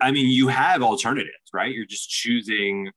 I 0.00 0.12
mean, 0.12 0.28
you 0.28 0.48
have 0.48 0.82
alternatives, 0.82 1.50
right? 1.52 1.74
You're 1.74 1.86
just 1.86 2.08
choosing 2.08 2.90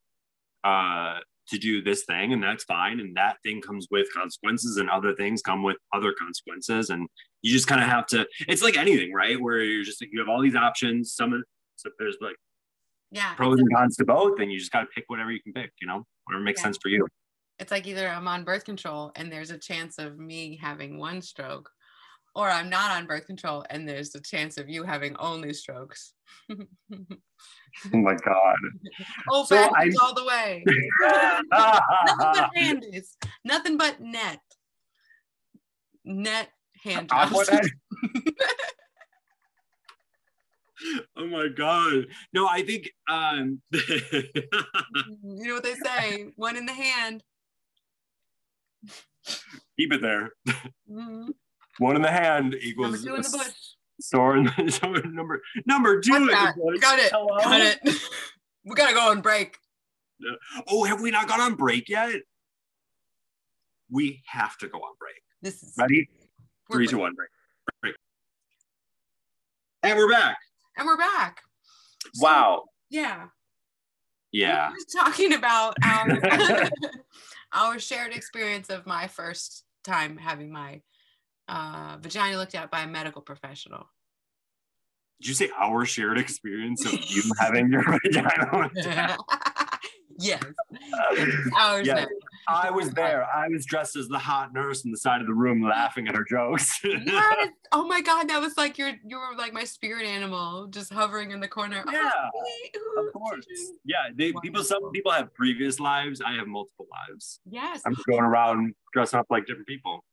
uh, 0.63 1.17
to 1.49 1.57
do 1.57 1.81
this 1.81 2.03
thing, 2.05 2.33
and 2.33 2.43
that's 2.43 2.63
fine. 2.63 2.99
And 2.99 3.15
that 3.17 3.37
thing 3.43 3.61
comes 3.61 3.87
with 3.89 4.07
consequences, 4.13 4.77
and 4.77 4.89
other 4.89 5.15
things 5.15 5.41
come 5.41 5.63
with 5.63 5.77
other 5.93 6.13
consequences, 6.13 6.91
and 6.91 7.07
you 7.41 7.51
just 7.51 7.67
kind 7.67 7.81
of 7.81 7.87
have 7.89 8.05
to. 8.07 8.27
It's 8.47 8.61
like 8.61 8.77
anything, 8.77 9.11
right? 9.13 9.39
Where 9.41 9.63
you're 9.63 9.83
just 9.83 10.01
like 10.01 10.11
you 10.13 10.19
have 10.19 10.29
all 10.29 10.41
these 10.41 10.55
options. 10.55 11.13
Some 11.13 11.33
of 11.33 11.43
so 11.81 11.89
there's 11.99 12.17
like 12.21 12.35
yeah, 13.11 13.33
pros 13.35 13.59
and 13.59 13.67
cons 13.75 13.95
to 13.97 14.05
both, 14.05 14.39
and 14.39 14.51
you 14.51 14.57
just 14.59 14.71
got 14.71 14.81
to 14.81 14.87
pick 14.87 15.03
whatever 15.07 15.31
you 15.31 15.41
can 15.41 15.51
pick. 15.53 15.71
You 15.81 15.87
know, 15.87 16.05
whatever 16.25 16.43
makes 16.43 16.59
Yeah. 16.61 16.65
sense 16.65 16.77
for 16.81 16.89
you. 16.89 17.05
it's 17.59 17.71
like 17.71 17.85
either 17.87 18.07
I'm 18.07 18.27
on 18.27 18.43
birth 18.43 18.63
control 18.65 19.11
and 19.15 19.31
there's 19.31 19.51
a 19.51 19.57
chance 19.57 19.97
of 19.99 20.17
me 20.17 20.57
having 20.61 20.97
one 20.97 21.21
stroke, 21.21 21.69
or 22.35 22.49
I'm 22.49 22.69
not 22.69 22.91
on 22.91 23.05
birth 23.07 23.25
control 23.27 23.65
and 23.69 23.87
there's 23.87 24.15
a 24.15 24.21
chance 24.21 24.57
of 24.57 24.69
you 24.69 24.83
having 24.83 25.15
only 25.17 25.53
strokes. 25.53 26.13
Oh 26.49 27.97
my 27.97 28.15
god. 28.15 28.55
oh, 29.31 29.43
So 29.45 29.57
I- 29.57 29.91
all 30.01 30.13
the 30.15 30.25
way. 30.25 30.63
Nothing 31.51 32.15
but 32.17 32.49
handies. 32.55 33.17
Nothing 33.43 33.77
but 33.77 33.99
net. 33.99 34.39
Net 36.05 36.49
hand 36.83 37.09
jobs. 37.09 37.49
oh 41.33 41.37
my 41.37 41.47
god. 41.47 42.07
No 42.33 42.47
i 42.47 42.61
think 42.63 42.91
um 43.09 43.61
you 43.71 44.23
know 45.23 45.55
what 45.55 45.63
they 45.63 45.75
say 45.75 46.27
one 46.35 46.57
in 46.57 46.65
the 46.65 46.73
hand. 46.73 47.23
Keep 49.77 49.93
it 49.93 50.01
there. 50.01 50.31
Mhm. 50.89 51.29
one 51.77 51.95
in 51.95 52.01
the 52.01 52.11
hand 52.11 52.45
number 52.45 52.57
equals 52.57 53.03
two 53.03 53.15
in 53.15 53.21
the 53.21 53.29
bush. 53.29 53.53
store 53.99 54.37
in 54.37 54.45
the 54.45 54.71
store 54.71 55.01
number 55.03 55.41
number 55.65 56.01
two 56.01 56.15
in 56.15 56.25
the 56.25 56.53
bush. 56.57 56.79
got 56.79 56.99
it. 56.99 57.11
Hello? 57.11 57.37
got 57.39 57.61
it. 57.61 57.79
We 58.63 58.75
gotta 58.75 58.93
go 58.93 59.09
on 59.09 59.21
break. 59.21 59.57
Oh 60.67 60.83
have 60.83 61.01
we 61.01 61.09
not 61.09 61.27
gone 61.27 61.41
on 61.41 61.55
break 61.55 61.89
yet? 61.89 62.13
We 63.89 64.21
have 64.27 64.55
to 64.59 64.67
go 64.67 64.77
on 64.77 64.93
break. 64.99 65.15
This 65.41 65.63
is 65.63 65.73
ready? 65.79 66.07
Three 66.71 66.85
break. 66.85 66.89
two 66.91 66.99
one 66.99 67.15
break. 67.15 67.29
Break. 67.81 67.95
And 69.81 69.97
we're 69.97 70.11
back 70.11 70.37
and 70.77 70.85
we're 70.87 70.97
back. 70.97 71.41
So, 72.13 72.25
wow. 72.25 72.63
yeah. 72.89 73.27
Yeah. 74.31 74.69
we 74.69 74.75
were 74.75 75.03
talking 75.03 75.33
about 75.33 75.75
our 75.83 76.19
our 77.53 77.79
shared 77.79 78.13
experience 78.13 78.69
of 78.69 78.85
my 78.85 79.07
first 79.07 79.65
time 79.83 80.17
having 80.17 80.51
my 80.51 80.81
uh, 81.47 81.97
vagina 81.99 82.37
looked 82.37 82.55
at 82.55 82.71
by 82.71 82.81
a 82.81 82.87
medical 82.87 83.21
professional. 83.21 83.89
Did 85.21 85.27
you 85.27 85.33
say 85.33 85.49
our 85.59 85.85
shared 85.85 86.17
experience 86.17 86.85
of 86.85 86.93
you 86.93 87.23
having 87.39 87.71
your 87.71 87.83
vagina 87.83 88.49
looked 88.53 88.77
at? 88.77 89.19
yes. 90.17 90.41
Ours 91.57 91.87
Yeah. 91.87 92.05
I 92.47 92.69
was 92.71 92.91
there. 92.91 93.25
I 93.33 93.47
was 93.47 93.65
dressed 93.65 93.95
as 93.95 94.07
the 94.07 94.17
hot 94.17 94.53
nurse 94.53 94.85
in 94.85 94.91
the 94.91 94.97
side 94.97 95.21
of 95.21 95.27
the 95.27 95.33
room 95.33 95.61
laughing 95.63 96.07
at 96.07 96.15
her 96.15 96.25
jokes. 96.27 96.79
yes. 96.83 97.49
Oh 97.71 97.87
my 97.87 98.01
god, 98.01 98.29
that 98.29 98.41
was 98.41 98.57
like 98.57 98.77
your 98.77 98.91
you 99.05 99.17
were 99.17 99.35
like 99.37 99.53
my 99.53 99.63
spirit 99.63 100.05
animal, 100.05 100.67
just 100.67 100.91
hovering 100.91 101.31
in 101.31 101.39
the 101.39 101.47
corner. 101.47 101.83
Oh, 101.87 101.91
Yeah, 101.91 102.79
ooh, 102.79 103.07
of 103.07 103.13
course. 103.13 103.45
Yeah, 103.85 104.09
they, 104.15 104.33
people. 104.41 104.63
Some 104.63 104.91
people 104.91 105.11
have 105.11 105.33
previous 105.33 105.79
lives. 105.79 106.21
I 106.21 106.33
have 106.33 106.47
multiple 106.47 106.87
lives. 107.09 107.39
Yes. 107.49 107.81
I'm 107.85 107.95
just 107.95 108.07
going 108.07 108.23
around 108.23 108.73
dressing 108.93 109.19
up 109.19 109.27
like 109.29 109.45
different 109.45 109.67
people. 109.67 110.03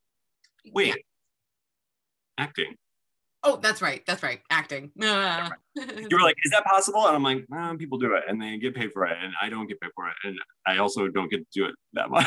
Wait, 0.73 0.97
acting. 2.39 2.75
Oh, 3.49 3.57
that's 3.57 3.81
right. 3.81 4.05
That's 4.07 4.23
right. 4.23 4.41
Acting. 4.51 4.93
Ah. 5.03 5.51
You 5.75 6.09
were 6.13 6.21
like, 6.21 6.37
"Is 6.45 6.51
that 6.51 6.65
possible?" 6.65 7.07
And 7.07 7.17
I'm 7.17 7.23
like, 7.23 7.47
"Nah, 7.49 7.75
"People 7.77 7.99
do 7.99 8.13
it, 8.15 8.25
and 8.29 8.43
they 8.43 8.59
get 8.59 8.75
paid 8.75 8.93
for 8.93 9.07
it, 9.07 9.17
and 9.23 9.33
I 9.41 9.49
don't 9.49 9.67
get 9.69 9.81
paid 9.81 9.91
for 9.95 10.09
it, 10.09 10.15
and 10.25 10.37
I 10.67 10.79
also 10.79 11.09
don't 11.09 11.31
get 11.31 11.39
to 11.39 11.47
do 11.61 11.67
it 11.67 11.75
that 11.95 12.11
much." 12.15 12.27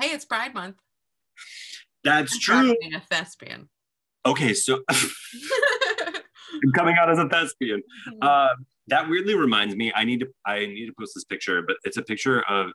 hey, 0.00 0.08
it's 0.08 0.24
Pride 0.24 0.54
Month. 0.54 0.76
That's 2.02 2.34
I'm 2.34 2.40
true. 2.40 2.76
being 2.80 2.94
a 2.94 3.00
thespian. 3.00 3.68
Okay, 4.26 4.54
so 4.54 4.82
I'm 4.90 6.72
coming 6.74 6.96
out 6.98 7.10
as 7.10 7.18
a 7.18 7.28
thespian. 7.28 7.82
Uh, 8.20 8.48
that 8.88 9.08
weirdly 9.08 9.34
reminds 9.34 9.76
me. 9.76 9.92
I 9.94 10.04
need 10.04 10.20
to. 10.20 10.26
I 10.44 10.60
need 10.60 10.86
to 10.86 10.92
post 10.98 11.12
this 11.14 11.24
picture, 11.24 11.62
but 11.62 11.76
it's 11.84 11.96
a 11.98 12.02
picture 12.02 12.42
of 12.48 12.72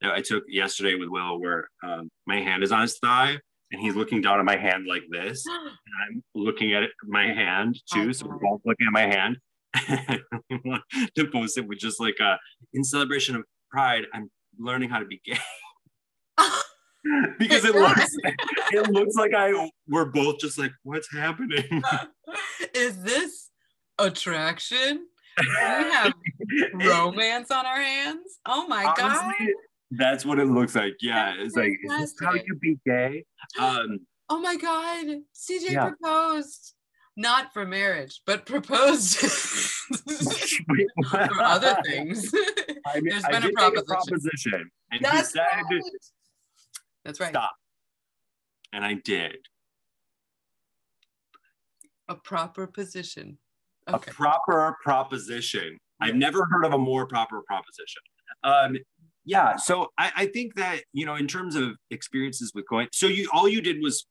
that 0.00 0.12
I 0.12 0.22
took 0.22 0.44
yesterday 0.48 0.94
with 0.96 1.08
Will, 1.08 1.38
where 1.40 1.68
um, 1.84 2.10
my 2.26 2.40
hand 2.40 2.62
is 2.64 2.72
on 2.72 2.80
his 2.82 2.98
thigh, 2.98 3.38
and 3.74 3.82
he's 3.82 3.96
looking 3.96 4.20
down 4.20 4.38
at 4.38 4.44
my 4.44 4.56
hand 4.56 4.86
like 4.88 5.02
this, 5.10 5.44
and 5.50 5.68
I'm 6.08 6.22
looking 6.34 6.72
at 6.72 6.84
my 7.02 7.26
hand 7.26 7.78
too. 7.92 8.12
So 8.12 8.26
we're 8.26 8.38
both 8.38 8.60
looking 8.64 8.86
at 8.86 8.92
my 8.92 9.02
hand. 9.02 9.36
to 11.16 11.26
post 11.32 11.58
it 11.58 11.66
with 11.66 11.78
just 11.78 11.98
like 11.98 12.14
uh, 12.20 12.36
in 12.72 12.84
celebration 12.84 13.34
of 13.34 13.42
Pride, 13.70 14.04
I'm 14.14 14.30
learning 14.56 14.88
how 14.88 15.00
to 15.00 15.04
be 15.04 15.20
gay 15.24 15.36
because 17.40 17.64
it 17.64 17.74
looks 17.74 18.16
it 18.70 18.88
looks 18.90 19.16
like 19.16 19.32
I 19.34 19.68
we're 19.88 20.04
both 20.04 20.38
just 20.38 20.58
like 20.58 20.70
what's 20.84 21.12
happening. 21.12 21.82
Is 22.74 23.02
this 23.02 23.50
attraction? 23.98 25.06
We 25.40 25.46
have 25.56 26.12
romance 26.74 27.50
on 27.50 27.66
our 27.66 27.80
hands? 27.80 28.38
Oh 28.46 28.68
my 28.68 28.84
god. 28.96 29.34
That's 29.96 30.24
what 30.24 30.38
it 30.38 30.46
looks 30.46 30.74
like. 30.74 30.94
Yeah, 31.00 31.34
That's 31.36 31.46
it's 31.48 31.56
like 31.56 31.72
is 31.84 31.98
this 31.98 32.14
how 32.20 32.34
you 32.34 32.54
be 32.60 32.78
gay? 32.86 33.24
Um, 33.58 34.00
Oh 34.30 34.40
my 34.40 34.56
god. 34.56 35.06
CJ 35.34 35.70
Yeah. 35.70 35.90
proposed. 35.90 36.74
Not 37.16 37.52
for 37.52 37.64
marriage, 37.64 38.22
but 38.26 38.44
proposed 38.46 39.18
for 39.18 41.42
other 41.42 41.76
things. 41.86 42.32
I 42.86 43.00
mean, 43.00 43.04
There's 43.10 43.22
been 43.24 43.36
a 43.36 43.40
did 43.40 43.44
make 43.44 43.54
proposition. 43.54 43.86
proposition, 43.86 44.70
and 44.90 45.00
he 45.00 45.06
That's 45.06 45.32
said, 45.32 45.42
right. 45.70 45.82
That's 47.04 47.20
right. 47.20 47.28
"Stop," 47.28 47.52
and 48.72 48.84
I 48.84 48.94
did. 48.94 49.36
A 52.08 52.16
proper 52.16 52.66
position. 52.66 53.38
A 53.86 53.98
proper 53.98 54.76
proposition. 54.82 55.78
I've 56.00 56.16
never 56.16 56.46
heard 56.50 56.64
of 56.64 56.72
a 56.72 56.78
more 56.78 57.06
proper 57.06 57.42
proposition. 57.46 58.02
Um, 58.42 58.76
yeah, 59.24 59.56
so 59.56 59.88
I, 59.98 60.12
I 60.16 60.26
think 60.26 60.56
that 60.56 60.82
you 60.92 61.06
know, 61.06 61.14
in 61.14 61.26
terms 61.26 61.56
of 61.56 61.76
experiences 61.90 62.52
with 62.54 62.66
going, 62.68 62.88
so 62.92 63.06
you 63.06 63.28
all 63.32 63.48
you 63.48 63.60
did 63.60 63.82
was 63.82 64.06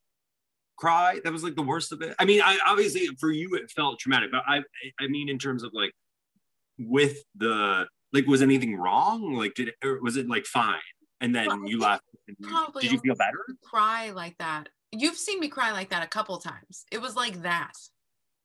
cry. 0.77 1.19
That 1.23 1.31
was 1.31 1.43
like 1.43 1.55
the 1.55 1.61
worst 1.61 1.91
of 1.91 2.01
it. 2.01 2.15
I 2.19 2.25
mean, 2.25 2.41
I 2.43 2.57
obviously 2.67 3.07
for 3.19 3.31
you 3.31 3.55
it 3.55 3.69
felt 3.71 3.99
traumatic, 3.99 4.31
but 4.31 4.43
I 4.47 4.61
I 4.99 5.07
mean 5.07 5.29
in 5.29 5.37
terms 5.37 5.63
of 5.63 5.71
like 5.73 5.91
with 6.79 7.23
the 7.35 7.87
like 8.11 8.25
was 8.25 8.41
anything 8.41 8.75
wrong? 8.75 9.33
Like 9.33 9.53
did 9.55 9.71
or 9.83 10.01
was 10.01 10.17
it 10.17 10.27
like 10.27 10.45
fine? 10.45 10.79
And 11.21 11.33
then 11.33 11.47
Well, 11.47 11.69
you 11.69 11.83
and 11.85 12.37
probably 12.41 12.81
Did 12.81 12.91
you 12.91 12.99
feel 12.99 13.15
better? 13.15 13.45
Cry 13.63 14.11
like 14.11 14.37
that. 14.39 14.67
You've 14.91 15.15
seen 15.15 15.39
me 15.39 15.47
cry 15.47 15.71
like 15.71 15.89
that 15.89 16.03
a 16.03 16.07
couple 16.07 16.37
times. 16.37 16.85
It 16.91 17.01
was 17.01 17.15
like 17.15 17.41
that. 17.43 17.71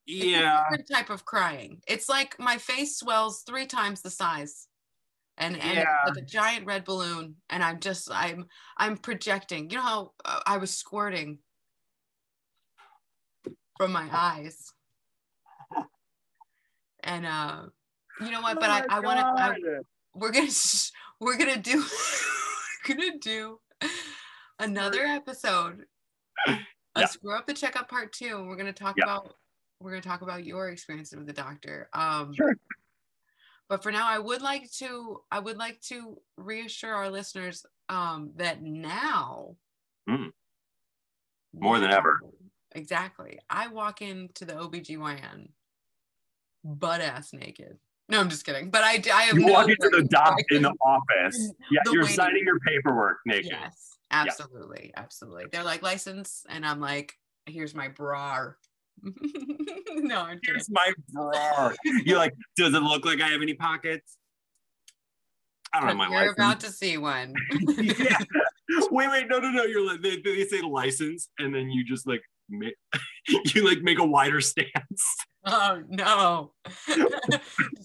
Yeah. 0.06 0.64
type 0.90 1.10
of 1.10 1.24
crying. 1.24 1.82
It's 1.86 2.08
like 2.08 2.38
my 2.38 2.56
face 2.56 2.96
swells 2.96 3.42
three 3.46 3.66
times 3.66 4.00
the 4.00 4.10
size. 4.10 4.67
And 5.38 5.56
and 5.56 5.78
Yeah. 5.78 5.84
like 6.06 6.16
a 6.18 6.22
giant 6.22 6.66
red 6.66 6.84
balloon 6.84 7.36
and 7.48 7.62
i'm 7.62 7.80
just 7.80 8.08
i'm 8.12 8.46
i'm 8.76 8.96
projecting 8.96 9.70
you 9.70 9.76
know 9.76 9.82
how 9.82 10.12
uh, 10.24 10.40
i 10.46 10.58
was 10.58 10.76
squirting 10.76 11.38
from 13.78 13.92
my 13.92 14.08
eyes 14.12 14.72
and 17.04 17.24
uh 17.24 17.62
you 18.20 18.30
know 18.30 18.40
what 18.40 18.58
but 18.60 18.68
i 18.70 18.84
i 18.90 19.00
want 19.00 19.18
to 19.18 19.80
we're 20.14 20.32
gonna 20.32 20.50
sh- 20.50 20.90
we're 21.20 21.38
gonna 21.38 21.56
do 21.56 21.84
we're 22.88 22.94
gonna 22.96 23.18
do 23.20 23.60
another 24.58 25.02
episode 25.04 25.84
Yeah. 26.46 26.58
of 26.96 27.08
screw 27.10 27.36
up 27.36 27.46
the 27.46 27.54
checkup 27.54 27.88
part 27.88 28.12
two 28.12 28.36
and 28.38 28.48
we're 28.48 28.56
gonna 28.56 28.72
talk 28.72 28.96
Yeah. 28.98 29.04
about 29.04 29.36
we're 29.80 29.90
gonna 29.92 30.02
talk 30.02 30.22
about 30.22 30.44
your 30.44 30.68
experience 30.70 31.12
with 31.14 31.26
the 31.26 31.32
doctor 31.32 31.88
um 31.92 32.34
Sure. 32.34 32.56
But 33.68 33.82
for 33.82 33.92
now 33.92 34.06
i 34.08 34.18
would 34.18 34.42
like 34.42 34.70
to 34.72 35.20
i 35.30 35.38
would 35.38 35.56
like 35.56 35.80
to 35.80 36.18
reassure 36.36 36.94
our 36.94 37.10
listeners 37.10 37.64
um 37.88 38.32
that 38.36 38.62
now 38.62 39.56
Mm. 40.08 40.30
More 41.54 41.78
than 41.80 41.90
ever. 41.92 42.20
exactly 42.74 43.38
i 43.50 43.68
walk 43.68 44.00
into 44.02 44.44
the 44.44 44.54
obgyn 44.54 45.48
butt 46.64 47.00
ass 47.00 47.32
naked 47.32 47.78
no 48.08 48.20
i'm 48.20 48.28
just 48.30 48.44
kidding 48.44 48.70
but 48.70 48.82
i 48.84 49.02
i 49.14 49.22
have 49.22 49.36
You 49.36 49.46
no 49.46 49.52
walk 49.52 49.68
into 49.68 49.90
the 49.90 50.02
doc 50.04 50.34
in 50.50 50.62
the 50.62 50.72
office. 50.80 51.52
Yeah, 51.70 51.80
the 51.84 51.92
you're 51.92 52.02
waiting 52.04 52.16
signing 52.16 52.42
your 52.44 52.58
paperwork 52.60 53.18
naked. 53.26 53.50
Yes, 53.52 53.98
absolutely, 54.10 54.92
absolutely. 54.96 55.44
They're 55.52 55.62
like 55.64 55.82
license, 55.82 56.44
and 56.48 56.64
I'm 56.66 56.80
like, 56.80 57.14
here's 57.46 57.74
my 57.74 57.88
bra. 57.88 58.52
no, 59.96 60.20
I'm 60.22 60.38
kidding. 60.40 60.54
Here's 60.54 60.70
my 60.70 60.92
bra. 61.10 61.72
You're 62.04 62.18
like, 62.18 62.34
does 62.56 62.74
it 62.74 62.82
look 62.82 63.04
like 63.04 63.20
I 63.20 63.28
have 63.28 63.42
any 63.42 63.54
pockets? 63.54 64.16
I 65.72 65.80
don't 65.80 65.88
have 65.88 65.96
my 65.96 66.08
You're 66.08 66.20
license. 66.20 66.38
about 66.38 66.60
to 66.60 66.70
see 66.72 66.96
one. 66.96 67.34
yeah. 67.78 68.18
Wait, 68.90 69.10
wait, 69.10 69.28
no, 69.28 69.38
no, 69.38 69.50
no. 69.50 69.64
You're 69.64 69.86
like 69.86 70.00
they, 70.02 70.20
they 70.20 70.44
say 70.44 70.60
license, 70.62 71.28
and 71.38 71.54
then 71.54 71.70
you 71.70 71.84
just 71.84 72.06
like 72.06 72.22
make, 72.48 72.74
you 73.54 73.66
like 73.68 73.80
make 73.82 73.98
a 73.98 74.04
wider 74.06 74.40
stance. 74.40 74.68
oh 75.46 75.82
no, 75.88 76.52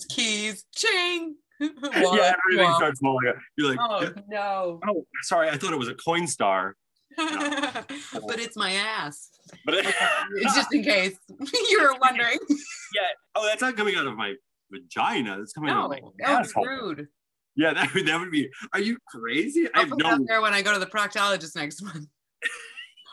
keys, 0.09 0.65
ching. 0.75 1.35
yeah, 1.59 1.69
everything 1.79 2.33
wallet. 2.57 2.75
starts 2.75 2.99
falling 2.99 3.27
out. 3.27 3.35
You're 3.57 3.69
like, 3.75 3.79
Oh 3.81 4.11
no. 4.29 4.79
oh, 4.87 5.05
sorry, 5.23 5.49
I 5.49 5.57
thought 5.57 5.73
it 5.73 5.79
was 5.79 5.87
a 5.89 5.93
Coinstar, 5.95 6.73
but 8.27 8.39
it's 8.39 8.55
my 8.55 8.71
ass. 8.73 9.29
but 9.65 9.75
It's 9.75 10.55
just 10.55 10.73
in 10.73 10.83
case 10.83 11.15
you 11.69 11.81
were 11.81 11.95
wondering. 12.01 12.37
yeah. 12.49 13.01
Oh, 13.35 13.45
that's 13.45 13.61
not 13.61 13.75
coming 13.77 13.95
out 13.95 14.07
of 14.07 14.15
my 14.15 14.33
vagina. 14.71 15.37
That's 15.37 15.53
coming 15.53 15.69
out 15.69 15.85
of 15.85 15.91
my 15.91 15.99
asshole. 16.25 16.65
rude. 16.65 17.07
Yeah, 17.55 17.73
that 17.73 17.93
would 17.93 18.07
that 18.07 18.19
would 18.19 18.31
be. 18.31 18.49
Are 18.73 18.79
you 18.79 18.97
crazy? 19.07 19.67
I 19.67 19.69
I'll 19.75 19.81
have 19.81 19.89
put 19.91 19.99
that 20.03 20.19
no. 20.19 20.25
there 20.27 20.41
when 20.41 20.53
I 20.53 20.61
go 20.61 20.73
to 20.73 20.79
the 20.79 20.87
proctologist 20.87 21.55
next 21.55 21.81
month. 21.83 22.07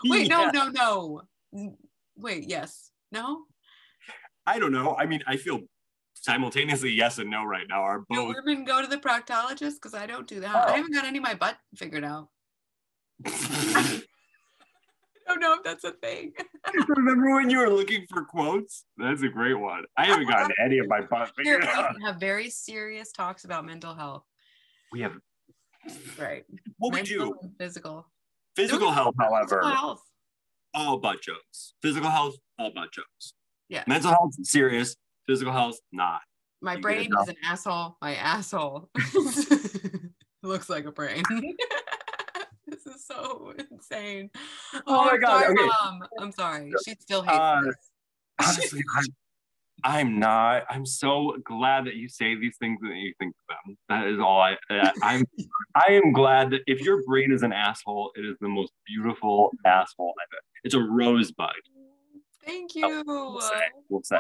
Wait, 0.05 0.29
Yeah, 0.29 0.51
no, 0.53 0.69
no, 0.71 1.23
no. 1.53 1.73
Wait, 2.17 2.45
yes. 2.49 2.91
No? 3.13 3.43
I 4.47 4.59
don't 4.59 4.73
know. 4.73 4.97
I 4.99 5.05
mean, 5.07 5.23
I 5.27 5.37
feel 5.37 5.61
simultaneously 6.15 6.91
yes 6.91 7.19
and 7.19 7.31
no 7.31 7.45
right 7.45 7.67
now. 7.69 7.83
Are 7.83 7.99
Do 8.11 8.17
both. 8.17 8.37
women 8.45 8.65
go 8.65 8.81
to 8.81 8.87
the 8.87 8.97
proctologist? 8.97 9.75
Because 9.75 9.95
I 9.95 10.07
don't 10.07 10.27
do 10.27 10.41
that. 10.41 10.55
Oh. 10.55 10.73
I 10.73 10.77
haven't 10.77 10.93
got 10.95 11.05
any 11.05 11.19
of 11.19 11.25
my 11.25 11.35
butt 11.35 11.57
figured 11.77 12.05
out. 12.05 12.29
I 13.27 14.03
don't 15.35 15.41
know 15.41 15.55
if 15.55 15.63
that's 15.63 15.85
a 15.85 15.93
thing. 15.93 16.33
Remember 16.89 17.35
when 17.35 17.51
you 17.51 17.59
were 17.59 17.71
looking 17.71 18.05
for 18.11 18.25
quotes? 18.25 18.85
That's 18.99 19.23
a 19.23 19.29
great 19.29 19.55
one. 19.55 19.85
I 19.97 20.07
haven't 20.07 20.27
gotten 20.29 20.51
any 20.65 20.79
of 20.79 20.89
my 20.89 21.03
butt 21.03 21.31
we 21.39 21.47
have 21.49 22.17
very 22.19 22.51
serious 22.51 23.13
talks 23.13 23.45
about 23.45 23.65
mental 23.65 23.95
health. 23.95 24.25
We 24.93 25.01
have 25.03 25.13
Right. 26.19 26.45
what 26.79 26.93
we 26.93 27.03
do. 27.03 27.35
Physical. 27.59 28.07
Physical 28.57 28.91
health, 28.91 29.15
however, 29.19 29.61
Physical 29.63 29.71
health. 29.71 30.03
all 30.75 30.99
butt 30.99 31.23
jokes. 31.23 31.75
Physical 31.81 32.11
health, 32.11 32.35
all 32.59 32.71
butt 32.75 32.93
jokes. 32.93 33.35
Yeah. 33.69 33.85
Mental 33.87 34.11
health, 34.11 34.35
serious. 34.43 34.97
Physical 35.27 35.53
health, 35.53 35.79
not. 35.93 36.21
My 36.61 36.75
You 36.75 36.81
brain 36.83 37.11
is 37.23 37.29
an 37.29 37.37
asshole. 37.45 37.97
My 38.03 38.17
asshole 38.17 38.91
looks 40.43 40.69
like 40.69 40.85
a 40.87 40.93
brain. 40.93 41.23
This 42.71 42.87
is 42.87 43.05
so 43.05 43.53
insane. 43.71 44.31
Oh 44.87 45.05
my 45.05 45.17
God, 45.19 45.51
okay. 45.51 45.69
Mom. 45.83 46.03
I'm 46.19 46.33
sorry. 46.33 46.73
She 46.85 46.95
still 47.01 47.23
hates 47.23 47.37
Uh. 47.37 47.61
Honestly, 48.43 48.83
I'm, 48.97 49.05
I'm 49.83 50.19
not. 50.19 50.65
I'm 50.69 50.87
so 50.87 51.37
glad 51.45 51.87
that 51.87 51.95
you 51.95 52.09
say 52.09 52.35
these 52.35 52.57
things 52.59 52.79
and 52.83 52.91
that 52.91 52.97
you 52.97 53.13
think 53.19 53.35
them. 53.49 53.77
That 53.89 54.07
is 54.07 54.19
all 54.19 54.41
I. 54.41 54.57
Uh, 54.71 54.91
I'm. 55.03 55.25
I 55.75 55.93
am 55.93 56.13
glad 56.13 56.51
that 56.51 56.61
if 56.67 56.81
your 56.81 57.03
brain 57.05 57.33
is 57.33 57.43
an 57.43 57.53
asshole, 57.53 58.11
it 58.17 58.25
is 58.25 58.37
the 58.41 58.49
most 58.49 58.73
beautiful 58.87 59.51
asshole 59.65 60.15
I've 60.21 60.29
ever. 60.33 60.43
It's 60.65 60.75
a 60.75 60.81
rosebud. 60.81 61.51
Thank 62.45 62.75
you. 62.75 63.03
We'll 63.07 63.41
say. 63.41 63.61
We'll 63.89 64.03
say. 64.03 64.19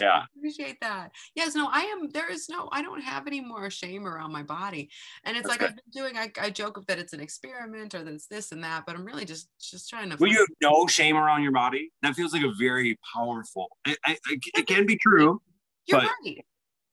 Yeah. 0.00 0.18
I 0.20 0.24
appreciate 0.36 0.78
that. 0.80 1.10
Yes, 1.34 1.54
no, 1.54 1.68
I 1.70 1.80
am. 1.82 2.10
There 2.10 2.30
is 2.30 2.48
no. 2.48 2.68
I 2.72 2.82
don't 2.82 3.00
have 3.00 3.26
any 3.26 3.40
more 3.40 3.70
shame 3.70 4.06
around 4.06 4.32
my 4.32 4.42
body, 4.42 4.90
and 5.24 5.36
it's 5.36 5.46
That's 5.46 5.60
like 5.60 5.60
good. 5.60 5.70
I've 5.70 5.76
been 5.76 6.02
doing. 6.02 6.16
I, 6.16 6.30
I 6.40 6.50
joke 6.50 6.84
that 6.86 6.98
it's 6.98 7.12
an 7.12 7.20
experiment 7.20 7.94
or 7.94 8.02
that 8.02 8.12
it's 8.12 8.26
this 8.26 8.52
and 8.52 8.62
that, 8.64 8.84
but 8.86 8.94
I'm 8.96 9.04
really 9.04 9.24
just 9.24 9.48
just 9.60 9.88
trying 9.88 10.10
to. 10.10 10.16
Will 10.16 10.28
you 10.28 10.38
have 10.38 10.48
no 10.62 10.86
shame 10.86 11.16
around 11.16 11.42
your 11.42 11.52
body? 11.52 11.90
That 12.02 12.14
feels 12.14 12.32
like 12.32 12.42
a 12.42 12.52
very 12.58 12.98
powerful. 13.14 13.68
It, 13.86 13.98
I, 14.04 14.16
I- 14.26 14.38
it 14.58 14.66
can 14.66 14.86
be 14.86 14.96
true. 14.96 15.40
You're 15.86 16.00
but- 16.00 16.08
right. 16.24 16.44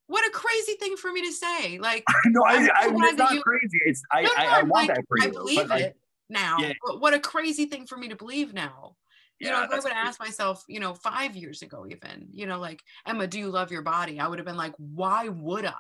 What 0.07 0.27
a 0.27 0.31
crazy 0.31 0.73
thing 0.73 0.95
for 0.97 1.11
me 1.11 1.21
to 1.25 1.31
say. 1.31 1.79
Like 1.79 2.03
no, 2.25 2.43
I, 2.45 2.69
I'm 2.81 3.01
I, 3.01 3.07
it's 3.09 3.17
not 3.17 3.33
you- 3.33 3.41
crazy. 3.41 3.79
It's 3.85 4.01
I, 4.11 4.21
No, 4.23 4.27
no, 4.29 4.33
I 4.37 4.59
I'm 4.59 4.69
want 4.69 4.87
like, 4.89 4.97
that 4.97 5.05
for 5.07 5.17
you. 5.17 5.23
I 5.23 5.29
believe 5.29 5.71
it 5.71 5.95
now. 6.29 6.57
Yeah. 6.59 6.73
But 6.85 6.99
what 7.01 7.13
a 7.13 7.19
crazy 7.19 7.65
thing 7.65 7.85
for 7.87 7.97
me 7.97 8.09
to 8.09 8.15
believe 8.15 8.53
now. 8.53 8.95
You 9.43 9.51
know, 9.51 9.63
if 9.63 9.71
I 9.71 9.75
would 9.75 9.83
crazy. 9.83 9.95
asked 9.95 10.19
myself, 10.19 10.63
you 10.67 10.79
know, 10.79 10.93
five 10.93 11.35
years 11.35 11.61
ago, 11.61 11.85
even, 11.89 12.27
you 12.31 12.45
know, 12.45 12.59
like, 12.59 12.81
Emma, 13.05 13.27
do 13.27 13.39
you 13.39 13.49
love 13.49 13.71
your 13.71 13.81
body? 13.81 14.19
I 14.19 14.27
would 14.27 14.39
have 14.39 14.45
been 14.45 14.57
like, 14.57 14.73
why 14.77 15.27
would 15.29 15.65
I? 15.65 15.73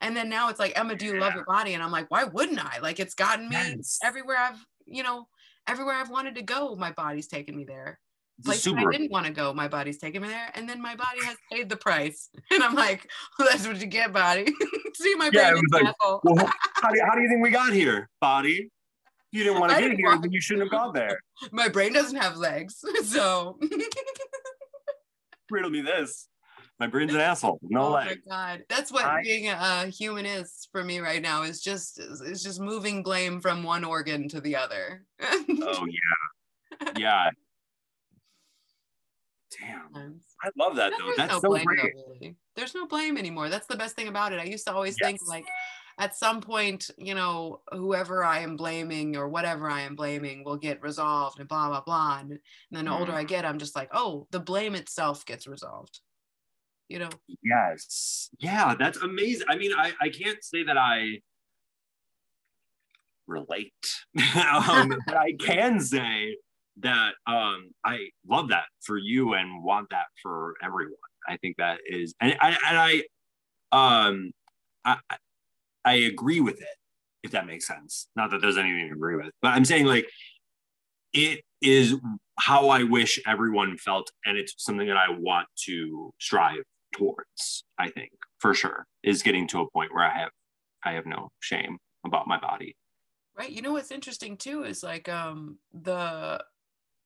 And 0.00 0.16
then 0.16 0.28
now 0.28 0.48
it's 0.50 0.58
like, 0.58 0.78
Emma, 0.78 0.94
do 0.96 1.06
you 1.06 1.18
love 1.18 1.34
your 1.34 1.44
body? 1.44 1.74
And 1.74 1.82
I'm 1.82 1.92
like, 1.92 2.10
why 2.10 2.24
wouldn't 2.24 2.62
I? 2.62 2.78
Like, 2.80 3.00
it's 3.00 3.14
gotten 3.14 3.48
me 3.48 3.56
Yes. 3.56 3.98
everywhere 4.04 4.36
I've, 4.38 4.64
you 4.86 5.02
know, 5.02 5.28
everywhere 5.66 5.94
I've 5.94 6.10
wanted 6.10 6.34
to 6.34 6.42
go, 6.42 6.76
my 6.76 6.92
body's 6.92 7.26
taken 7.26 7.56
me 7.56 7.64
there. 7.64 7.98
Places 8.44 8.74
I 8.76 8.90
didn't 8.90 9.12
want 9.12 9.26
to 9.26 9.32
go, 9.32 9.54
my 9.54 9.68
body's 9.68 9.98
taken 9.98 10.20
me 10.22 10.28
there. 10.28 10.50
And 10.54 10.68
then 10.68 10.82
my 10.82 10.96
body 10.96 11.22
has 11.22 11.36
paid 11.50 11.68
the 11.68 11.76
price. 11.76 12.28
And 12.50 12.62
I'm 12.62 12.74
like, 12.74 13.08
well, 13.38 13.48
that's 13.50 13.66
what 13.66 13.80
you 13.80 13.86
get, 13.86 14.12
body. 14.12 14.46
See, 14.94 15.14
my 15.14 15.30
Yeah, 15.30 15.42
brain 15.42 15.50
it 15.50 15.54
is 15.54 15.62
was 15.72 15.82
like. 15.82 15.94
Well, 16.24 16.50
how 16.82 16.90
do, 16.90 16.96
you, 16.98 17.04
how 17.04 17.14
do 17.14 17.22
you 17.22 17.28
think 17.28 17.42
we 17.42 17.50
got 17.50 17.72
here, 17.72 18.08
body? 18.20 18.70
You 19.34 19.42
didn't 19.42 19.58
want 19.58 19.72
to 19.72 19.80
get 19.80 19.96
here, 19.96 20.06
want- 20.06 20.22
then 20.22 20.30
you 20.30 20.40
shouldn't 20.40 20.62
have 20.62 20.70
gone 20.70 20.94
there. 20.94 21.18
my 21.52 21.68
brain 21.68 21.92
doesn't 21.92 22.16
have 22.16 22.36
legs. 22.36 22.84
So 23.02 23.58
Riddle 25.50 25.70
me 25.70 25.80
this. 25.80 26.28
My 26.78 26.86
brain's 26.86 27.12
an 27.14 27.20
asshole. 27.20 27.58
No 27.62 27.86
oh 27.88 27.90
my 27.90 28.16
god. 28.28 28.62
That's 28.68 28.92
what 28.92 29.04
I- 29.04 29.22
being 29.22 29.48
a 29.48 29.86
human 29.86 30.24
is 30.24 30.68
for 30.70 30.84
me 30.84 31.00
right 31.00 31.20
now 31.20 31.42
is 31.42 31.60
just 31.60 31.98
is 31.98 32.44
just 32.44 32.60
moving 32.60 33.02
blame 33.02 33.40
from 33.40 33.64
one 33.64 33.82
organ 33.82 34.28
to 34.28 34.40
the 34.40 34.54
other. 34.54 35.04
Oh 35.20 35.86
yeah, 35.88 36.92
yeah. 36.96 37.30
Damn, 39.60 40.20
I 40.42 40.50
love 40.56 40.76
that 40.76 40.92
though. 40.98 41.06
There's 41.06 41.16
That's 41.16 41.32
no 41.32 41.40
so 41.40 41.48
blame, 41.48 41.64
great. 41.64 41.92
though, 41.94 42.12
really. 42.12 42.36
There's 42.54 42.74
no 42.74 42.86
blame 42.86 43.16
anymore. 43.16 43.48
That's 43.48 43.66
the 43.66 43.76
best 43.76 43.96
thing 43.96 44.06
about 44.08 44.32
it. 44.32 44.40
I 44.40 44.44
used 44.44 44.66
to 44.66 44.72
always 44.72 44.96
think 45.00 45.20
like 45.28 45.44
at 45.98 46.16
some 46.16 46.40
point, 46.40 46.90
you 46.98 47.14
know, 47.14 47.60
whoever 47.72 48.24
I 48.24 48.40
am 48.40 48.56
blaming 48.56 49.16
or 49.16 49.28
whatever 49.28 49.70
I 49.70 49.82
am 49.82 49.94
blaming 49.94 50.44
will 50.44 50.56
get 50.56 50.82
resolved 50.82 51.38
and 51.38 51.48
blah 51.48 51.68
blah 51.68 51.82
blah. 51.82 52.18
And, 52.20 52.30
and 52.30 52.40
then 52.72 52.84
the 52.86 52.92
older 52.92 53.12
Mm. 53.12 53.16
I 53.16 53.24
get, 53.24 53.44
I'm 53.44 53.58
just 53.58 53.76
like, 53.76 53.90
oh, 53.92 54.26
the 54.30 54.40
blame 54.40 54.74
itself 54.74 55.24
gets 55.24 55.46
resolved. 55.46 56.00
You 56.88 56.98
know, 56.98 57.10
Yes. 57.42 58.30
Yeah, 58.38 58.74
that's 58.78 58.98
amazing. 58.98 59.46
I 59.48 59.56
mean, 59.56 59.72
I, 59.72 59.92
I 60.00 60.08
can't 60.08 60.42
say 60.42 60.64
that 60.64 60.76
I 60.76 61.20
relate. 63.26 63.72
um, 64.68 64.94
but 65.06 65.16
I 65.16 65.32
can 65.38 65.80
say 65.80 66.36
that 66.80 67.12
um, 67.26 67.70
I 67.84 68.08
love 68.28 68.48
that 68.48 68.64
for 68.82 68.98
you 68.98 69.34
and 69.34 69.62
want 69.62 69.90
that 69.90 70.06
for 70.22 70.54
everyone. 70.62 70.94
I 71.28 71.36
think 71.38 71.56
that 71.58 71.78
is, 71.86 72.14
and 72.20 72.36
I, 72.40 72.48
and 72.68 73.02
I, 73.72 74.06
um, 74.06 74.32
I, 74.84 74.96
I- 75.84 75.94
agree 75.94 76.40
with 76.40 76.60
it, 76.60 76.76
if 77.22 77.30
that 77.32 77.46
makes 77.46 77.66
sense. 77.66 78.08
Not 78.16 78.30
that 78.30 78.40
there's 78.40 78.58
anything 78.58 78.88
to 78.88 78.94
agree 78.94 79.16
with, 79.16 79.30
but 79.42 79.48
I'm 79.48 79.64
saying 79.64 79.86
like 79.86 80.06
it 81.12 81.40
is 81.62 81.96
how 82.38 82.68
I 82.68 82.82
wish 82.82 83.20
everyone 83.26 83.76
felt, 83.78 84.10
and 84.24 84.36
it's 84.36 84.54
something 84.58 84.88
that 84.88 84.96
I 84.96 85.06
want 85.10 85.46
to 85.66 86.12
strive 86.20 86.62
towards. 86.92 87.64
I 87.78 87.88
think 87.90 88.10
for 88.38 88.54
sure 88.54 88.86
is 89.02 89.22
getting 89.22 89.46
to 89.48 89.60
a 89.60 89.70
point 89.70 89.94
where 89.94 90.04
I 90.04 90.18
have 90.18 90.30
I 90.84 90.92
have 90.92 91.06
no 91.06 91.30
shame 91.40 91.78
about 92.04 92.26
my 92.26 92.38
body. 92.38 92.76
right? 93.36 93.50
You 93.50 93.62
know 93.62 93.72
what's 93.72 93.90
interesting 93.90 94.36
too 94.36 94.64
is 94.64 94.82
like 94.82 95.08
um 95.08 95.58
the 95.72 96.42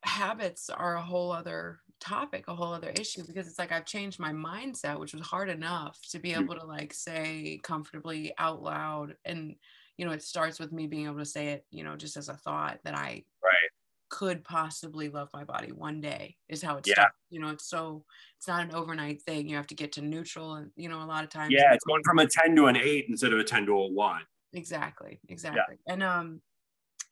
habits 0.05 0.71
are 0.71 0.97
a 0.97 1.03
whole 1.03 1.31
other 1.33 1.81
topic, 2.01 2.49
a 2.49 2.55
whole 2.55 2.73
other 2.73 2.91
issue 2.91 3.25
because 3.27 3.49
it's 3.49 3.59
like 3.59 3.73
I've 3.73 3.85
changed 3.87 4.19
my 4.21 4.33
mindset, 4.33 4.99
which 5.01 5.15
was 5.15 5.27
hard 5.27 5.49
enough 5.51 6.01
to 6.11 6.19
be 6.19 6.33
able 6.35 6.55
to 6.57 6.65
like 6.65 6.93
say 6.95 7.61
comfortably 7.63 8.33
out 8.39 8.63
loud. 8.63 9.17
And, 9.25 9.57
you 9.97 10.07
know, 10.07 10.13
it 10.13 10.23
starts 10.23 10.59
with 10.61 10.73
me 10.73 10.87
being 10.87 11.07
able 11.07 11.19
to 11.19 11.25
say 11.27 11.49
it, 11.49 11.67
you 11.71 11.85
know, 11.85 11.97
just 11.97 12.17
as 12.17 12.29
a 12.29 12.37
thought 12.37 12.81
that 12.85 12.95
I 12.95 13.25
Right. 13.43 13.71
could 14.11 14.45
possibly 14.45 15.09
love 15.11 15.31
my 15.35 15.45
body 15.45 15.73
one 15.73 16.01
day 16.01 16.39
is 16.49 16.63
how 16.63 16.77
it 16.79 16.87
Yeah. 16.87 17.09
starts. 17.09 17.15
You 17.31 17.41
know, 17.41 17.51
it's 17.51 17.69
so 17.69 18.07
it's 18.39 18.49
not 18.49 18.63
an 18.65 18.75
overnight 18.75 19.23
thing. 19.23 19.49
You 19.49 19.57
have 19.57 19.67
to 19.69 19.75
get 19.77 19.93
to 19.93 20.03
neutral 20.03 20.55
and 20.57 20.73
you 20.77 20.89
know, 20.89 21.03
a 21.03 21.07
lot 21.07 21.25
of 21.25 21.31
times 21.31 21.63
Yeah, 21.63 21.73
it's 21.75 21.85
going 21.85 22.03
from 22.05 22.19
a 22.19 22.27
10 22.27 22.55
to 22.57 22.67
an 22.67 22.77
8 22.77 23.07
instead 23.09 23.33
of 23.33 23.39
a 23.41 23.45
10 23.45 23.67
to 23.67 23.73
a 23.73 23.89
1. 23.89 24.23
exactly 24.53 25.21
exactly 25.29 25.79
and 25.87 26.03
um 26.03 26.41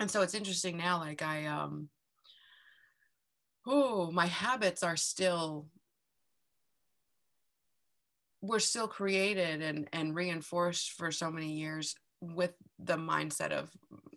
and 0.00 0.10
so 0.10 0.22
it's 0.22 0.34
interesting 0.34 0.76
now 0.76 0.98
like 0.98 1.22
i 1.22 1.46
um 1.46 1.90
oh 3.66 4.10
my 4.10 4.26
habits 4.26 4.82
are 4.82 4.96
still 4.96 5.66
were 8.40 8.60
still 8.60 8.86
created 8.88 9.62
and 9.62 9.88
and 9.92 10.14
reinforced 10.14 10.92
for 10.92 11.10
so 11.10 11.30
many 11.30 11.52
years 11.52 11.94
with 12.20 12.54
the 12.78 12.96
mindset 12.96 13.50
of 13.50 13.70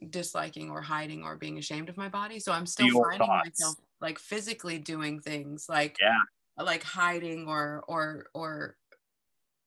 disliking 0.09 0.69
or 0.69 0.81
hiding 0.81 1.23
or 1.23 1.35
being 1.35 1.57
ashamed 1.57 1.89
of 1.89 1.97
my 1.97 2.09
body 2.09 2.39
so 2.39 2.51
i'm 2.51 2.65
still 2.65 2.95
old 2.95 3.05
finding 3.05 3.27
thoughts. 3.27 3.49
myself 3.59 3.75
like 4.01 4.19
physically 4.19 4.77
doing 4.77 5.19
things 5.19 5.67
like 5.67 5.97
Yeah. 6.01 6.63
like 6.63 6.83
hiding 6.83 7.47
or 7.47 7.83
or 7.87 8.27
or 8.33 8.77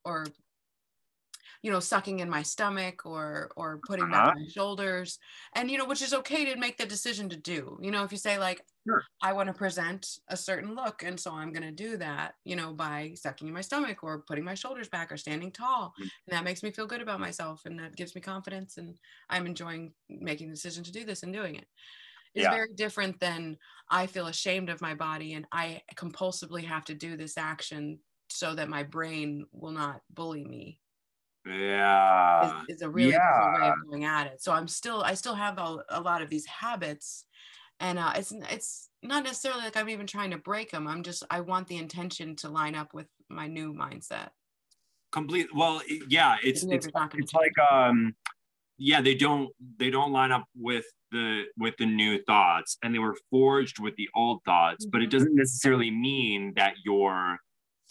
or 0.04 0.26
you 1.62 1.70
know 1.70 1.80
sucking 1.80 2.20
in 2.20 2.28
my 2.30 2.42
stomach 2.42 3.06
or 3.06 3.52
or 3.56 3.82
putting 3.86 4.10
Uh-huh. 4.10 4.10
back 4.10 4.34
my 4.34 4.44
shoulders 4.48 5.18
and 5.54 5.70
you 5.70 5.78
know 5.78 5.84
which 5.86 6.02
is 6.02 6.14
okay 6.14 6.44
to 6.44 6.56
make 6.60 6.76
the 6.78 6.86
decision 6.86 7.28
to 7.28 7.36
do 7.36 7.78
you 7.80 7.90
know 7.90 8.04
if 8.04 8.12
you 8.12 8.18
say 8.18 8.38
like 8.38 8.62
Sure. 8.86 9.06
i 9.22 9.32
want 9.32 9.46
to 9.48 9.52
present 9.54 10.18
a 10.28 10.36
certain 10.36 10.74
look 10.74 11.02
and 11.02 11.18
so 11.18 11.32
i'm 11.32 11.52
going 11.52 11.62
to 11.62 11.72
do 11.72 11.96
that 11.96 12.34
you 12.44 12.56
know 12.56 12.72
by 12.72 13.12
sucking 13.14 13.48
in 13.48 13.54
my 13.54 13.60
stomach 13.60 14.02
or 14.02 14.22
putting 14.22 14.44
my 14.44 14.54
shoulders 14.54 14.88
back 14.88 15.12
or 15.12 15.16
standing 15.16 15.52
tall 15.52 15.94
Mm. 15.98 16.10
and 16.26 16.36
that 16.36 16.44
makes 16.44 16.62
me 16.62 16.70
feel 16.70 16.86
good 16.86 17.02
about 17.02 17.20
myself 17.20 17.64
and 17.66 17.78
that 17.78 17.96
gives 17.96 18.14
me 18.14 18.20
confidence 18.20 18.76
and 18.78 18.98
i'm 19.30 19.46
enjoying 19.46 19.94
making 20.08 20.48
the 20.48 20.54
decision 20.54 20.84
to 20.84 20.92
do 20.92 21.04
this 21.04 21.22
and 21.22 21.32
doing 21.32 21.54
it. 21.56 21.66
it 22.34 22.40
is 22.40 22.44
Yeah. 22.44 22.50
very 22.50 22.74
different 22.74 23.20
than 23.20 23.58
i 23.90 24.06
feel 24.06 24.26
ashamed 24.28 24.70
of 24.70 24.82
my 24.82 24.94
body 24.94 25.34
and 25.34 25.46
i 25.52 25.82
compulsively 25.96 26.64
have 26.64 26.84
to 26.84 26.94
do 26.94 27.16
this 27.16 27.38
action 27.38 28.00
so 28.30 28.54
that 28.54 28.68
my 28.68 28.82
brain 28.82 29.46
will 29.52 29.72
not 29.72 30.02
bully 30.10 30.44
me 30.44 30.81
Yeah. 31.44 32.62
is, 32.68 32.76
is 32.76 32.82
a 32.82 32.90
really 32.90 33.12
different 33.12 33.52
way 33.52 33.68
of 33.68 33.74
going 33.90 34.04
at 34.04 34.26
it. 34.26 34.42
So 34.42 34.52
I'm 34.52 34.68
still, 34.68 35.02
I 35.02 35.14
still 35.14 35.34
have 35.34 35.58
a, 35.58 35.84
a 35.88 36.00
lot 36.00 36.22
of 36.22 36.30
these 36.30 36.46
habits, 36.46 37.26
and 37.80 37.98
uh, 37.98 38.12
it's 38.16 38.32
it's 38.32 38.90
not 39.02 39.24
necessarily 39.24 39.62
like 39.62 39.76
I'm 39.76 39.88
even 39.88 40.06
trying 40.06 40.30
to 40.30 40.38
break 40.38 40.70
them. 40.70 40.86
I'm 40.86 41.02
just 41.02 41.24
I 41.30 41.40
want 41.40 41.66
the 41.66 41.78
intention 41.78 42.36
to 42.36 42.48
line 42.48 42.74
up 42.76 42.94
with 42.94 43.08
my 43.28 43.48
new 43.48 43.72
mindset. 43.72 44.30
Complete. 45.10 45.48
Well, 45.54 45.82
yeah, 46.08 46.36
it's 46.44 46.62
it's 46.70 46.88
not 46.94 47.12
it's 47.14 47.34
like 47.34 47.58
um, 47.58 48.14
yeah, 48.78 49.00
they 49.00 49.14
don't 49.14 49.50
they 49.78 49.90
don't 49.90 50.12
line 50.12 50.32
up 50.32 50.44
with 50.56 50.84
the 51.10 51.44
with 51.58 51.76
the 51.78 51.86
new 51.86 52.22
thoughts, 52.24 52.78
and 52.82 52.94
they 52.94 53.00
were 53.00 53.16
forged 53.30 53.80
with 53.80 53.96
the 53.96 54.08
old 54.14 54.42
thoughts. 54.44 54.86
But 54.86 55.02
it 55.02 55.06
Mhm. 55.06 55.10
doesn't 55.10 55.34
necessarily 55.34 55.90
mean 55.90 56.54
that 56.54 56.74
you're 56.84 57.38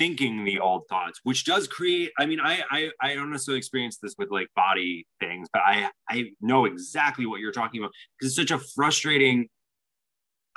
thinking 0.01 0.43
the 0.43 0.59
old 0.59 0.83
thoughts, 0.89 1.19
which 1.21 1.45
does 1.45 1.67
create. 1.67 2.09
I 2.17 2.25
mean, 2.25 2.39
I 2.39 2.63
I 2.71 2.89
I 2.99 3.13
don't 3.13 3.29
necessarily 3.29 3.59
experience 3.59 3.99
this 4.01 4.15
with 4.17 4.31
like 4.31 4.47
body 4.55 5.05
things, 5.19 5.47
but 5.53 5.61
I 5.63 5.91
I 6.09 6.31
know 6.41 6.65
exactly 6.65 7.27
what 7.27 7.39
you're 7.39 7.51
talking 7.51 7.81
about 7.81 7.91
because 8.17 8.31
it's 8.31 8.49
such 8.49 8.49
a 8.49 8.63
frustrating. 8.73 9.47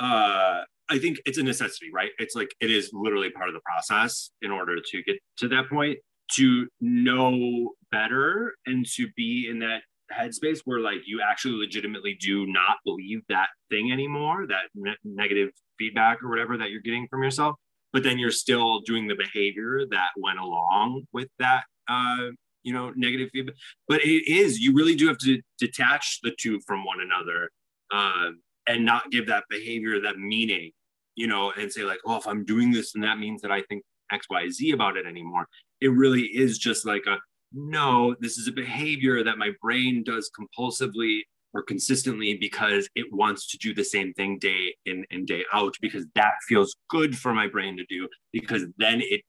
Uh, 0.01 0.63
I 0.89 0.99
think 0.99 1.19
it's 1.27 1.37
a 1.37 1.43
necessity, 1.43 1.91
right? 1.93 2.11
It's 2.19 2.35
like 2.35 2.55
it 2.61 2.71
is 2.71 2.89
literally 2.95 3.29
part 3.29 3.49
of 3.51 3.55
the 3.55 3.61
process 3.67 4.31
in 4.41 4.51
order 4.51 4.77
to 4.77 5.03
get 5.03 5.17
to 5.39 5.49
that 5.49 5.69
point 5.69 5.99
to 6.37 6.67
know 6.81 7.73
better 7.93 8.55
and 8.65 8.87
to 8.97 9.09
be 9.15 9.49
in 9.51 9.59
that 9.59 9.83
headspace 10.11 10.61
where 10.65 10.81
like 10.81 11.01
you 11.07 11.21
actually 11.21 11.59
legitimately 11.59 12.17
do 12.19 12.47
not 12.47 12.79
believe 12.85 13.21
that 13.29 13.49
thing 13.71 13.93
anymore 13.93 14.47
that 14.47 14.63
ne- 14.75 14.97
negative 15.05 15.51
feedback 15.79 16.23
or 16.23 16.29
whatever 16.29 16.57
that 16.57 16.71
you're 16.71 16.81
getting 16.81 17.07
from 17.09 17.23
yourself 17.23 17.57
but 17.95 18.03
then 18.03 18.19
you're 18.19 18.31
still 18.31 18.81
doing 18.81 19.07
the 19.07 19.15
behavior 19.15 19.87
that 19.91 20.09
went 20.19 20.39
along 20.39 21.07
with 21.13 21.29
that 21.39 21.63
uh 21.89 22.27
you 22.63 22.73
know 22.73 22.93
negative 22.97 23.31
feedback. 23.33 23.55
But 23.89 24.03
it 24.03 24.31
is 24.31 24.59
you 24.59 24.75
really 24.75 24.97
do 24.97 25.09
have 25.09 25.19
to 25.19 25.41
detach 25.59 26.21
the 26.23 26.35
two 26.39 26.61
from 26.67 26.85
one 26.85 26.99
another 27.01 27.51
um 27.91 28.41
and 28.67 28.85
not 28.85 29.11
give 29.11 29.27
that 29.29 29.45
behavior 29.49 30.01
that 30.01 30.19
meaning 30.19 30.73
you 31.15 31.27
know 31.27 31.53
and 31.53 31.73
say 31.73 31.85
like 31.85 32.01
oh 32.07 32.17
if 32.17 32.27
i'm 32.27 32.45
doing 32.45 32.71
this 32.73 32.95
and 32.95 33.05
that 33.05 33.19
means 33.19 33.43
that 33.43 33.53
i 33.53 33.63
think 33.63 33.83
xyz 34.13 34.73
about 34.73 34.97
it 34.97 35.07
anymore. 35.07 35.49
It 35.81 35.89
really 35.89 36.23
is 36.23 36.59
just 36.59 36.87
like 36.87 37.05
a 37.07 37.19
no 37.53 38.17
this 38.21 38.39
is 38.39 38.49
a 38.49 38.53
behavior 38.53 39.23
that 39.23 39.39
my 39.39 39.51
brain 39.63 40.03
does 40.03 40.31
compulsively 40.39 41.21
or 41.55 41.63
consistently 41.63 42.37
because 42.37 42.89
it 42.95 43.07
wants 43.13 43.47
to 43.51 43.59
do 43.59 43.73
the 43.73 43.85
same 43.85 44.13
thing 44.15 44.39
day 44.39 44.75
in 44.87 45.05
and 45.11 45.27
day 45.27 45.45
out 45.53 45.75
because 45.81 46.05
that 46.15 46.35
feels 46.47 46.75
good 46.91 47.17
for 47.17 47.33
my 47.33 47.47
brain 47.47 47.77
to 47.77 47.85
do 47.89 48.09
because 48.33 48.63
then 48.77 49.01
it 49.01 49.23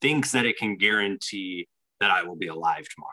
thinks 0.00 0.32
that 0.32 0.46
it 0.46 0.56
can 0.56 0.76
guarantee 0.76 1.66
that 2.00 2.10
i 2.10 2.22
will 2.22 2.36
be 2.36 2.48
alive 2.48 2.86
tomorrow 2.94 3.12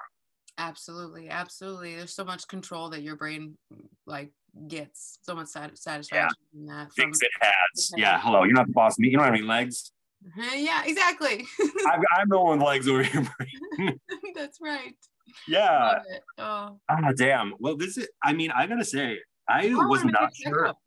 Absolutely, 0.58 1.30
absolutely. 1.30 1.96
There's 1.96 2.14
so 2.14 2.24
much 2.24 2.48
control 2.48 2.90
that 2.90 3.02
your 3.02 3.16
brain 3.16 3.58
like 4.06 4.32
gets, 4.68 5.18
so 5.22 5.34
much 5.34 5.48
sat- 5.48 5.78
satisfaction 5.78 6.38
in 6.54 6.66
that. 6.68 6.94
Thinks 6.94 7.20
it 7.22 7.32
has 7.40 7.92
yeah 7.98 8.20
hello 8.22 8.44
you're 8.44 8.54
not 8.54 8.68
the 8.68 8.74
boss 8.74 8.94
of 8.94 9.00
me 9.00 9.10
you 9.10 9.18
don't 9.18 9.26
have 9.26 9.34
any 9.34 9.44
legs 9.44 9.92
yeah, 10.56 10.84
exactly. 10.86 11.48
I've, 11.88 12.02
i'm 12.16 12.30
the 12.30 12.40
one 12.40 12.60
with 12.60 12.68
legs 12.68 12.88
over 12.88 13.02
here 13.02 13.28
That's 14.36 14.60
right. 14.62 14.96
Yeah 15.48 16.00
Oh. 16.38 16.80
ah 16.90 17.12
damn 17.16 17.54
well 17.60 17.78
this 17.78 17.98
is 17.98 18.08
i 18.24 18.34
mean 18.34 18.52
i 18.52 18.66
gotta 18.68 18.86
say 18.86 19.20
i 19.48 19.68
Oh, 19.68 19.88
was 19.88 20.04
not 20.06 20.32
sure 20.36 20.66
checkup. 20.66 20.78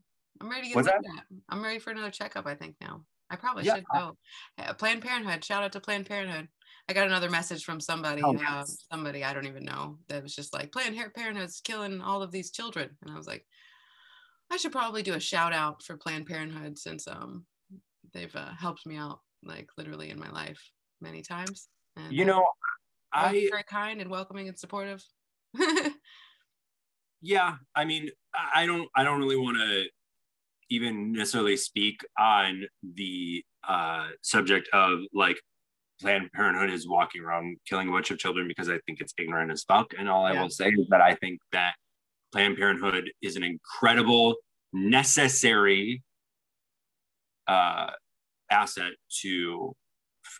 I'm 0.40 0.50
ready 0.50 0.68
to 0.68 0.74
get 0.74 0.84
looked. 0.84 1.08
I'm 1.48 1.62
ready 1.62 1.78
for 1.78 1.90
another 1.92 2.10
checkup, 2.10 2.44
I 2.44 2.56
think 2.56 2.74
now. 2.80 3.04
I 3.30 3.36
probably 3.36 3.64
Yeah. 3.64 3.76
should 3.76 3.84
go. 3.94 4.16
Uh, 4.58 4.74
Planned 4.74 5.00
Parenthood. 5.00 5.44
Shout 5.44 5.62
out 5.62 5.72
to 5.72 5.80
Planned 5.80 6.06
Parenthood. 6.06 6.48
I 6.88 6.92
got 6.92 7.06
another 7.06 7.30
message 7.30 7.64
from 7.64 7.78
somebody, 7.80 8.20
Oh, 8.22 8.36
uh, 8.36 8.64
somebody 8.90 9.22
I 9.22 9.32
don't 9.32 9.46
even 9.46 9.64
know, 9.64 9.98
that 10.08 10.24
was 10.24 10.34
just 10.34 10.52
like, 10.52 10.72
Planned 10.72 10.96
Parenthood's 11.14 11.60
killing 11.60 12.00
all 12.00 12.20
of 12.20 12.32
these 12.32 12.50
children. 12.50 12.90
And 13.02 13.12
I 13.12 13.16
was 13.16 13.28
like, 13.28 13.46
I 14.50 14.56
should 14.56 14.72
probably 14.72 15.02
do 15.04 15.14
a 15.14 15.20
shout 15.20 15.52
out 15.52 15.82
for 15.84 15.96
Planned 15.96 16.26
Parenthood 16.26 16.78
since 16.78 17.06
um 17.06 17.46
they've 18.12 18.34
uh, 18.34 18.52
helped 18.58 18.86
me 18.86 18.96
out 18.96 19.20
like 19.44 19.68
literally 19.78 20.10
in 20.10 20.18
my 20.18 20.30
life 20.30 20.60
many 21.00 21.22
times. 21.22 21.68
And, 21.96 22.12
you 22.12 22.24
know 22.24 22.44
i 23.14 23.48
very 23.50 23.64
kind 23.64 24.00
and 24.00 24.10
welcoming 24.10 24.48
and 24.48 24.58
supportive. 24.58 25.04
yeah 27.22 27.54
i 27.74 27.84
mean 27.84 28.10
i 28.54 28.66
don't 28.66 28.88
i 28.96 29.02
don't 29.02 29.18
really 29.18 29.36
want 29.36 29.56
to 29.56 29.84
even 30.68 31.12
necessarily 31.12 31.56
speak 31.56 32.00
on 32.18 32.64
the 32.94 33.42
uh 33.66 34.08
subject 34.20 34.68
of 34.72 34.98
like 35.14 35.36
planned 36.00 36.30
parenthood 36.32 36.70
is 36.70 36.88
walking 36.88 37.22
around 37.22 37.56
killing 37.68 37.88
a 37.88 37.92
bunch 37.92 38.10
of 38.10 38.18
children 38.18 38.48
because 38.48 38.68
i 38.68 38.78
think 38.86 39.00
it's 39.00 39.14
ignorant 39.18 39.50
as 39.50 39.62
fuck 39.62 39.94
and 39.98 40.08
all 40.08 40.24
i 40.26 40.32
will 40.32 40.50
say 40.50 40.68
is 40.68 40.86
that 40.90 41.00
i 41.00 41.14
think 41.14 41.40
that 41.52 41.74
planned 42.32 42.58
parenthood 42.58 43.10
is 43.22 43.36
an 43.36 43.44
incredible 43.44 44.34
necessary 44.72 46.02
uh 47.46 47.86
asset 48.50 48.92
to 49.22 49.72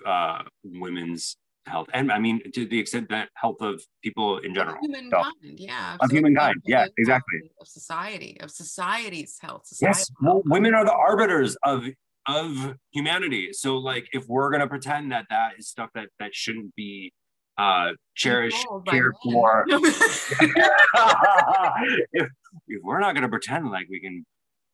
uh 0.04 0.42
women's 0.64 1.36
health 1.66 1.88
and 1.94 2.12
i 2.12 2.18
mean 2.18 2.40
to 2.52 2.66
the 2.66 2.78
extent 2.78 3.08
that 3.08 3.28
health 3.34 3.56
of 3.60 3.82
people 4.02 4.38
in 4.38 4.54
general 4.54 4.76
humankind, 4.82 5.32
yeah, 5.42 5.94
Of 5.94 6.00
absolutely. 6.02 6.18
humankind, 6.18 6.62
yeah, 6.66 6.86
exactly. 6.98 7.40
Of 7.60 7.68
society, 7.68 8.36
of 8.40 8.50
society's 8.50 9.38
health. 9.40 9.62
Yes, 9.80 10.08
societal 10.08 10.14
well, 10.22 10.42
women 10.46 10.74
are 10.74 10.84
the 10.84 10.92
arbiters 10.92 11.56
of 11.64 11.84
of 12.26 12.74
humanity. 12.92 13.52
So, 13.52 13.76
like, 13.76 14.06
if 14.12 14.26
we're 14.28 14.50
gonna 14.50 14.66
pretend 14.68 15.12
that 15.12 15.26
that 15.30 15.52
is 15.58 15.68
stuff 15.68 15.90
that 15.94 16.08
that 16.18 16.34
shouldn't 16.34 16.74
be 16.74 17.12
uh 17.56 17.92
cherished, 18.14 18.56
Controlled 18.58 18.84
by 18.84 18.92
cared 18.92 19.14
for, 19.22 19.64
if 22.12 22.28
if 22.68 22.82
we're 22.82 23.00
not 23.00 23.14
gonna 23.14 23.28
pretend 23.28 23.70
like 23.70 23.86
we 23.88 24.00
can 24.00 24.24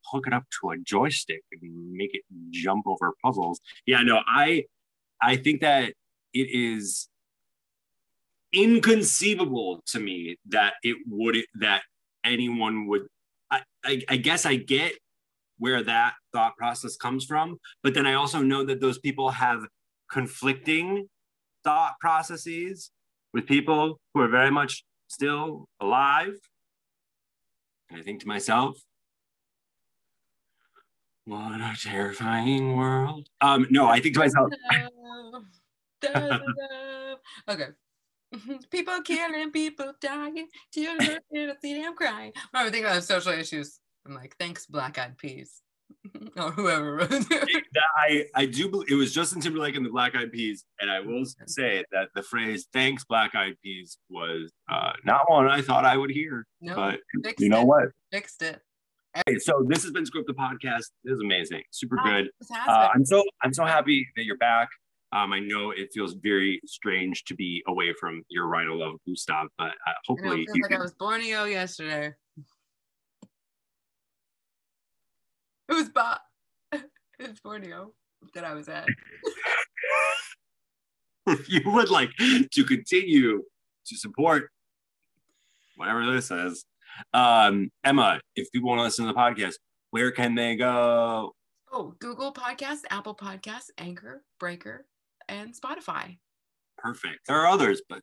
hook 0.06 0.26
it 0.26 0.32
up 0.32 0.44
to 0.60 0.70
a 0.70 0.78
joystick 0.78 1.42
and 1.52 1.92
make 1.92 2.14
it 2.14 2.22
jump 2.50 2.86
over 2.86 3.12
puzzles, 3.24 3.60
yeah, 3.86 4.02
no, 4.02 4.20
I 4.26 4.64
I 5.22 5.36
think 5.36 5.60
that 5.60 5.94
it 6.32 6.48
is 6.50 7.08
inconceivable 8.52 9.82
to 9.86 10.00
me 10.00 10.36
that 10.48 10.74
it 10.82 10.96
would 11.08 11.36
that 11.60 11.82
anyone 12.24 12.86
would 12.88 13.06
I, 13.50 13.62
I, 13.84 14.02
I 14.08 14.16
guess 14.16 14.44
I 14.46 14.56
get 14.56 14.92
where 15.58 15.82
that 15.82 16.14
thought 16.32 16.56
process 16.56 16.96
comes 16.96 17.24
from, 17.24 17.58
but 17.82 17.94
then 17.94 18.06
I 18.06 18.14
also 18.14 18.40
know 18.40 18.64
that 18.64 18.80
those 18.80 18.98
people 18.98 19.30
have 19.30 19.60
conflicting 20.10 21.06
thought 21.62 21.94
processes 22.00 22.90
with 23.32 23.46
people 23.46 24.00
who 24.14 24.20
are 24.22 24.28
very 24.28 24.50
much 24.50 24.84
still 25.08 25.66
alive. 25.80 26.32
And 27.90 28.00
I 28.00 28.02
think 28.02 28.20
to 28.20 28.28
myself, 28.28 28.78
What 31.26 31.60
a 31.60 31.76
terrifying 31.80 32.76
world. 32.76 33.28
Um, 33.40 33.66
no, 33.70 33.86
I 33.86 34.00
think 34.00 34.14
to 34.14 34.20
myself. 34.20 34.50
okay. 37.48 37.68
People 38.70 39.02
killing, 39.02 39.50
people 39.50 39.92
dying, 40.00 40.46
children 40.72 41.18
see 41.60 41.82
them 41.82 41.96
crying. 41.96 42.32
I 42.54 42.70
think 42.70 42.86
about 42.86 43.02
social 43.02 43.32
issues. 43.32 43.80
I'm 44.06 44.14
like, 44.14 44.36
thanks, 44.38 44.66
Black 44.66 44.98
Eyed 44.98 45.18
Peas. 45.18 45.62
or 46.36 46.52
whoever. 46.52 46.94
Wrote 46.96 47.10
it. 47.10 47.64
I, 47.98 48.24
I 48.36 48.46
do 48.46 48.68
believe 48.68 48.90
it 48.90 48.94
was 48.94 49.12
Justin 49.12 49.40
Timberlake 49.40 49.74
and 49.74 49.84
the 49.84 49.90
Black 49.90 50.14
Eyed 50.14 50.30
Peas. 50.30 50.64
And 50.80 50.90
I 50.90 51.00
will 51.00 51.24
say 51.46 51.84
that 51.90 52.10
the 52.14 52.22
phrase 52.22 52.68
thanks, 52.72 53.04
Black 53.04 53.34
Eyed 53.34 53.56
Peas 53.62 53.98
was 54.08 54.52
uh, 54.70 54.92
not 55.04 55.28
one 55.28 55.48
I 55.48 55.60
thought 55.60 55.84
I 55.84 55.96
would 55.96 56.10
hear. 56.10 56.46
No, 56.60 56.74
but 57.22 57.40
you 57.40 57.48
know 57.48 57.62
it. 57.62 57.66
what? 57.66 57.88
Fixed 58.12 58.42
it. 58.42 58.60
Hey, 59.26 59.38
so 59.38 59.66
this 59.68 59.82
has 59.82 59.90
been 59.90 60.06
Screw 60.06 60.20
Up 60.20 60.26
the 60.28 60.34
Podcast. 60.34 60.90
This 61.02 61.14
is 61.14 61.20
amazing. 61.20 61.62
Super 61.72 61.98
oh, 62.00 62.08
good. 62.08 62.30
Uh, 62.52 62.88
I'm 62.94 63.04
so 63.04 63.24
I'm 63.42 63.52
so 63.52 63.64
happy 63.64 64.06
that 64.16 64.24
you're 64.24 64.38
back. 64.38 64.68
Um, 65.12 65.32
I 65.32 65.40
know 65.40 65.72
it 65.72 65.92
feels 65.92 66.14
very 66.14 66.60
strange 66.66 67.24
to 67.24 67.34
be 67.34 67.62
away 67.66 67.92
from 67.98 68.22
your 68.28 68.46
Rhino 68.46 68.74
Love 68.76 68.94
Gustav, 69.08 69.48
but 69.58 69.70
uh, 69.86 69.92
hopefully, 70.06 70.46
I, 70.48 70.52
know, 70.58 70.62
like 70.62 70.70
can... 70.70 70.78
I 70.78 70.82
was 70.82 70.92
Borneo 70.92 71.44
yesterday. 71.44 72.14
It 75.68 75.72
was 75.72 75.88
ba- 75.88 76.20
it 76.72 76.82
was 77.18 77.40
Borneo 77.42 77.92
that 78.34 78.44
I 78.44 78.54
was 78.54 78.68
at. 78.68 78.86
if 81.26 81.48
you 81.48 81.62
would 81.66 81.90
like 81.90 82.10
to 82.52 82.64
continue 82.64 83.42
to 83.86 83.96
support 83.96 84.50
whatever 85.76 86.12
this 86.12 86.30
is, 86.30 86.64
um, 87.14 87.70
Emma, 87.84 88.20
if 88.36 88.50
people 88.52 88.68
want 88.68 88.78
to 88.78 88.84
listen 88.84 89.06
to 89.06 89.12
the 89.12 89.18
podcast, 89.18 89.54
where 89.90 90.10
can 90.12 90.34
they 90.34 90.56
go? 90.56 91.34
Oh, 91.72 91.94
Google 92.00 92.32
Podcast, 92.32 92.80
Apple 92.90 93.14
Podcast, 93.14 93.70
Anchor, 93.78 94.22
Breaker, 94.38 94.86
and 95.30 95.54
Spotify. 95.54 96.18
Perfect. 96.78 97.20
There 97.28 97.38
are 97.38 97.46
others, 97.46 97.82
but 97.88 98.00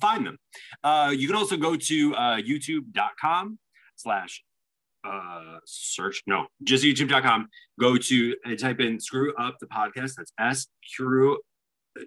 find 0.00 0.26
them. 0.26 0.38
Uh, 0.82 1.12
you 1.14 1.26
can 1.26 1.36
also 1.36 1.56
go 1.56 1.76
to 1.76 2.14
uh, 2.14 2.36
youtube.com 2.36 3.58
slash 3.96 4.42
uh, 5.06 5.58
search, 5.66 6.22
no, 6.26 6.46
just 6.62 6.84
youtube.com. 6.84 7.48
Go 7.78 7.96
to 7.96 8.34
and 8.44 8.58
type 8.58 8.80
in 8.80 8.98
screw 8.98 9.34
up 9.34 9.56
the 9.60 9.66
podcast. 9.66 10.14
That's 10.16 10.32
S 10.38 10.66
screw 10.84 11.38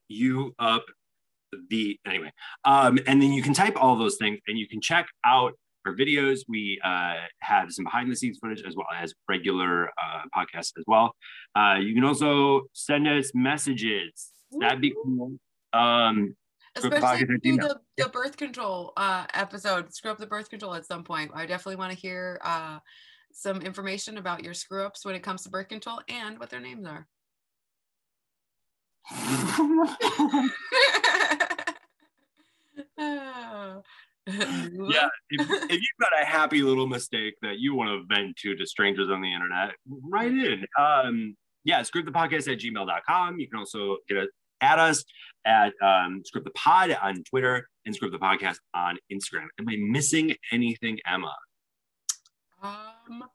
you 0.08 0.56
up 0.58 0.86
the 1.70 2.00
anyway. 2.06 2.32
Um, 2.66 3.00
and 3.08 3.22
then 3.22 3.32
you 3.32 3.42
can 3.42 3.54
type 3.54 3.76
all 3.78 3.96
those 3.96 4.18
things 4.18 4.40
and 4.48 4.58
you 4.58 4.68
can 4.68 4.82
check 4.82 5.08
out 5.26 5.54
our 5.86 5.96
videos. 5.96 6.40
We 6.48 6.80
uh, 6.84 7.16
have 7.42 7.72
some 7.72 7.86
behind 7.86 8.12
the 8.12 8.16
scenes 8.16 8.40
footage 8.42 8.64
as 8.68 8.76
well 8.76 8.88
as 8.96 9.14
regular 9.30 9.90
uh, 9.90 10.22
podcasts 10.36 10.74
as 10.78 10.84
well. 10.88 11.14
Uh, 11.56 11.76
you 11.80 11.94
can 11.94 12.04
also 12.04 12.64
send 12.74 13.08
us 13.08 13.32
messages 13.34 14.32
That'd 14.52 14.82
be 14.82 14.94
cool. 15.04 15.38
Um, 15.74 16.36
Especially 16.76 17.26
do 17.42 17.58
the, 17.58 17.80
the 17.98 18.10
birth 18.10 18.38
control 18.38 18.94
uh, 18.98 19.26
episode, 19.34 19.94
screw 19.94 20.12
up 20.12 20.18
the 20.18 20.28
birth 20.28 20.50
control 20.50 20.76
at 20.76 20.86
some 20.86 21.04
point. 21.04 21.32
I 21.34 21.46
definitely 21.46 21.78
want 21.78 21.92
to 21.92 21.98
hear 21.98 22.40
uh, 22.44 22.80
some 23.34 23.62
information 23.62 24.18
about 24.18 24.44
your 24.44 24.54
screw 24.54 24.86
ups 24.86 25.06
when 25.06 25.16
it 25.16 25.24
comes 25.24 25.44
to 25.44 25.50
birth 25.50 25.70
control 25.70 26.02
and 26.08 26.40
what 26.40 26.50
their 26.50 26.60
names 26.60 26.86
are. 26.86 27.08
yeah, 32.98 33.80
if, 35.30 35.30
if, 35.30 35.72
you've 35.72 36.00
got 36.00 36.22
a 36.22 36.26
happy 36.26 36.62
little 36.62 36.88
mistake 36.88 37.36
that 37.42 37.60
you 37.60 37.74
want 37.74 37.90
to 37.90 38.04
vent 38.14 38.36
to 38.36 38.56
to 38.56 38.66
strangers 38.66 39.10
on 39.10 39.22
the 39.22 39.34
internet, 39.34 39.72
write 39.88 40.32
in. 40.32 40.66
Um, 40.78 41.38
yeah, 41.68 41.82
screwupthepodcast 41.82 42.52
at 42.52 42.60
gmail.com. 42.60 43.40
You 43.40 43.48
can 43.50 43.60
also 43.60 43.98
get 44.08 44.18
a, 44.18 44.28
at 44.62 44.80
us 44.80 45.04
at 45.46 45.74
um, 45.82 46.24
Screw 46.26 46.40
Up 46.40 46.46
the 46.46 46.52
Pod 46.52 46.98
on 47.04 47.24
Twitter 47.26 47.68
and 47.86 47.94
Screw 47.94 48.08
Up 48.08 48.14
the 48.14 48.26
Podcast 48.26 48.56
on 48.74 48.98
Instagram. 49.12 49.48
Am 49.60 49.68
I 49.68 49.76
missing 49.78 50.34
anything, 50.54 50.98
Emma? 51.06 51.36
Um, 52.64 53.26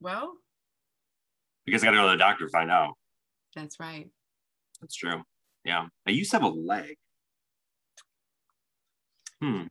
well, 0.00 0.32
because 1.66 1.82
I 1.82 1.88
got 1.88 1.90
to 1.90 1.96
go 1.98 2.06
to 2.06 2.12
the 2.12 2.16
doctor 2.16 2.46
to 2.46 2.50
find 2.50 2.70
out. 2.70 2.94
That's 3.54 3.78
right. 3.78 4.08
That's 4.80 4.94
true. 4.94 5.22
Yeah. 5.66 5.88
I 6.06 6.10
used 6.12 6.30
to 6.30 6.38
have 6.38 6.44
a 6.44 6.48
leg. 6.48 6.96
Hmm. 9.42 9.64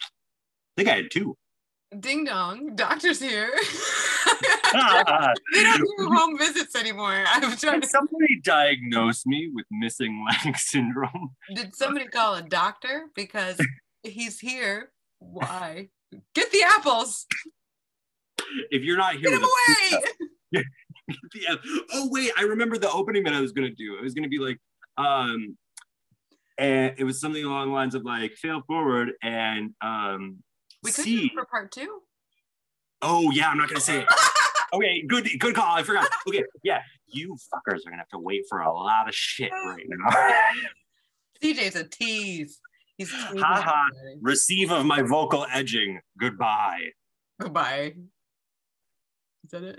I 0.00 0.74
think 0.78 0.88
I 0.88 0.96
had 0.96 1.10
two. 1.12 1.36
Ding 2.00 2.24
dong, 2.24 2.74
doctor's 2.74 3.20
here. 3.20 3.52
they 4.72 5.62
don't 5.62 5.82
do 5.98 6.06
home 6.08 6.38
visits 6.38 6.74
anymore. 6.74 7.24
I'm 7.28 7.56
trying 7.56 7.80
Did 7.80 7.82
to... 7.82 7.88
somebody 7.88 8.40
diagnose 8.42 9.26
me 9.26 9.50
with 9.52 9.66
missing 9.70 10.24
leg 10.26 10.56
syndrome? 10.56 11.34
Did 11.54 11.74
somebody 11.76 12.06
call 12.06 12.36
a 12.36 12.42
doctor 12.42 13.06
because 13.14 13.60
he's 14.02 14.40
here? 14.40 14.90
Why? 15.18 15.88
Get 16.34 16.50
the 16.50 16.62
apples. 16.66 17.26
If 18.70 18.82
you're 18.82 18.96
not 18.96 19.16
here, 19.16 19.30
get 19.30 19.34
him 19.34 19.44
away. 19.44 20.64
yeah. 21.34 21.54
Oh 21.92 22.08
wait, 22.10 22.30
I 22.38 22.42
remember 22.42 22.78
the 22.78 22.90
opening 22.90 23.24
that 23.24 23.34
I 23.34 23.40
was 23.40 23.52
gonna 23.52 23.70
do. 23.70 23.96
It 23.98 24.02
was 24.02 24.14
gonna 24.14 24.28
be 24.28 24.38
like, 24.38 24.58
um, 24.98 25.56
and 26.58 26.94
it 26.98 27.04
was 27.04 27.20
something 27.20 27.44
along 27.44 27.68
the 27.68 27.74
lines 27.74 27.94
of 27.94 28.04
like 28.04 28.32
fail 28.32 28.62
forward 28.66 29.12
and 29.22 29.74
um. 29.82 30.42
We 30.82 30.90
could 30.90 31.04
see. 31.04 31.28
do 31.28 31.34
for 31.34 31.44
part 31.44 31.70
two. 31.72 32.00
Oh 33.00 33.30
yeah, 33.30 33.48
I'm 33.48 33.58
not 33.58 33.68
gonna 33.68 33.80
say 33.80 34.00
it. 34.00 34.08
okay, 34.72 35.02
good, 35.02 35.28
good 35.38 35.54
call. 35.54 35.76
I 35.76 35.82
forgot. 35.82 36.08
Okay, 36.28 36.44
yeah, 36.62 36.82
you 37.08 37.36
fuckers 37.52 37.86
are 37.86 37.90
gonna 37.90 37.98
have 37.98 38.08
to 38.08 38.18
wait 38.18 38.44
for 38.48 38.60
a 38.60 38.72
lot 38.72 39.08
of 39.08 39.14
shit 39.14 39.50
right 39.52 39.84
now. 39.88 40.10
CJ's 41.42 41.76
a 41.76 41.84
tease. 41.84 42.60
He's 42.96 43.10
haha. 43.14 43.88
Receive 44.20 44.70
of 44.70 44.86
my 44.86 45.02
vocal 45.02 45.46
edging. 45.52 46.00
Goodbye. 46.18 46.90
Goodbye. 47.40 47.94
Is 49.44 49.50
that 49.50 49.64
it? 49.64 49.78